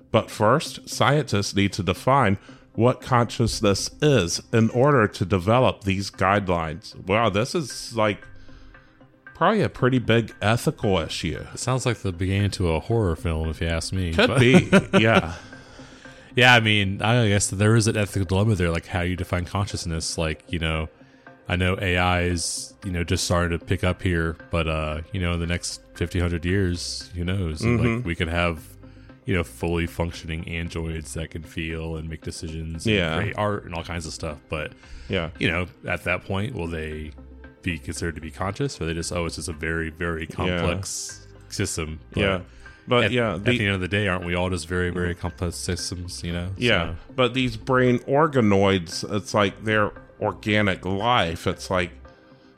But 0.10 0.32
first, 0.32 0.88
scientists 0.88 1.54
need 1.54 1.74
to 1.74 1.84
define 1.84 2.38
what 2.76 3.02
consciousness 3.02 3.90
is 4.02 4.42
in 4.54 4.70
order 4.70 5.06
to 5.06 5.26
develop 5.26 5.84
these 5.84 6.10
guidelines. 6.10 6.96
Wow, 7.06 7.30
this 7.30 7.56
is 7.56 7.94
like 7.94 8.26
probably 9.36 9.62
a 9.62 9.70
pretty 9.70 10.00
big 10.00 10.34
ethical 10.42 10.98
issue. 10.98 11.46
It 11.54 11.60
sounds 11.60 11.86
like 11.86 11.98
the 12.00 12.12
beginning 12.12 12.50
to 12.52 12.72
a 12.74 12.80
horror 12.80 13.16
film, 13.16 13.50
if 13.50 13.62
you 13.62 13.68
ask 13.68 13.94
me. 13.94 14.14
Could 14.14 14.28
But- 14.28 14.40
be, 14.40 14.70
yeah. 15.00 15.34
Yeah, 16.36 16.54
I 16.54 16.60
mean, 16.60 17.02
I 17.02 17.28
guess 17.30 17.48
there 17.50 17.76
is 17.76 17.88
an 17.88 17.96
ethical 17.96 18.26
dilemma 18.26 18.56
there, 18.56 18.70
like 18.72 18.88
how 18.88 19.02
you 19.02 19.16
define 19.16 19.46
consciousness. 19.46 20.18
Like, 20.18 20.44
you 20.52 20.60
know, 20.60 20.90
I 21.48 21.56
know 21.56 21.78
AI 21.80 22.24
is, 22.24 22.74
you 22.84 22.92
know, 22.92 23.04
just 23.06 23.24
starting 23.24 23.58
to 23.58 23.64
pick 23.64 23.84
up 23.86 24.02
here, 24.02 24.36
but, 24.52 24.68
uh, 24.68 25.02
you 25.14 25.22
know, 25.22 25.32
in 25.34 25.40
the 25.40 25.48
next 25.48 25.82
50, 25.94 26.20
100 26.20 26.44
years, 26.44 27.10
who 27.16 27.24
knows? 27.24 27.62
Mm-hmm. 27.62 27.96
Like, 27.98 28.06
we 28.06 28.16
could 28.16 28.28
have, 28.28 28.64
you 29.26 29.34
know, 29.34 29.44
fully 29.46 29.88
functioning 29.88 30.46
androids 30.50 31.14
that 31.14 31.30
can 31.30 31.44
feel 31.44 31.96
and 31.96 32.10
make 32.10 32.22
decisions, 32.22 32.86
and 32.86 32.96
Yeah. 32.96 33.16
create 33.18 33.36
art 33.38 33.64
and 33.66 33.74
all 33.74 33.84
kinds 33.84 34.06
of 34.06 34.12
stuff. 34.12 34.38
But 34.50 34.74
Yeah. 35.08 35.30
you 35.40 35.50
know, 35.50 35.68
at 35.88 36.04
that 36.04 36.26
point, 36.26 36.54
will 36.54 36.68
they 36.68 37.12
be 37.66 37.78
considered 37.80 38.16
to 38.16 38.22
be 38.22 38.32
conscious, 38.32 38.80
or 38.80 38.86
they 38.86 38.94
just 38.94 39.12
oh, 39.12 39.26
it's 39.26 39.36
just 39.36 39.50
a 39.50 39.54
very 39.54 39.90
very 39.90 40.26
complex 40.28 41.28
system? 41.50 42.00
But 42.14 42.20
Yeah. 42.22 42.40
But 42.88 43.06
At, 43.06 43.12
yeah, 43.14 43.34
at 43.34 43.44
the, 43.46 43.58
the 43.58 43.66
end 43.66 43.74
of 43.74 43.82
the 43.82 43.88
day, 43.88 44.08
aren't 44.08 44.26
we 44.26 44.36
all 44.36 44.52
just 44.52 44.68
very, 44.68 44.92
very 44.92 45.16
complex 45.16 45.56
systems? 45.56 46.24
You 46.24 46.34
know. 46.34 46.50
Yeah, 46.56 46.92
So- 46.92 46.96
but 47.16 47.34
these 47.34 47.58
brain 47.58 47.98
organoids, 48.00 49.04
it's 49.16 49.34
like 49.34 49.64
their 49.64 49.92
organic 50.22 50.86
life. 50.86 51.48
It's 51.48 51.72
like 51.72 51.90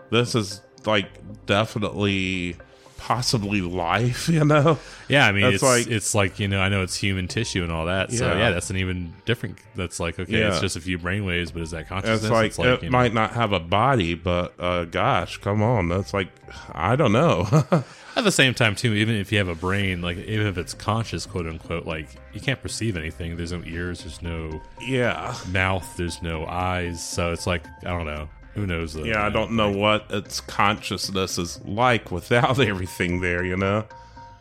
this 0.10 0.36
is 0.36 0.60
like 0.86 1.08
definitely 1.45 2.58
possibly 2.98 3.62
life, 3.62 4.28
you 4.38 4.43
know? 4.43 4.78
Yeah, 5.08 5.26
I 5.28 5.32
mean, 5.32 5.43
That's 5.43 5.56
it's 5.56 5.64
like- 5.64 5.88
it's 5.88 6.16
like 6.16 6.39
you 6.39 6.48
know, 6.48 6.60
I 6.60 6.70
know 6.70 6.84
it's 6.84 6.95
human 6.95 7.28
tissue 7.28 7.64
and 7.64 7.72
all 7.72 7.86
that. 7.86 8.12
So 8.12 8.26
Yeah. 8.28 8.38
yeah, 8.38 8.50
that's 8.52 8.70
an 8.70 8.78
even 8.78 9.14
different. 9.26 9.58
That's 9.76 10.00
like 10.00 10.20
okay, 10.20 10.39
Yeah. 10.39 10.50
it's 10.50 10.60
just 10.62 10.76
a 10.76 10.82
few 10.82 11.00
brainwaves, 11.00 11.54
but 11.54 11.62
is 11.62 11.72
that 11.72 11.88
consciousness? 11.88 12.24
It's 12.24 12.60
like, 12.60 12.68
it 12.68 12.84
you 12.84 12.89
know- 12.89 12.98
might 12.98 13.14
not 13.14 13.32
have 13.34 13.54
a 13.54 13.60
body, 13.60 14.14
but 14.16 14.54
uh 14.60 14.86
gosh, 14.86 15.38
come 15.38 15.62
on. 15.62 15.89
That's 15.89 16.14
like 16.14 16.30
I 16.74 16.95
don't 16.95 17.12
know. 17.14 17.48
At 18.18 18.24
the 18.24 18.32
same 18.32 18.56
time, 18.56 18.74
too, 18.74 18.95
even 18.95 19.14
if 19.14 19.32
you 19.32 19.38
have 19.38 19.48
a 19.48 19.54
brain, 19.54 20.02
like 20.02 20.18
even 20.18 20.48
if 20.48 20.58
it's 20.58 20.74
conscious, 20.74 21.28
quote 21.28 21.45
unquote, 21.45 21.86
like 21.86 22.08
you 22.34 22.41
can't 22.41 22.60
perceive 22.60 22.98
anything. 22.98 23.38
There's 23.38 23.52
no 23.52 23.62
ears. 23.64 24.00
There's 24.00 24.24
no 24.24 24.60
yeah. 24.82 25.36
mouth. 25.52 25.95
There's 25.98 26.24
no 26.24 26.43
eyes. 26.48 27.08
So 27.08 27.32
it's 27.32 27.45
like 27.45 27.62
I 27.86 27.89
don't 27.89 28.08
know. 28.08 28.28
Who 28.58 28.66
knows? 28.68 28.93
though, 28.93 29.03
Yeah, 29.03 29.26
I 29.26 29.30
don't 29.30 29.51
know 29.51 29.72
what 29.72 30.05
its 30.10 30.41
consciousness 30.41 31.38
is 31.38 31.64
like 31.64 32.12
without 32.12 32.60
everything 32.72 33.22
there, 33.22 33.45
you 33.45 33.55
know? 33.55 33.86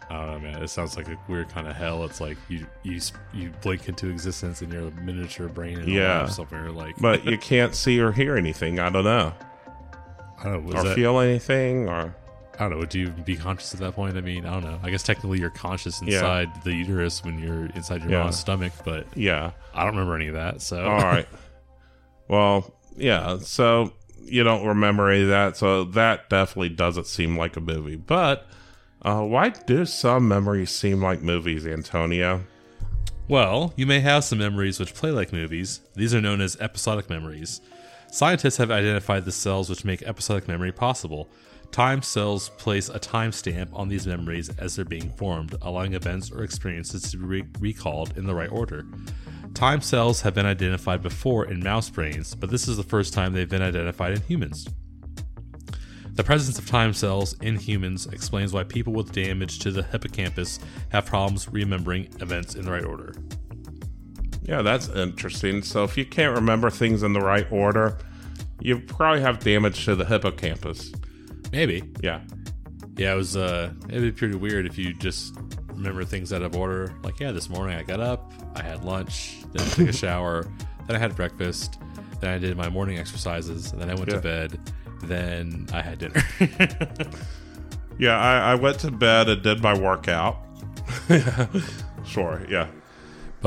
I 0.09 0.15
don't 0.15 0.31
know, 0.33 0.39
man. 0.51 0.63
It 0.63 0.69
sounds 0.69 0.97
like 0.97 1.09
a 1.09 1.19
weird 1.29 1.49
kind 1.49 1.67
of 1.69 1.75
hell. 1.77 2.05
It's 2.05 2.21
like 2.21 2.37
you 2.49 2.65
you 2.85 3.01
you 3.35 3.51
blink 3.61 3.89
into 3.89 4.09
existence 4.09 4.63
in 4.63 4.71
your 4.71 4.91
miniature 4.93 5.49
brain 5.49 5.79
and 5.79 5.89
Yeah. 5.89 6.21
yeah. 6.23 6.27
somewhere 6.27 6.71
like. 6.71 6.97
But 6.99 7.25
you 7.25 7.37
can't 7.39 7.75
see 7.75 8.01
or 8.01 8.13
hear 8.13 8.37
anything. 8.37 8.79
I 8.79 8.89
don't 8.89 9.05
know. 9.05 9.33
I 10.39 10.45
don't 10.45 10.67
know. 10.67 10.79
Or 10.81 10.85
that, 10.85 10.95
feel 10.95 11.19
anything 11.19 11.89
or 11.89 12.15
I 12.55 12.59
don't 12.61 12.71
know. 12.71 12.79
Would 12.79 12.95
you 12.95 13.11
be 13.11 13.37
conscious 13.37 13.75
at 13.75 13.81
that 13.81 13.95
point? 13.95 14.17
I 14.17 14.21
mean, 14.21 14.47
I 14.47 14.53
don't 14.55 14.65
know. 14.65 14.79
I 14.83 14.91
guess 14.91 15.03
technically 15.03 15.41
you're 15.41 15.51
conscious 15.51 16.01
Yeah. 16.01 16.15
inside 16.15 16.63
the 16.63 16.73
uterus 16.73 17.23
when 17.25 17.39
you're 17.39 17.67
inside 17.75 18.03
your 18.03 18.13
Yeah. 18.13 18.23
mom's 18.23 18.39
stomach, 18.39 18.73
but 18.85 19.07
yeah. 19.17 19.51
I 19.75 19.81
don't 19.85 19.91
remember 19.95 20.15
any 20.15 20.29
of 20.29 20.35
that. 20.35 20.63
So 20.63 20.83
All 20.87 20.99
right. 21.03 21.27
Well, 22.29 22.75
yeah. 22.97 23.39
So 23.39 23.93
you 24.27 24.43
don't 24.45 24.67
remember 24.67 25.11
any 25.11 25.23
of 25.23 25.29
that. 25.29 25.57
So 25.57 25.85
that 25.85 26.29
definitely 26.29 26.71
doesn't 26.71 27.07
seem 27.07 27.37
like 27.37 27.57
a 27.57 27.61
movie. 27.61 27.97
But 27.97 28.47
uh, 29.03 29.23
why 29.23 29.51
do 29.51 29.85
some 29.87 30.29
memories 30.29 30.71
seem 30.71 31.03
like 31.03 31.23
movies, 31.23 31.67
Antonio? 31.67 32.45
Well, 33.29 33.73
you 33.77 33.87
may 33.87 34.01
have 34.01 34.25
some 34.25 34.39
memories 34.39 34.79
which 34.79 34.95
play 34.95 35.11
like 35.11 35.33
movies. 35.33 35.81
These 35.95 36.15
are 36.15 36.21
known 36.21 36.41
as 36.41 36.57
episodic 36.61 37.11
memories. 37.11 37.61
Scientists 38.11 38.57
have 38.59 38.71
identified 38.71 39.25
the 39.25 39.33
cells 39.33 39.69
which 39.69 39.85
make 39.85 40.03
episodic 40.03 40.47
memory 40.47 40.73
possible. 40.73 41.29
Time 41.73 42.03
cells 42.03 42.49
place 42.51 42.89
a 42.89 42.99
timestamp 42.99 43.69
on 43.73 43.89
these 43.89 44.07
memories 44.07 44.49
as 44.59 44.77
they're 44.77 44.85
being 44.85 45.11
formed, 45.11 45.55
allowing 45.63 45.95
events 45.95 46.31
or 46.31 46.43
experiences 46.43 47.11
to 47.11 47.19
be 47.19 47.25
re- 47.25 47.45
recalled 47.61 48.17
in 48.17 48.27
the 48.27 48.35
right 48.35 48.51
order. 48.51 48.87
Time 49.55 49.81
cells 49.81 50.21
have 50.21 50.35
been 50.35 50.47
identified 50.47 51.03
before 51.03 51.47
in 51.47 51.61
mouse 51.61 51.89
brains, 51.91 52.35
but 52.35 52.51
this 52.51 52.69
is 52.69 52.77
the 52.77 52.83
first 52.83 53.13
time 53.13 53.33
they've 53.33 53.49
been 53.49 53.63
identified 53.63 54.13
in 54.13 54.23
humans. 54.23 54.67
The 56.13 56.25
presence 56.25 56.59
of 56.59 56.67
time 56.67 56.95
cells 56.95 57.35
in 57.43 57.57
humans 57.57 58.07
explains 58.07 58.53
why 58.53 58.65
people 58.65 58.95
with 58.95 59.13
damage 59.13 59.59
to 59.59 59.71
the 59.71 59.83
hippocampus 59.83 60.59
have 60.89 61.05
problems 61.05 61.47
remembering 61.49 62.09
events 62.21 62.55
in 62.55 62.65
the 62.65 62.71
right 62.71 62.85
order. 62.85 63.15
Yeah, 64.43 64.63
that's 64.63 64.89
interesting. 64.89 65.61
So 65.63 65.85
if 65.85 65.99
you 65.99 66.07
can't 66.07 66.35
remember 66.35 66.71
things 66.71 67.03
in 67.03 67.13
the 67.13 67.21
right 67.21 67.47
order, 67.51 67.99
you 68.61 68.79
probably 68.79 69.21
have 69.21 69.41
damage 69.41 69.85
to 69.85 69.95
the 69.95 70.07
hippocampus. 70.07 70.93
Maybe. 71.53 71.83
Yeah. 72.03 72.21
Yeah, 72.97 73.13
it 73.13 73.17
was 73.17 73.37
uh 73.37 73.73
it'd 73.89 74.03
be 74.03 74.13
pretty 74.13 74.37
weird 74.37 74.67
if 74.67 74.79
you 74.79 74.95
just 74.95 75.37
remember 75.69 76.05
things 76.05 76.33
out 76.33 76.43
of 76.43 76.57
order. 76.57 76.95
Like, 77.03 77.21
yeah, 77.21 77.33
this 77.33 77.49
morning 77.51 77.77
I 77.77 77.83
got 77.83 78.01
up, 78.01 78.33
I 78.55 78.63
had 78.63 78.85
lunch, 78.85 79.43
then 79.53 79.67
I 79.67 79.69
took 79.71 79.89
a 79.89 79.93
shower, 80.05 80.47
then 80.87 80.97
I 80.97 80.99
had 80.99 81.15
breakfast, 81.15 81.79
then 82.21 82.31
I 82.33 82.39
did 82.39 82.57
my 82.57 82.69
morning 82.71 82.99
exercises, 82.99 83.73
and 83.73 83.81
then 83.83 83.91
I 83.91 83.95
went 83.95 84.09
Yeah. 84.09 84.15
to 84.17 84.21
bed, 84.23 84.59
then 85.03 85.67
I 85.73 85.83
had 85.83 85.99
dinner. 85.99 86.23
Yeah, 87.99 88.19
I, 88.19 88.53
I 88.53 88.55
went 88.57 88.79
to 88.81 88.91
bed 88.91 89.31
and 89.31 89.43
did 89.43 89.63
my 89.63 89.73
workout. 89.75 90.45
sure, 92.05 92.45
yeah. 92.47 92.67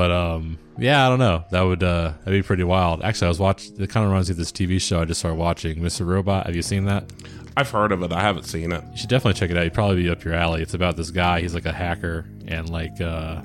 But 0.00 0.10
um 0.10 0.58
yeah, 0.78 1.04
I 1.06 1.10
don't 1.10 1.18
know. 1.18 1.44
That 1.50 1.60
would 1.60 1.82
uh 1.82 2.14
that'd 2.24 2.32
be 2.32 2.42
pretty 2.42 2.64
wild. 2.64 3.02
Actually 3.02 3.26
I 3.26 3.28
was 3.28 3.38
watching 3.38 3.74
it 3.74 3.92
kinda 3.92 4.08
reminds 4.08 4.30
me 4.30 4.32
of 4.32 4.38
this 4.38 4.50
TV 4.50 4.80
show 4.80 5.02
I 5.02 5.04
just 5.04 5.20
started 5.20 5.36
watching, 5.36 5.80
Mr. 5.80 6.06
Robot. 6.06 6.46
Have 6.46 6.56
you 6.56 6.62
seen 6.62 6.86
that? 6.86 7.12
I've 7.54 7.70
heard 7.70 7.92
of 7.92 8.02
it. 8.02 8.10
I 8.10 8.22
haven't 8.22 8.44
seen 8.44 8.72
it. 8.72 8.82
You 8.92 8.96
should 8.96 9.10
definitely 9.10 9.38
check 9.38 9.50
it 9.50 9.58
out. 9.58 9.64
You'd 9.64 9.74
probably 9.74 10.02
be 10.02 10.08
up 10.08 10.24
your 10.24 10.32
alley. 10.32 10.62
It's 10.62 10.72
about 10.72 10.96
this 10.96 11.10
guy. 11.10 11.42
He's 11.42 11.52
like 11.52 11.66
a 11.66 11.72
hacker, 11.72 12.24
and 12.46 12.70
like, 12.70 12.98
uh, 12.98 13.42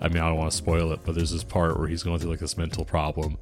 I 0.00 0.08
mean, 0.08 0.18
I 0.18 0.28
don't 0.28 0.36
want 0.36 0.52
to 0.52 0.56
spoil 0.56 0.92
it, 0.92 1.00
but 1.04 1.16
there's 1.16 1.32
this 1.32 1.42
part 1.42 1.76
where 1.76 1.88
he's 1.88 2.04
going 2.04 2.20
through 2.20 2.30
like 2.30 2.38
this 2.38 2.56
mental 2.56 2.84
problem, 2.84 3.36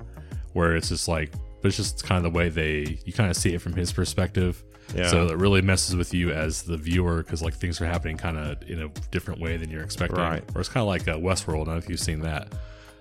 where 0.55 0.75
it's 0.75 0.89
just 0.89 1.09
like, 1.09 1.33
but 1.61 1.69
it's 1.69 1.77
just 1.77 2.05
kind 2.05 2.25
of 2.25 2.33
the 2.33 2.37
way 2.37 2.49
they 2.49 2.99
you 3.05 3.13
kind 3.13 3.31
of 3.31 3.37
see 3.37 3.55
it 3.55 3.61
from 3.61 3.75
his 3.75 3.93
perspective. 3.93 4.63
Yeah. 4.95 5.09
So 5.09 5.27
it 5.27 5.37
really 5.37 5.63
messes 5.63 5.97
with 5.97 6.15
you 6.15 6.31
as 6.31 6.63
the 6.63 6.77
viewer 6.77 7.23
because 7.23 7.43
like 7.43 7.55
things 7.55 7.81
are 7.81 7.87
happening 7.87 8.17
kind 8.17 8.39
of 8.39 8.63
in 8.69 8.83
a 8.83 8.89
different 9.11 9.41
way 9.41 9.57
than 9.57 9.71
you're 9.71 9.83
expecting. 9.83 10.19
Right. 10.19 10.45
Or 10.55 10.61
it's 10.61 10.69
kind 10.69 10.83
of 10.83 10.89
like 10.89 11.09
uh, 11.09 11.17
Westworld. 11.17 11.63
I 11.63 11.65
don't 11.65 11.67
know 11.69 11.77
if 11.77 11.89
you've 11.89 12.01
seen 12.01 12.21
that. 12.21 12.53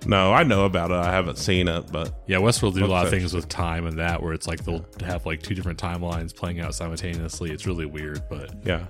No, 0.05 0.33
I 0.33 0.43
know 0.43 0.65
about 0.65 0.91
it. 0.91 0.97
I 0.97 1.11
haven't 1.11 1.37
seen 1.37 1.67
it, 1.67 1.91
but 1.91 2.13
Yeah, 2.27 2.37
Westworld 2.37 2.75
do 2.75 2.85
a 2.85 2.87
lot 2.87 3.05
of 3.05 3.11
things 3.11 3.33
with 3.33 3.47
time 3.49 3.87
and 3.87 3.97
that, 3.97 4.21
where 4.21 4.33
it's 4.33 4.47
like 4.47 4.63
they'll 4.63 4.85
have 5.01 5.25
like 5.25 5.41
two 5.41 5.55
different 5.55 5.79
timelines 5.79 6.35
playing 6.35 6.59
out 6.59 6.75
simultaneously. 6.75 7.51
It's 7.51 7.65
really 7.65 7.85
weird, 7.85 8.21
but 8.29 8.53
yeah. 8.63 8.85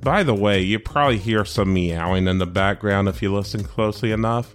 By 0.00 0.22
the 0.22 0.34
way, 0.34 0.62
you 0.62 0.78
probably 0.78 1.18
hear 1.18 1.44
some 1.44 1.74
meowing 1.74 2.26
in 2.26 2.38
the 2.38 2.46
background 2.46 3.08
if 3.08 3.20
you 3.20 3.34
listen 3.34 3.62
closely 3.62 4.12
enough. 4.12 4.54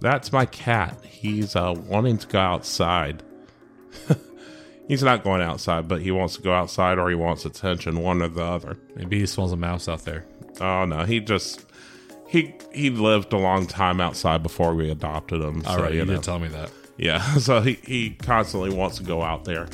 That's 0.00 0.32
my 0.32 0.46
cat. 0.46 1.04
He's 1.04 1.56
uh, 1.56 1.74
wanting 1.76 2.18
to 2.18 2.26
go 2.28 2.38
outside. 2.38 3.24
He's 4.88 5.02
not 5.02 5.22
going 5.22 5.42
outside, 5.42 5.86
but 5.86 6.00
he 6.00 6.10
wants 6.10 6.36
to 6.36 6.42
go 6.42 6.52
outside 6.52 6.98
or 6.98 7.10
he 7.10 7.14
wants 7.14 7.44
attention, 7.44 8.00
one 8.00 8.22
or 8.22 8.28
the 8.28 8.42
other. 8.42 8.78
maybe 8.96 9.20
he 9.20 9.26
smells 9.26 9.52
a 9.52 9.56
mouse 9.56 9.86
out 9.86 10.06
there. 10.06 10.24
Oh 10.62 10.86
no, 10.86 11.04
he 11.04 11.20
just 11.20 11.66
he 12.26 12.54
he 12.72 12.90
lived 12.90 13.32
a 13.32 13.38
long 13.38 13.66
time 13.66 14.00
outside 14.00 14.42
before 14.42 14.74
we 14.74 14.90
adopted 14.90 15.42
him. 15.42 15.62
All 15.66 15.76
so, 15.76 15.82
right, 15.82 15.92
you, 15.92 16.04
know. 16.06 16.14
did 16.14 16.22
tell 16.22 16.38
me 16.38 16.48
that. 16.48 16.70
Yeah, 16.96 17.20
so 17.38 17.60
he, 17.60 17.74
he 17.84 18.10
constantly 18.10 18.70
wants 18.70 18.96
to 18.98 19.02
go 19.02 19.22
out 19.22 19.44
there. 19.44 19.68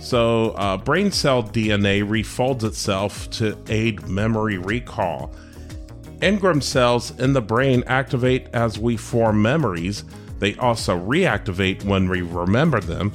So, 0.00 0.50
uh, 0.50 0.76
brain 0.76 1.10
cell 1.12 1.42
DNA 1.42 2.06
refolds 2.06 2.62
itself 2.62 3.30
to 3.30 3.56
aid 3.68 4.06
memory 4.06 4.58
recall. 4.58 5.34
Engram 6.18 6.62
cells 6.62 7.18
in 7.18 7.32
the 7.32 7.40
brain 7.40 7.84
activate 7.86 8.48
as 8.52 8.78
we 8.78 8.96
form 8.96 9.40
memories. 9.40 10.04
They 10.38 10.54
also 10.56 10.98
reactivate 10.98 11.84
when 11.84 12.08
we 12.08 12.22
remember 12.22 12.80
them. 12.80 13.12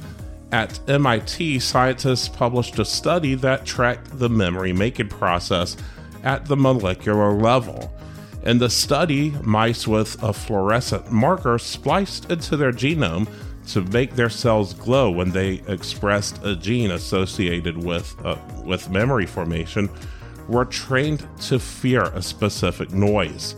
At 0.52 0.80
MIT, 0.88 1.60
scientists 1.60 2.28
published 2.28 2.78
a 2.78 2.84
study 2.84 3.34
that 3.36 3.64
tracked 3.64 4.18
the 4.18 4.28
memory 4.28 4.72
making 4.72 5.08
process 5.08 5.76
at 6.24 6.44
the 6.46 6.56
molecular 6.56 7.32
level. 7.32 7.92
In 8.42 8.58
the 8.58 8.70
study, 8.70 9.30
mice 9.42 9.86
with 9.86 10.20
a 10.22 10.32
fluorescent 10.32 11.12
marker 11.12 11.58
spliced 11.58 12.30
into 12.30 12.56
their 12.56 12.72
genome 12.72 13.28
to 13.68 13.82
make 13.82 14.14
their 14.14 14.30
cells 14.30 14.74
glow 14.74 15.10
when 15.10 15.30
they 15.30 15.62
expressed 15.68 16.42
a 16.44 16.56
gene 16.56 16.90
associated 16.90 17.76
with 17.76 18.16
uh, 18.24 18.36
with 18.64 18.90
memory 18.90 19.26
formation 19.26 19.88
were 20.48 20.64
trained 20.64 21.26
to 21.40 21.58
fear 21.58 22.04
a 22.04 22.22
specific 22.22 22.90
noise. 22.92 23.54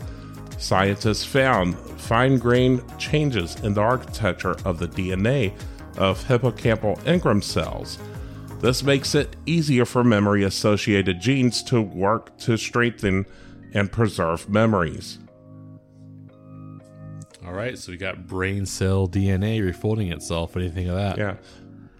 Scientists 0.57 1.25
found 1.25 1.77
fine-grained 1.99 2.81
changes 2.99 3.55
in 3.61 3.73
the 3.73 3.81
architecture 3.81 4.55
of 4.65 4.79
the 4.79 4.87
DNA 4.87 5.53
of 5.97 6.23
hippocampal 6.25 6.97
engram 7.03 7.43
cells. 7.43 7.99
This 8.59 8.81
makes 8.81 9.13
it 9.13 9.35
easier 9.45 9.85
for 9.85 10.03
memory 10.03 10.43
associated 10.43 11.19
genes 11.19 11.61
to 11.63 11.81
work 11.81 12.37
to 12.39 12.57
strengthen 12.57 13.25
and 13.73 13.91
preserve 13.91 14.47
memories. 14.47 15.19
All 17.45 17.51
right, 17.51 17.77
so 17.77 17.91
we 17.91 17.97
got 17.97 18.25
brain 18.25 18.65
cell 18.65 19.07
DNA 19.07 19.59
refolding 19.59 20.13
itself. 20.13 20.55
What 20.55 20.59
do 20.59 20.65
you 20.65 20.71
think 20.71 20.87
of 20.87 20.95
that? 20.95 21.17
Yeah. 21.17 21.35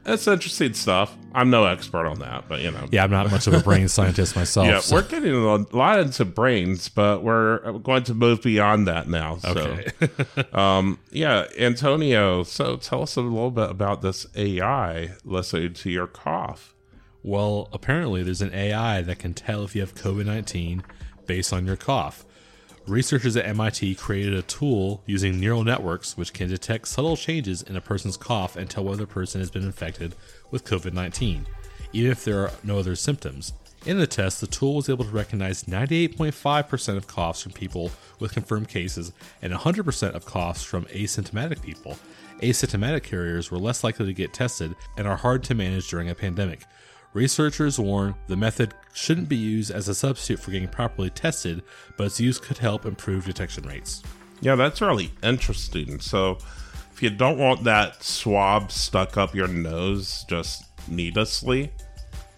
It's 0.06 0.28
interesting 0.28 0.74
stuff. 0.74 1.16
I'm 1.34 1.50
no 1.50 1.66
expert 1.66 2.06
on 2.06 2.20
that, 2.20 2.46
but 2.50 2.62
you 2.62 2.72
know. 2.72 2.88
Yeah, 2.92 3.06
I'm 3.06 3.12
not 3.12 3.32
much 3.32 3.48
of 3.48 3.54
a 3.54 3.60
brain 3.62 3.88
scientist 3.98 4.36
myself. 4.36 4.68
Yeah, 4.68 4.80
so- 4.80 4.96
we're 4.98 5.04
getting 5.08 5.34
a 5.34 5.76
lot 5.76 6.00
into 6.00 6.26
brains, 6.26 6.90
but 6.90 7.24
we're 7.24 7.72
going 7.80 8.04
to 8.04 8.14
move 8.14 8.42
beyond 8.44 8.88
that 8.88 9.08
now. 9.08 9.38
So, 9.38 9.50
okay. 10.02 10.46
um, 10.54 11.00
yeah, 11.12 11.46
Antonio, 11.58 12.44
so 12.44 12.76
tell 12.78 13.02
us 13.02 13.16
a 13.16 13.22
little 13.22 13.52
bit 13.52 13.70
about 13.70 14.02
this 14.02 14.28
AI 14.36 15.12
listening 15.24 15.74
to 15.74 15.90
your 15.90 16.08
cough. 16.08 16.76
well, 17.24 17.70
apparently 17.72 18.22
there's 18.24 18.42
an 18.42 18.54
AI 18.54 19.02
that 19.02 19.20
can 19.20 19.34
tell 19.34 19.64
if 19.64 19.74
you 19.76 19.82
have 19.82 19.96
COVID 19.96 20.26
19 20.26 20.84
based 21.26 21.54
on 21.54 21.66
your 21.66 21.78
cough. 21.78 22.26
Researchers 22.88 23.38
at 23.38 23.46
MIT 23.46 23.96
created 23.96 24.34
a 24.34 24.42
tool 24.42 25.02
using 25.06 25.40
neural 25.40 25.64
networks 25.64 26.18
which 26.18 26.34
can 26.34 26.50
detect 26.50 26.90
subtle 26.90 27.16
changes 27.16 27.62
in 27.62 27.78
a 27.78 27.82
person's 27.82 28.18
cough 28.18 28.58
and 28.58 28.70
tell 28.70 28.84
whether 28.84 29.06
a 29.06 29.08
person 29.08 29.40
has 29.40 29.50
been 29.50 29.64
infected 29.64 30.16
with 30.52 30.66
COVID 30.66 30.92
19, 30.92 31.48
even 31.94 32.12
if 32.12 32.26
there 32.26 32.42
are 32.42 32.52
no 32.62 32.80
other 32.80 32.98
symptoms. 32.98 33.54
In 33.86 33.98
the 33.98 34.08
test, 34.08 34.42
the 34.42 34.48
tool 34.48 34.76
was 34.76 34.90
able 34.90 35.06
to 35.06 35.12
recognize 35.12 35.64
98.5% 35.64 36.98
of 36.98 37.08
coughs 37.08 37.42
from 37.42 37.54
people 37.54 37.90
with 38.20 38.34
confirmed 38.34 38.68
cases 38.68 39.14
and 39.42 39.54
100% 39.54 40.14
of 40.14 40.26
coughs 40.26 40.64
from 40.64 40.84
asymptomatic 40.86 41.62
people. 41.62 41.98
Asymptomatic 42.42 43.04
carriers 43.04 43.50
were 43.50 43.58
less 43.58 43.84
likely 43.84 44.06
to 44.06 44.14
get 44.14 44.34
tested 44.34 44.76
and 44.98 45.08
are 45.08 45.16
hard 45.16 45.44
to 45.46 45.56
manage 45.56 45.90
during 45.90 46.10
a 46.10 46.16
pandemic. 46.16 46.66
Researchers 47.14 47.80
warn 47.80 48.16
the 48.28 48.36
method 48.36 48.74
shouldn't 48.94 49.30
be 49.30 49.36
used 49.36 49.72
as 49.72 49.88
a 49.88 49.96
substitute 49.96 50.40
for 50.40 50.52
getting 50.52 50.68
properly 50.68 51.10
tested, 51.12 51.62
but 51.98 52.06
its 52.06 52.20
use 52.20 52.40
could 52.40 52.58
help 52.58 52.86
improve 52.86 53.26
detection 53.26 53.66
rates. 53.66 54.02
Yeah, 54.42 54.56
that's 54.56 54.82
really 54.82 55.12
interesting. 55.22 56.00
So, 56.00 56.38
if 56.92 57.02
you 57.02 57.10
don't 57.10 57.38
want 57.38 57.64
that 57.64 58.04
swab 58.04 58.72
stuck 58.72 59.18
up 59.18 59.34
your 59.34 59.48
nose 59.48 60.26
just 60.28 60.66
needlessly, 60.88 61.72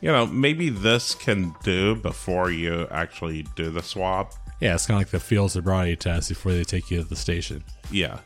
you 0.02 0.12
know, 0.12 0.26
maybe 0.26 0.70
this 0.70 1.16
can 1.16 1.56
do 1.64 1.96
before 1.96 2.52
you 2.52 2.88
actually 2.92 3.44
do 3.56 3.70
the 3.70 3.82
swab. 3.82 4.32
Yeah, 4.60 4.76
it's 4.76 4.86
kind 4.86 4.98
of 4.98 5.02
like 5.02 5.12
the 5.12 5.20
field 5.20 5.52
sobriety 5.52 5.96
test 5.96 6.30
before 6.30 6.54
they 6.54 6.64
take 6.64 6.92
you 6.92 7.02
to 7.02 7.04
the 7.04 7.16
station. 7.16 7.64
Yeah. 7.92 8.20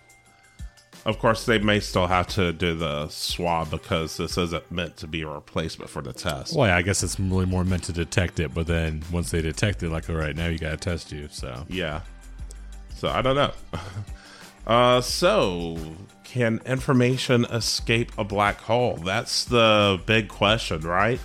Of 1.06 1.20
course, 1.20 1.46
they 1.46 1.60
may 1.60 1.80
still 1.80 2.08
have 2.08 2.28
to 2.30 2.52
do 2.52 2.76
the 2.76 3.08
swab 3.08 3.72
because 3.72 4.18
this 4.18 4.38
isn't 4.38 4.70
meant 4.70 4.98
to 4.98 5.08
be 5.08 5.22
a 5.22 5.28
replacement 5.28 5.90
for 5.90 6.02
the 6.02 6.14
test. 6.14 6.56
Well, 6.56 6.68
yeah, 6.68 6.76
I 6.76 6.82
guess 6.82 7.04
it's 7.04 7.20
really 7.20 7.46
more 7.46 7.64
meant 7.64 7.84
to 7.84 7.94
detect 7.94 8.40
it, 8.40 8.54
but 8.54 8.68
then 8.68 9.04
once 9.12 9.32
they 9.32 9.42
detect 9.42 9.82
it, 9.82 9.90
like, 9.90 10.10
all 10.10 10.16
right, 10.16 10.36
now 10.36 10.48
you 10.48 10.60
got 10.60 10.72
to 10.72 10.78
test 10.78 11.12
you. 11.12 11.28
So, 11.32 11.66
Yeah. 11.70 12.02
So 12.96 13.08
I 13.08 13.22
don't 13.22 13.36
know. 13.36 13.54
uh, 14.68 15.00
so 15.00 15.78
can 16.26 16.60
information 16.66 17.46
escape 17.46 18.12
a 18.18 18.24
black 18.24 18.60
hole? 18.62 18.98
That's 18.98 19.46
the 19.46 20.02
big 20.06 20.28
question, 20.28 20.82
right? 20.82 21.20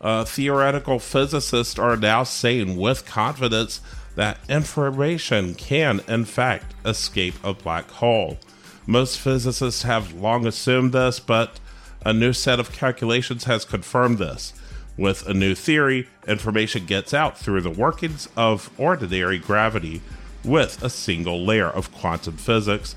Uh, 0.00 0.24
theoretical 0.24 0.98
physicists 0.98 1.78
are 1.78 1.96
now 1.96 2.24
saying 2.24 2.76
with 2.76 3.06
confidence 3.06 3.80
that 4.16 4.38
information 4.48 5.54
can, 5.54 6.00
in 6.08 6.24
fact, 6.24 6.74
escape 6.84 7.34
a 7.44 7.54
black 7.54 7.90
hole. 7.90 8.38
Most 8.86 9.18
physicists 9.18 9.82
have 9.82 10.12
long 10.12 10.46
assumed 10.46 10.92
this, 10.92 11.18
but 11.18 11.58
a 12.04 12.12
new 12.12 12.32
set 12.32 12.60
of 12.60 12.72
calculations 12.72 13.44
has 13.44 13.64
confirmed 13.64 14.18
this. 14.18 14.52
With 14.96 15.26
a 15.26 15.34
new 15.34 15.54
theory, 15.54 16.08
information 16.28 16.86
gets 16.86 17.14
out 17.14 17.38
through 17.38 17.62
the 17.62 17.70
workings 17.70 18.28
of 18.36 18.70
ordinary 18.78 19.38
gravity 19.38 20.02
with 20.44 20.82
a 20.82 20.90
single 20.90 21.44
layer 21.44 21.68
of 21.68 21.92
quantum 21.92 22.36
physics. 22.36 22.94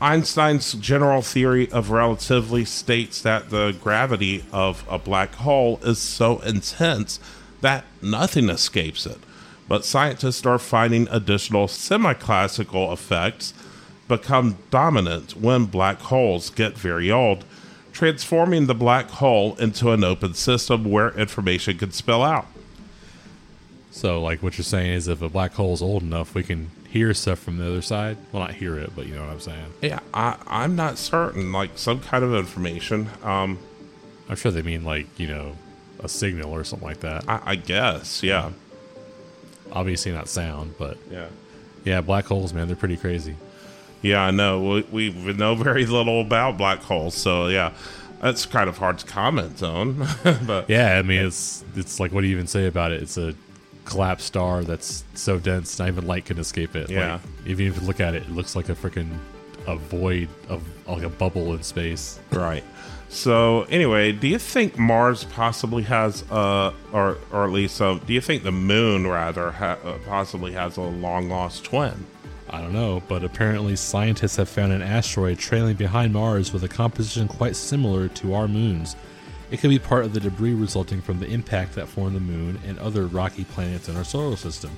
Einstein's 0.00 0.72
general 0.72 1.20
theory 1.20 1.70
of 1.70 1.90
relativity 1.90 2.64
states 2.64 3.20
that 3.20 3.50
the 3.50 3.76
gravity 3.82 4.44
of 4.50 4.84
a 4.88 4.98
black 4.98 5.34
hole 5.34 5.78
is 5.82 5.98
so 5.98 6.38
intense 6.38 7.20
that 7.60 7.84
nothing 8.00 8.48
escapes 8.48 9.04
it. 9.04 9.18
But 9.68 9.84
scientists 9.84 10.46
are 10.46 10.58
finding 10.58 11.06
additional 11.10 11.68
semi 11.68 12.14
classical 12.14 12.90
effects 12.92 13.52
become 14.10 14.58
dominant 14.70 15.34
when 15.36 15.64
black 15.64 15.98
holes 16.00 16.50
get 16.50 16.76
very 16.76 17.10
old, 17.10 17.44
transforming 17.92 18.66
the 18.66 18.74
black 18.74 19.08
hole 19.08 19.54
into 19.56 19.90
an 19.92 20.04
open 20.04 20.34
system 20.34 20.84
where 20.84 21.10
information 21.18 21.78
can 21.78 21.90
spill 21.92 22.22
out. 22.22 22.46
so 23.90 24.20
like 24.22 24.42
what 24.42 24.58
you're 24.58 24.64
saying 24.64 24.92
is 24.92 25.08
if 25.08 25.22
a 25.22 25.28
black 25.28 25.52
hole 25.54 25.72
is 25.72 25.80
old 25.82 26.02
enough, 26.02 26.34
we 26.34 26.42
can 26.42 26.70
hear 26.90 27.14
stuff 27.14 27.38
from 27.38 27.56
the 27.58 27.66
other 27.66 27.82
side. 27.82 28.16
Well, 28.32 28.42
not 28.42 28.52
hear 28.54 28.76
it, 28.78 28.90
but 28.94 29.06
you 29.06 29.14
know 29.14 29.22
what 29.22 29.30
I'm 29.30 29.40
saying. 29.40 29.72
Yeah, 29.80 30.00
I, 30.12 30.36
I'm 30.46 30.76
not 30.76 30.98
certain. 30.98 31.52
Like 31.52 31.70
some 31.76 32.00
kind 32.00 32.22
of 32.24 32.34
information. 32.34 33.08
Um, 33.22 33.58
I'm 34.28 34.36
sure 34.36 34.50
they 34.52 34.62
mean 34.62 34.84
like, 34.84 35.06
you 35.18 35.28
know, 35.28 35.56
a 36.02 36.08
signal 36.08 36.52
or 36.52 36.64
something 36.64 36.86
like 36.88 37.00
that. 37.00 37.24
I, 37.28 37.40
I 37.46 37.54
guess. 37.56 38.22
Yeah. 38.22 38.50
Obviously 39.72 40.10
not 40.12 40.28
sound, 40.28 40.74
but 40.78 40.98
Yeah. 41.10 41.26
yeah, 41.84 42.00
black 42.00 42.24
holes, 42.26 42.52
man, 42.52 42.66
they're 42.66 42.76
pretty 42.76 42.96
crazy. 42.96 43.36
Yeah, 44.02 44.22
I 44.22 44.30
know. 44.30 44.82
We, 44.90 45.10
we 45.10 45.32
know 45.34 45.54
very 45.54 45.86
little 45.86 46.20
about 46.20 46.56
black 46.56 46.80
holes, 46.80 47.14
so 47.14 47.48
yeah, 47.48 47.72
that's 48.20 48.46
kind 48.46 48.68
of 48.68 48.78
hard 48.78 48.98
to 48.98 49.06
comment 49.06 49.62
on. 49.62 50.06
but 50.46 50.68
Yeah, 50.68 50.98
I 50.98 51.02
mean 51.02 51.24
it's 51.26 51.64
it's 51.76 52.00
like 52.00 52.12
what 52.12 52.22
do 52.22 52.26
you 52.26 52.34
even 52.34 52.46
say 52.46 52.66
about 52.66 52.92
it? 52.92 53.02
It's 53.02 53.16
a 53.18 53.34
collapsed 53.84 54.26
star 54.26 54.62
that's 54.62 55.04
so 55.14 55.38
dense 55.38 55.78
not 55.78 55.88
even 55.88 56.06
light 56.06 56.24
can 56.24 56.38
escape 56.38 56.76
it. 56.76 56.88
Yeah. 56.90 57.14
Like, 57.14 57.22
even 57.46 57.66
if 57.66 57.80
you 57.80 57.86
look 57.86 58.00
at 58.00 58.14
it, 58.14 58.22
it 58.22 58.30
looks 58.30 58.54
like 58.54 58.68
a 58.68 58.74
freaking 58.74 59.18
a 59.66 59.76
void 59.76 60.28
of 60.48 60.62
like 60.86 61.02
a 61.02 61.08
bubble 61.08 61.52
in 61.54 61.62
space. 61.62 62.18
right. 62.30 62.64
So 63.08 63.62
anyway, 63.62 64.12
do 64.12 64.28
you 64.28 64.38
think 64.38 64.78
Mars 64.78 65.24
possibly 65.24 65.82
has 65.82 66.22
uh 66.30 66.72
or 66.92 67.18
or 67.32 67.44
at 67.44 67.50
least 67.50 67.80
uh, 67.82 67.98
do 68.06 68.12
you 68.12 68.20
think 68.20 68.44
the 68.44 68.52
Moon 68.52 69.06
rather 69.06 69.50
ha- 69.50 69.78
uh, 69.84 69.98
possibly 70.06 70.52
has 70.52 70.76
a 70.76 70.82
long 70.82 71.28
lost 71.28 71.64
twin? 71.64 72.06
I 72.52 72.60
don't 72.60 72.72
know, 72.72 73.00
but 73.06 73.22
apparently 73.22 73.76
scientists 73.76 74.34
have 74.34 74.48
found 74.48 74.72
an 74.72 74.82
asteroid 74.82 75.38
trailing 75.38 75.76
behind 75.76 76.12
Mars 76.12 76.52
with 76.52 76.64
a 76.64 76.68
composition 76.68 77.28
quite 77.28 77.54
similar 77.54 78.08
to 78.08 78.34
our 78.34 78.48
moon's. 78.48 78.96
It 79.52 79.60
could 79.60 79.70
be 79.70 79.78
part 79.78 80.04
of 80.04 80.12
the 80.12 80.20
debris 80.20 80.54
resulting 80.54 81.00
from 81.00 81.20
the 81.20 81.28
impact 81.28 81.76
that 81.76 81.88
formed 81.88 82.16
the 82.16 82.20
moon 82.20 82.58
and 82.66 82.76
other 82.80 83.06
rocky 83.06 83.44
planets 83.44 83.88
in 83.88 83.96
our 83.96 84.02
solar 84.02 84.36
system. 84.36 84.72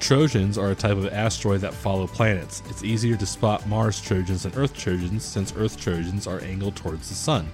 Trojans 0.00 0.58
are 0.58 0.72
a 0.72 0.74
type 0.74 0.96
of 0.96 1.12
asteroid 1.12 1.60
that 1.60 1.74
follow 1.74 2.08
planets. 2.08 2.62
It's 2.68 2.82
easier 2.82 3.16
to 3.16 3.26
spot 3.26 3.68
Mars 3.68 4.00
Trojans 4.00 4.42
than 4.42 4.54
Earth 4.54 4.74
Trojans 4.74 5.24
since 5.24 5.54
Earth 5.56 5.78
Trojans 5.78 6.26
are 6.26 6.40
angled 6.42 6.74
towards 6.74 7.08
the 7.08 7.14
sun, 7.14 7.48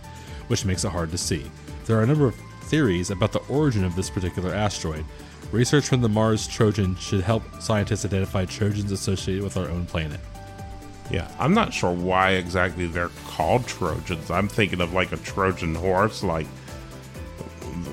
which 0.49 0.65
makes 0.65 0.85
it 0.85 0.91
hard 0.91 1.11
to 1.11 1.19
see. 1.19 1.51
There 1.85 1.99
are 1.99 2.03
a 2.03 2.07
number 2.07 2.27
of 2.27 2.37
theories 2.63 3.11
about 3.11 3.33
the 3.33 3.43
origin 3.51 3.85
of 3.85 3.95
this 3.95 4.09
particular 4.09 4.55
asteroid. 4.55 5.05
Research 5.55 5.87
from 5.87 6.01
the 6.01 6.09
Mars 6.09 6.49
Trojan 6.49 6.97
should 6.97 7.21
help 7.21 7.45
scientists 7.61 8.05
identify 8.05 8.45
Trojans 8.45 8.91
associated 8.91 9.45
with 9.45 9.57
our 9.57 9.69
own 9.69 9.87
planet. 9.87 10.19
Yeah, 11.13 11.31
I'm 11.39 11.55
not 11.55 11.73
sure 11.73 11.93
why 11.93 12.33
exactly 12.33 12.89
they're 12.89 13.13
called 13.29 13.65
Trojans. 13.65 14.33
I'm 14.33 14.49
thinking 14.49 14.81
of 14.81 14.93
like 14.93 15.13
a 15.13 15.17
Trojan 15.19 15.77
horse, 15.77 16.25
like 16.25 16.49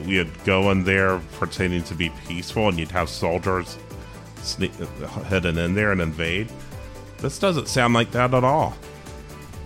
you'd 0.05 0.43
go 0.43 0.72
in 0.72 0.84
there 0.84 1.20
pretending 1.34 1.84
to 1.84 1.93
be 1.93 2.09
peaceful, 2.28 2.68
and 2.68 2.80
you'd 2.80 2.89
have 2.89 3.09
soldiers 3.09 3.78
sneak, 4.41 4.74
hidden 5.28 5.59
in 5.59 5.76
there 5.76 5.91
and 5.91 6.01
invade. 6.01 6.49
This 7.20 7.38
doesn't 7.38 7.68
sound 7.68 7.93
like 7.93 8.09
that 8.12 8.34
at 8.34 8.43
all. 8.43 8.74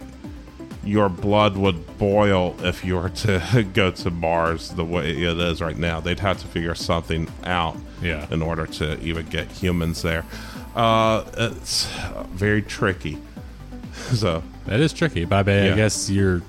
your 0.84 1.08
blood 1.08 1.56
would 1.56 1.96
boil 1.98 2.54
if 2.60 2.84
you 2.84 2.96
were 2.96 3.08
to 3.08 3.66
go 3.74 3.90
to 3.90 4.10
Mars 4.10 4.68
the 4.70 4.84
way 4.84 5.10
it 5.10 5.38
is 5.38 5.60
right 5.62 5.78
now. 5.78 6.00
They'd 6.00 6.20
have 6.20 6.38
to 6.40 6.46
figure 6.46 6.74
something 6.74 7.28
out, 7.44 7.76
Yeah. 8.02 8.26
in 8.30 8.42
order 8.42 8.66
to 8.66 9.00
even 9.00 9.26
get 9.26 9.50
humans 9.50 10.02
there. 10.02 10.24
Uh, 10.76 11.24
it's 11.36 11.86
very 12.32 12.62
tricky. 12.62 13.18
So 14.14 14.42
That 14.66 14.80
is 14.80 14.92
tricky, 14.92 15.24
but 15.24 15.36
I, 15.36 15.42
bet, 15.42 15.66
Yeah. 15.66 15.72
I 15.72 15.76
guess 15.76 16.08
you're. 16.10 16.42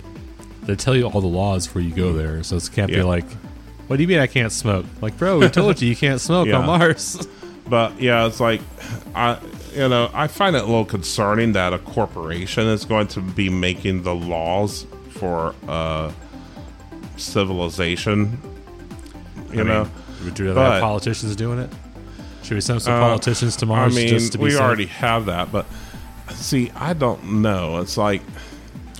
They 0.64 0.76
tell 0.76 0.96
you 0.96 1.06
all 1.08 1.22
the 1.22 1.28
laws 1.28 1.68
before 1.68 1.82
you 1.84 1.94
go 1.94 2.14
there, 2.14 2.42
so 2.44 2.56
it 2.56 2.70
can't 2.74 2.90
be 2.92 3.04
like, 3.04 3.26
"What 3.88 3.98
do 3.98 4.02
you 4.04 4.08
mean 4.08 4.20
I 4.20 4.28
can't 4.28 4.52
smoke?" 4.52 4.86
Like, 5.02 5.18
bro, 5.18 5.38
we 5.38 5.48
told 5.50 5.80
you 5.82 5.90
you 5.90 5.96
can't 5.96 6.20
smoke 6.20 6.48
Yeah. 6.50 6.58
on 6.60 6.66
Mars. 6.66 7.28
But 7.70 8.02
yeah, 8.02 8.26
it's 8.26 8.40
like 8.40 8.62
I 9.14 9.38
you 9.76 9.88
know, 9.90 10.10
I 10.14 10.28
find 10.28 10.56
it 10.56 10.64
a 10.64 10.66
little 10.66 10.86
concerning 10.86 11.52
that 11.54 11.74
a 11.74 11.78
corporation 11.80 12.68
is 12.68 12.86
going 12.86 13.08
to 13.10 13.22
be 13.22 13.50
making 13.50 14.04
the 14.04 14.16
laws 14.16 14.86
for 15.10 15.54
uh 15.68 16.12
civilization. 17.18 18.40
You 19.52 19.62
I 19.62 19.64
know, 19.64 19.90
you 20.24 20.30
rather 20.32 20.54
but- 20.54 20.72
have 20.74 20.82
politicians 20.82 21.36
doing 21.36 21.60
it? 21.60 21.70
Should 22.44 22.56
we 22.56 22.62
send 22.62 22.82
some 22.82 22.94
Uh, 22.94 23.00
politicians 23.00 23.56
to 23.58 23.66
Mars 23.66 23.96
I 23.96 24.00
mean, 24.02 24.08
just 24.08 24.34
to 24.34 24.38
be 24.38 24.44
we 24.46 24.52
safe? 24.52 24.62
already 24.62 24.86
have 24.86 25.26
that, 25.26 25.52
but 25.52 25.66
see, 26.34 26.72
I 26.76 26.94
don't 26.94 27.42
know. 27.42 27.80
It's 27.80 27.98
like 27.98 28.22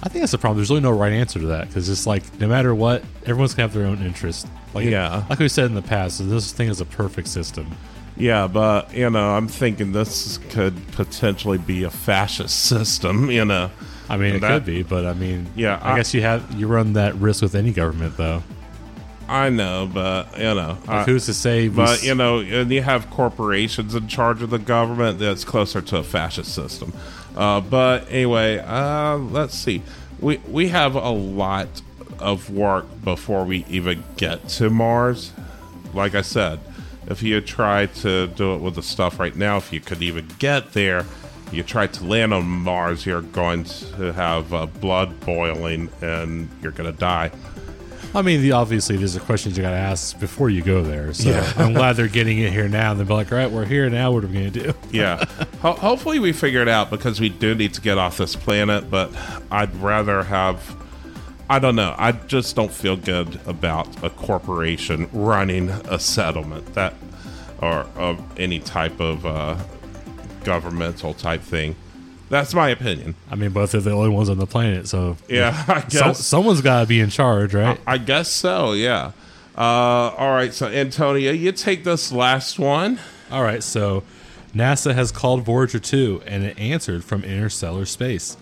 I 0.04 0.10
think 0.10 0.22
that's 0.22 0.34
the 0.34 0.38
problem. 0.38 0.58
There's 0.58 0.70
really 0.70 0.82
no 0.82 0.92
right 0.92 1.14
answer 1.14 1.40
to 1.40 1.48
that 1.48 1.68
because 1.68 1.90
it's 1.90 2.06
like 2.06 2.40
no 2.40 2.48
matter 2.48 2.76
what, 2.76 3.04
everyone's 3.26 3.54
gonna 3.54 3.68
have 3.70 3.74
their 3.74 3.86
own 3.88 4.04
interest. 4.04 4.48
Like 4.74 4.86
Yeah. 4.86 5.24
like 5.30 5.40
we 5.40 5.48
said 5.48 5.66
in 5.66 5.74
the 5.76 5.82
past, 5.82 6.28
this 6.30 6.52
thing 6.52 6.70
is 6.70 6.82
a 6.82 6.86
perfect 6.86 7.28
system. 7.28 7.72
yeah, 8.18 8.48
but 8.48 8.94
you 8.96 9.10
know, 9.10 9.32
I'm 9.32 9.48
thinking 9.48 9.92
this 9.94 10.38
could 10.50 10.76
potentially 10.94 11.58
be 11.58 11.84
a 11.84 11.90
fascist 11.90 12.56
system, 12.66 13.30
you 13.32 13.44
know. 13.46 13.72
I 14.10 14.18
mean, 14.18 14.36
it 14.36 14.42
That- 14.42 14.50
could 14.50 14.66
be, 14.66 14.84
but 14.84 15.06
I 15.06 15.14
mean, 15.14 15.48
Yeah, 15.56 15.80
I, 15.82 15.94
I- 15.94 15.98
guess 15.98 16.14
you 16.14 16.22
have 16.22 16.44
you 16.54 16.68
run 16.68 16.94
that 16.94 17.16
risk 17.16 17.42
with 17.42 17.56
any 17.56 17.72
government, 17.72 18.18
though. 18.18 18.44
I 19.28 19.50
know, 19.50 19.90
but 19.92 20.38
you 20.38 20.44
know, 20.54 20.78
Like, 20.88 20.90
I- 20.90 21.04
who's 21.04 21.26
to 21.26 21.34
say? 21.34 21.68
But 21.68 22.04
you 22.04 22.16
know, 22.16 22.40
and 22.40 22.72
you 22.72 22.82
have 22.82 23.10
corporations 23.10 23.96
in 23.96 24.08
charge 24.08 24.42
of 24.42 24.50
the 24.50 24.60
government. 24.60 25.20
That's 25.20 25.44
closer 25.44 25.82
to 25.82 25.98
a 25.98 26.04
fascist 26.04 26.54
system. 26.54 26.94
Uh, 27.36 27.60
but 27.62 28.08
anyway, 28.10 28.60
uh, 28.60 29.18
let's 29.18 29.56
see. 29.58 29.82
We 30.20 30.38
we 30.48 30.70
have 30.70 30.96
a 30.96 31.10
lot 31.10 31.68
of 32.20 32.50
work 32.50 32.86
before 33.04 33.44
we 33.46 33.66
even 33.70 34.04
get 34.16 34.48
to 34.50 34.70
Mars. 34.70 35.32
Like 35.94 36.16
I 36.16 36.22
said, 36.22 36.60
if 37.08 37.22
you 37.24 37.42
try 37.42 37.88
to 37.88 38.28
do 38.28 38.54
it 38.56 38.62
with 38.62 38.76
the 38.76 38.84
stuff 38.84 39.20
right 39.20 39.36
now, 39.36 39.58
if 39.58 39.74
you 39.74 39.80
could 39.80 40.02
even 40.02 40.28
get 40.40 40.74
there, 40.74 41.06
you 41.52 41.64
try 41.64 41.88
to 41.88 42.04
land 42.06 42.34
on 42.34 42.46
Mars, 42.46 43.06
you're 43.06 43.22
going 43.22 43.64
to 43.66 44.14
have 44.14 44.54
uh, 44.54 44.66
blood 44.66 45.20
boiling 45.22 45.90
and 46.02 46.50
you're 46.62 46.72
going 46.72 46.92
to 46.92 46.98
die. 46.98 47.32
I 48.16 48.22
mean, 48.22 48.42
the, 48.42 48.54
obviously, 48.54 48.96
there's 48.98 49.16
a 49.16 49.20
questions 49.20 49.58
you 49.58 49.62
got 49.64 49.72
to 49.72 49.76
ask 49.76 50.18
before 50.20 50.50
you 50.50 50.62
go 50.62 50.82
there. 50.84 51.14
So 51.14 51.30
Yeah. 51.30 51.52
I'm 51.58 51.74
glad 51.74 51.98
they're 51.98 52.08
getting 52.08 52.40
it 52.40 52.52
here 52.52 52.68
now. 52.70 52.92
And 52.92 53.00
they'll 53.00 53.08
be 53.08 53.14
like, 53.14 53.32
all 53.32 53.38
right, 53.38 53.52
we're 53.52 53.66
here 53.66 53.90
now. 53.90 54.12
What 54.12 54.24
are 54.24 54.28
we 54.28 54.34
going 54.34 54.52
to 54.54 54.64
do? 54.64 54.74
yeah. 54.92 55.26
Ho- 55.62 55.74
hopefully, 55.74 56.20
we 56.20 56.32
figure 56.32 56.62
it 56.62 56.70
out 56.70 56.90
because 56.90 57.20
we 57.20 57.30
do 57.30 57.54
need 57.54 57.74
to 57.74 57.82
get 57.82 57.98
off 57.98 58.18
this 58.18 58.36
planet. 58.36 58.90
But 58.90 59.12
I'd 59.52 59.76
rather 59.76 60.24
have. 60.24 60.76
I 61.50 61.60
don't 61.60 61.76
know. 61.76 61.94
I 61.98 62.14
just 62.14 62.56
don't 62.56 62.72
feel 62.72 62.96
good 62.96 63.40
about 63.46 64.04
a 64.04 64.10
corporation 64.10 65.08
running 65.14 65.70
a 65.70 66.00
settlement 66.00 66.74
that, 66.74 66.96
or 67.62 67.82
of 67.98 68.20
any 68.40 68.60
type 68.60 69.00
of 69.00 69.26
uh, 69.28 69.56
governmental 70.44 71.14
type 71.14 71.42
thing. 71.42 71.76
That's 72.30 72.54
my 72.54 72.70
opinion. 72.70 73.16
I 73.30 73.36
mean, 73.36 73.52
both 73.52 73.76
are 73.76 73.82
the 73.82 73.92
only 73.92 74.10
ones 74.10 74.30
on 74.30 74.38
the 74.38 74.48
planet. 74.48 74.88
So 74.88 75.18
Yeah, 75.30 75.64
I 75.68 75.88
so, 75.88 76.14
someone's 76.14 76.62
got 76.62 76.82
to 76.82 76.88
be 76.88 77.00
in 77.00 77.10
charge, 77.10 77.54
right? 77.54 77.80
I 77.86 77.98
guess 77.98 78.30
so. 78.30 78.74
Yeah. 78.74 79.12
Uh, 79.58 79.62
all 79.62 80.32
right. 80.32 80.54
So, 80.54 80.68
Antonio, 80.68 81.32
you 81.32 81.52
take 81.52 81.84
this 81.84 82.12
last 82.12 82.60
one. 82.60 83.00
All 83.32 83.42
right, 83.42 83.64
so 83.64 84.04
NASA 84.56 84.94
has 84.94 85.12
called 85.12 85.44
Voyager 85.44 85.80
2 85.80 86.24
and 86.28 86.44
it 86.44 86.60
answered 86.60 87.04
from 87.04 87.24
interstellar 87.24 87.86
space. 87.86 88.38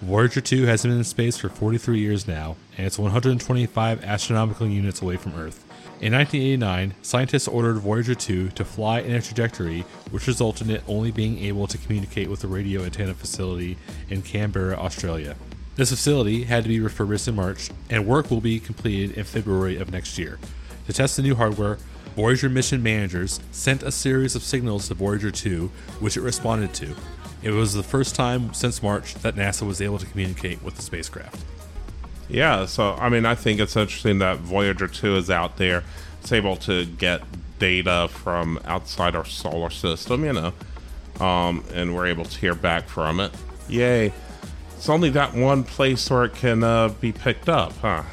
Voyager 0.00 0.40
2 0.40 0.64
has 0.66 0.82
been 0.82 0.92
in 0.92 1.02
space 1.02 1.36
for 1.36 1.48
43 1.48 1.98
years 1.98 2.28
now, 2.28 2.54
and 2.76 2.86
it's 2.86 2.98
125 3.00 4.04
astronomical 4.04 4.68
units 4.68 5.02
away 5.02 5.16
from 5.16 5.34
Earth. 5.34 5.64
In 6.00 6.12
1989, 6.12 6.94
scientists 7.02 7.48
ordered 7.48 7.78
Voyager 7.78 8.14
2 8.14 8.50
to 8.50 8.64
fly 8.64 9.00
in 9.00 9.16
a 9.16 9.20
trajectory 9.20 9.80
which 10.12 10.28
resulted 10.28 10.68
in 10.68 10.76
it 10.76 10.84
only 10.86 11.10
being 11.10 11.40
able 11.40 11.66
to 11.66 11.76
communicate 11.76 12.30
with 12.30 12.38
the 12.38 12.46
radio 12.46 12.84
antenna 12.84 13.14
facility 13.14 13.76
in 14.08 14.22
Canberra, 14.22 14.76
Australia. 14.76 15.34
This 15.74 15.90
facility 15.90 16.44
had 16.44 16.62
to 16.62 16.68
be 16.68 16.78
refurbished 16.78 17.26
in 17.26 17.34
March, 17.34 17.70
and 17.90 18.06
work 18.06 18.30
will 18.30 18.40
be 18.40 18.60
completed 18.60 19.18
in 19.18 19.24
February 19.24 19.76
of 19.76 19.90
next 19.90 20.18
year. 20.18 20.38
To 20.86 20.92
test 20.92 21.16
the 21.16 21.22
new 21.22 21.34
hardware, 21.34 21.78
Voyager 22.14 22.48
mission 22.48 22.80
managers 22.80 23.40
sent 23.50 23.82
a 23.82 23.90
series 23.90 24.36
of 24.36 24.44
signals 24.44 24.86
to 24.86 24.94
Voyager 24.94 25.32
2, 25.32 25.66
which 25.98 26.16
it 26.16 26.22
responded 26.22 26.74
to. 26.74 26.94
It 27.42 27.50
was 27.50 27.74
the 27.74 27.82
first 27.82 28.14
time 28.14 28.54
since 28.54 28.84
March 28.84 29.14
that 29.14 29.34
NASA 29.34 29.66
was 29.66 29.82
able 29.82 29.98
to 29.98 30.06
communicate 30.06 30.62
with 30.62 30.76
the 30.76 30.82
spacecraft. 30.82 31.44
Yeah, 32.28 32.66
so 32.66 32.92
I 32.94 33.08
mean, 33.08 33.24
I 33.24 33.34
think 33.34 33.60
it's 33.60 33.76
interesting 33.76 34.18
that 34.18 34.38
Voyager 34.38 34.86
2 34.88 35.16
is 35.16 35.30
out 35.30 35.56
there. 35.56 35.82
It's 36.20 36.32
able 36.32 36.56
to 36.56 36.84
get 36.84 37.22
data 37.58 38.08
from 38.10 38.60
outside 38.64 39.14
our 39.16 39.24
solar 39.24 39.70
system, 39.70 40.24
you 40.24 40.32
know, 40.32 41.24
um, 41.24 41.64
and 41.72 41.94
we're 41.94 42.06
able 42.06 42.24
to 42.24 42.38
hear 42.38 42.54
back 42.54 42.88
from 42.88 43.20
it. 43.20 43.32
Yay. 43.68 44.12
It's 44.76 44.88
only 44.88 45.10
that 45.10 45.34
one 45.34 45.64
place 45.64 46.08
where 46.08 46.24
it 46.24 46.34
can 46.34 46.62
uh, 46.62 46.88
be 46.88 47.12
picked 47.12 47.48
up, 47.48 47.72
huh? 47.78 48.04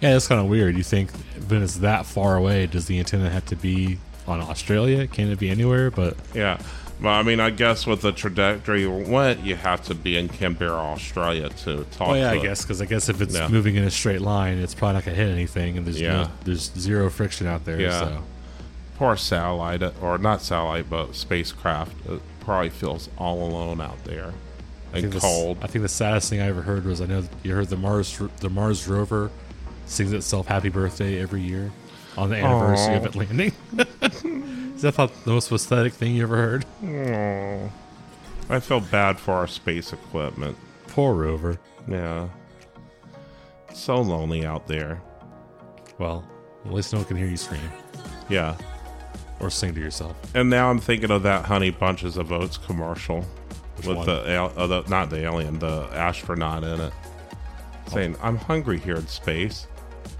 Yeah, 0.00 0.12
that's 0.12 0.28
kind 0.28 0.40
of 0.40 0.48
weird. 0.48 0.76
You 0.76 0.82
think 0.82 1.10
when 1.48 1.62
it's 1.62 1.76
that 1.76 2.04
far 2.04 2.36
away, 2.36 2.66
does 2.66 2.86
the 2.86 2.98
antenna 2.98 3.30
have 3.30 3.46
to 3.46 3.56
be 3.56 3.98
on 4.26 4.40
Australia? 4.40 5.06
Can 5.06 5.30
it 5.30 5.38
be 5.38 5.48
anywhere? 5.48 5.90
But 5.90 6.16
Yeah. 6.34 6.58
Well, 7.04 7.12
I 7.12 7.22
mean, 7.22 7.38
I 7.38 7.50
guess 7.50 7.86
with 7.86 8.00
the 8.00 8.12
trajectory 8.12 8.84
it 8.84 9.08
went, 9.08 9.40
you 9.40 9.56
have 9.56 9.82
to 9.84 9.94
be 9.94 10.16
in 10.16 10.28
Canberra, 10.28 10.72
Australia 10.78 11.50
to 11.50 11.84
talk 11.92 12.08
oh 12.08 12.14
yeah, 12.14 12.30
I 12.30 12.36
it. 12.36 12.42
guess 12.42 12.62
because 12.62 12.80
I 12.80 12.86
guess 12.86 13.10
if 13.10 13.20
it's 13.20 13.34
Yeah. 13.34 13.48
moving 13.48 13.76
in 13.76 13.84
a 13.84 13.90
straight 13.90 14.22
line, 14.22 14.56
it's 14.56 14.74
probably 14.74 14.94
not 14.94 15.04
gonna 15.04 15.16
hit 15.18 15.28
anything, 15.28 15.76
and 15.76 15.86
there's 15.86 16.00
Yeah. 16.00 16.12
no, 16.22 16.28
there's 16.44 16.72
zero 16.78 17.10
friction 17.10 17.46
out 17.46 17.66
there. 17.66 17.78
Yeah. 17.78 18.00
So 18.00 18.18
Poor 18.96 19.16
satellite, 19.16 19.82
uh, 19.82 19.90
or 20.00 20.16
not 20.18 20.40
satellite, 20.40 20.88
but 20.88 21.14
spacecraft. 21.14 21.92
It 22.08 22.22
probably 22.40 22.70
feels 22.70 23.08
all 23.18 23.42
alone 23.46 23.80
out 23.82 24.02
there 24.04 24.32
I 24.94 24.98
and 24.98 25.00
think 25.02 25.12
the 25.14 25.20
cold. 25.20 25.58
I 25.60 25.66
think 25.66 25.82
the 25.82 25.88
saddest 25.88 26.30
thing 26.30 26.40
I 26.40 26.46
ever 26.46 26.62
heard 26.62 26.86
was 26.86 27.00
I 27.02 27.06
know 27.06 27.24
you 27.42 27.54
heard 27.54 27.68
the 27.68 27.76
Mars 27.76 28.18
the 28.40 28.48
Mars 28.48 28.88
rover 28.88 29.30
sings 29.84 30.12
itself 30.12 30.46
"Happy 30.46 30.68
Birthday" 30.70 31.20
every 31.20 31.42
year 31.42 31.70
on 32.16 32.30
the 32.30 32.36
anniversary 32.36 32.94
of 32.94 33.04
it 33.04 33.14
landing. 33.14 33.52
Is 34.84 34.94
thought 34.94 35.24
the 35.24 35.30
most 35.30 35.48
pathetic 35.48 35.94
thing 35.94 36.14
you 36.14 36.24
ever 36.24 36.36
heard? 36.36 36.66
Oh, 36.84 37.72
I 38.50 38.60
feel 38.60 38.80
bad 38.80 39.18
for 39.18 39.32
our 39.32 39.46
space 39.46 39.94
equipment. 39.94 40.58
Poor 40.88 41.14
rover. 41.14 41.58
Yeah. 41.88 42.28
So 43.72 43.98
lonely 44.02 44.44
out 44.44 44.66
there. 44.68 45.00
Well, 45.98 46.28
at 46.66 46.72
least 46.74 46.92
no 46.92 46.98
one 46.98 47.08
can 47.08 47.16
hear 47.16 47.26
you 47.26 47.38
scream 47.38 47.62
Yeah. 48.28 48.56
or 49.40 49.48
sing 49.48 49.72
to 49.74 49.80
yourself. 49.80 50.16
And 50.34 50.50
now 50.50 50.68
I'm 50.68 50.80
thinking 50.80 51.10
of 51.10 51.22
that 51.22 51.46
Honey 51.46 51.70
Bunches 51.70 52.18
of 52.18 52.30
Oats 52.30 52.58
commercial 52.58 53.22
Which 53.76 53.86
with 53.86 53.96
one? 53.96 54.04
the, 54.06 54.42
uh, 54.42 54.66
the 54.66 54.82
not 54.86 55.08
the 55.08 55.24
alien, 55.24 55.60
the 55.60 55.88
astronaut 55.94 56.62
in 56.62 56.78
it, 56.78 56.92
saying, 57.86 58.16
"I'm 58.22 58.36
hungry 58.36 58.78
here 58.78 58.96
in 58.96 59.06
space. 59.06 59.66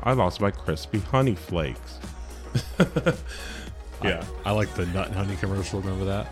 I 0.03 0.15
lost 0.15 0.41
my 0.41 0.51
crispy 0.51 1.01
honey 1.01 1.35
flakes." 1.35 1.99
yeah. 4.03 4.25
I 4.45 4.53
like 4.53 4.73
the 4.75 4.87
nut 4.87 5.07
and 5.09 5.17
honey 5.17 5.37
commercial. 5.37 5.81
Remember 5.81 6.05
that? 6.07 6.27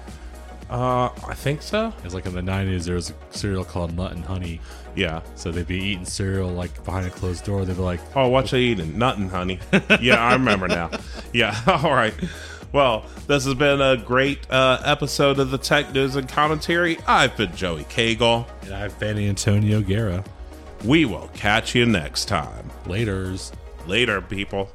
Uh, 0.70 1.10
I 1.28 1.34
think 1.34 1.60
so. 1.60 1.92
It's 2.02 2.14
like 2.14 2.24
in 2.26 2.34
the 2.34 2.40
'90s. 2.40 2.84
There 2.86 2.94
was 2.94 3.10
a 3.10 3.14
cereal 3.30 3.64
called 3.64 3.94
Nut 3.94 4.12
and 4.12 4.24
Honey. 4.24 4.60
Yeah. 4.96 5.20
So 5.34 5.52
they'd 5.52 5.66
be 5.66 5.78
eating 5.78 6.06
cereal 6.06 6.48
like 6.50 6.82
behind 6.84 7.06
a 7.06 7.10
closed 7.10 7.44
door. 7.44 7.64
They'd 7.64 7.76
be 7.76 7.82
like, 7.82 8.00
Oh, 8.16 8.28
what 8.28 8.50
you 8.52 8.58
eating? 8.58 8.96
Nut 8.98 9.18
and 9.18 9.30
honey. 9.30 9.58
yeah, 10.00 10.16
I 10.22 10.32
remember 10.32 10.68
now. 10.68 10.90
Yeah, 11.32 11.58
all 11.66 11.92
right. 11.92 12.14
Well, 12.72 13.04
this 13.26 13.44
has 13.44 13.52
been 13.54 13.82
a 13.82 13.98
great 13.98 14.50
uh, 14.50 14.80
episode 14.82 15.38
of 15.38 15.50
the 15.50 15.58
Tech 15.58 15.92
News 15.92 16.16
and 16.16 16.26
Commentary. 16.26 16.98
I've 17.06 17.36
been 17.36 17.54
Joey 17.54 17.84
Cagle. 17.84 18.46
and 18.62 18.72
I've 18.72 18.98
been 18.98 19.18
Antonio 19.18 19.82
Guerra. 19.82 20.24
We 20.82 21.04
will 21.04 21.28
catch 21.34 21.74
you 21.74 21.84
next 21.84 22.26
time. 22.26 22.70
Laters. 22.86 23.52
Later, 23.86 24.22
people. 24.22 24.70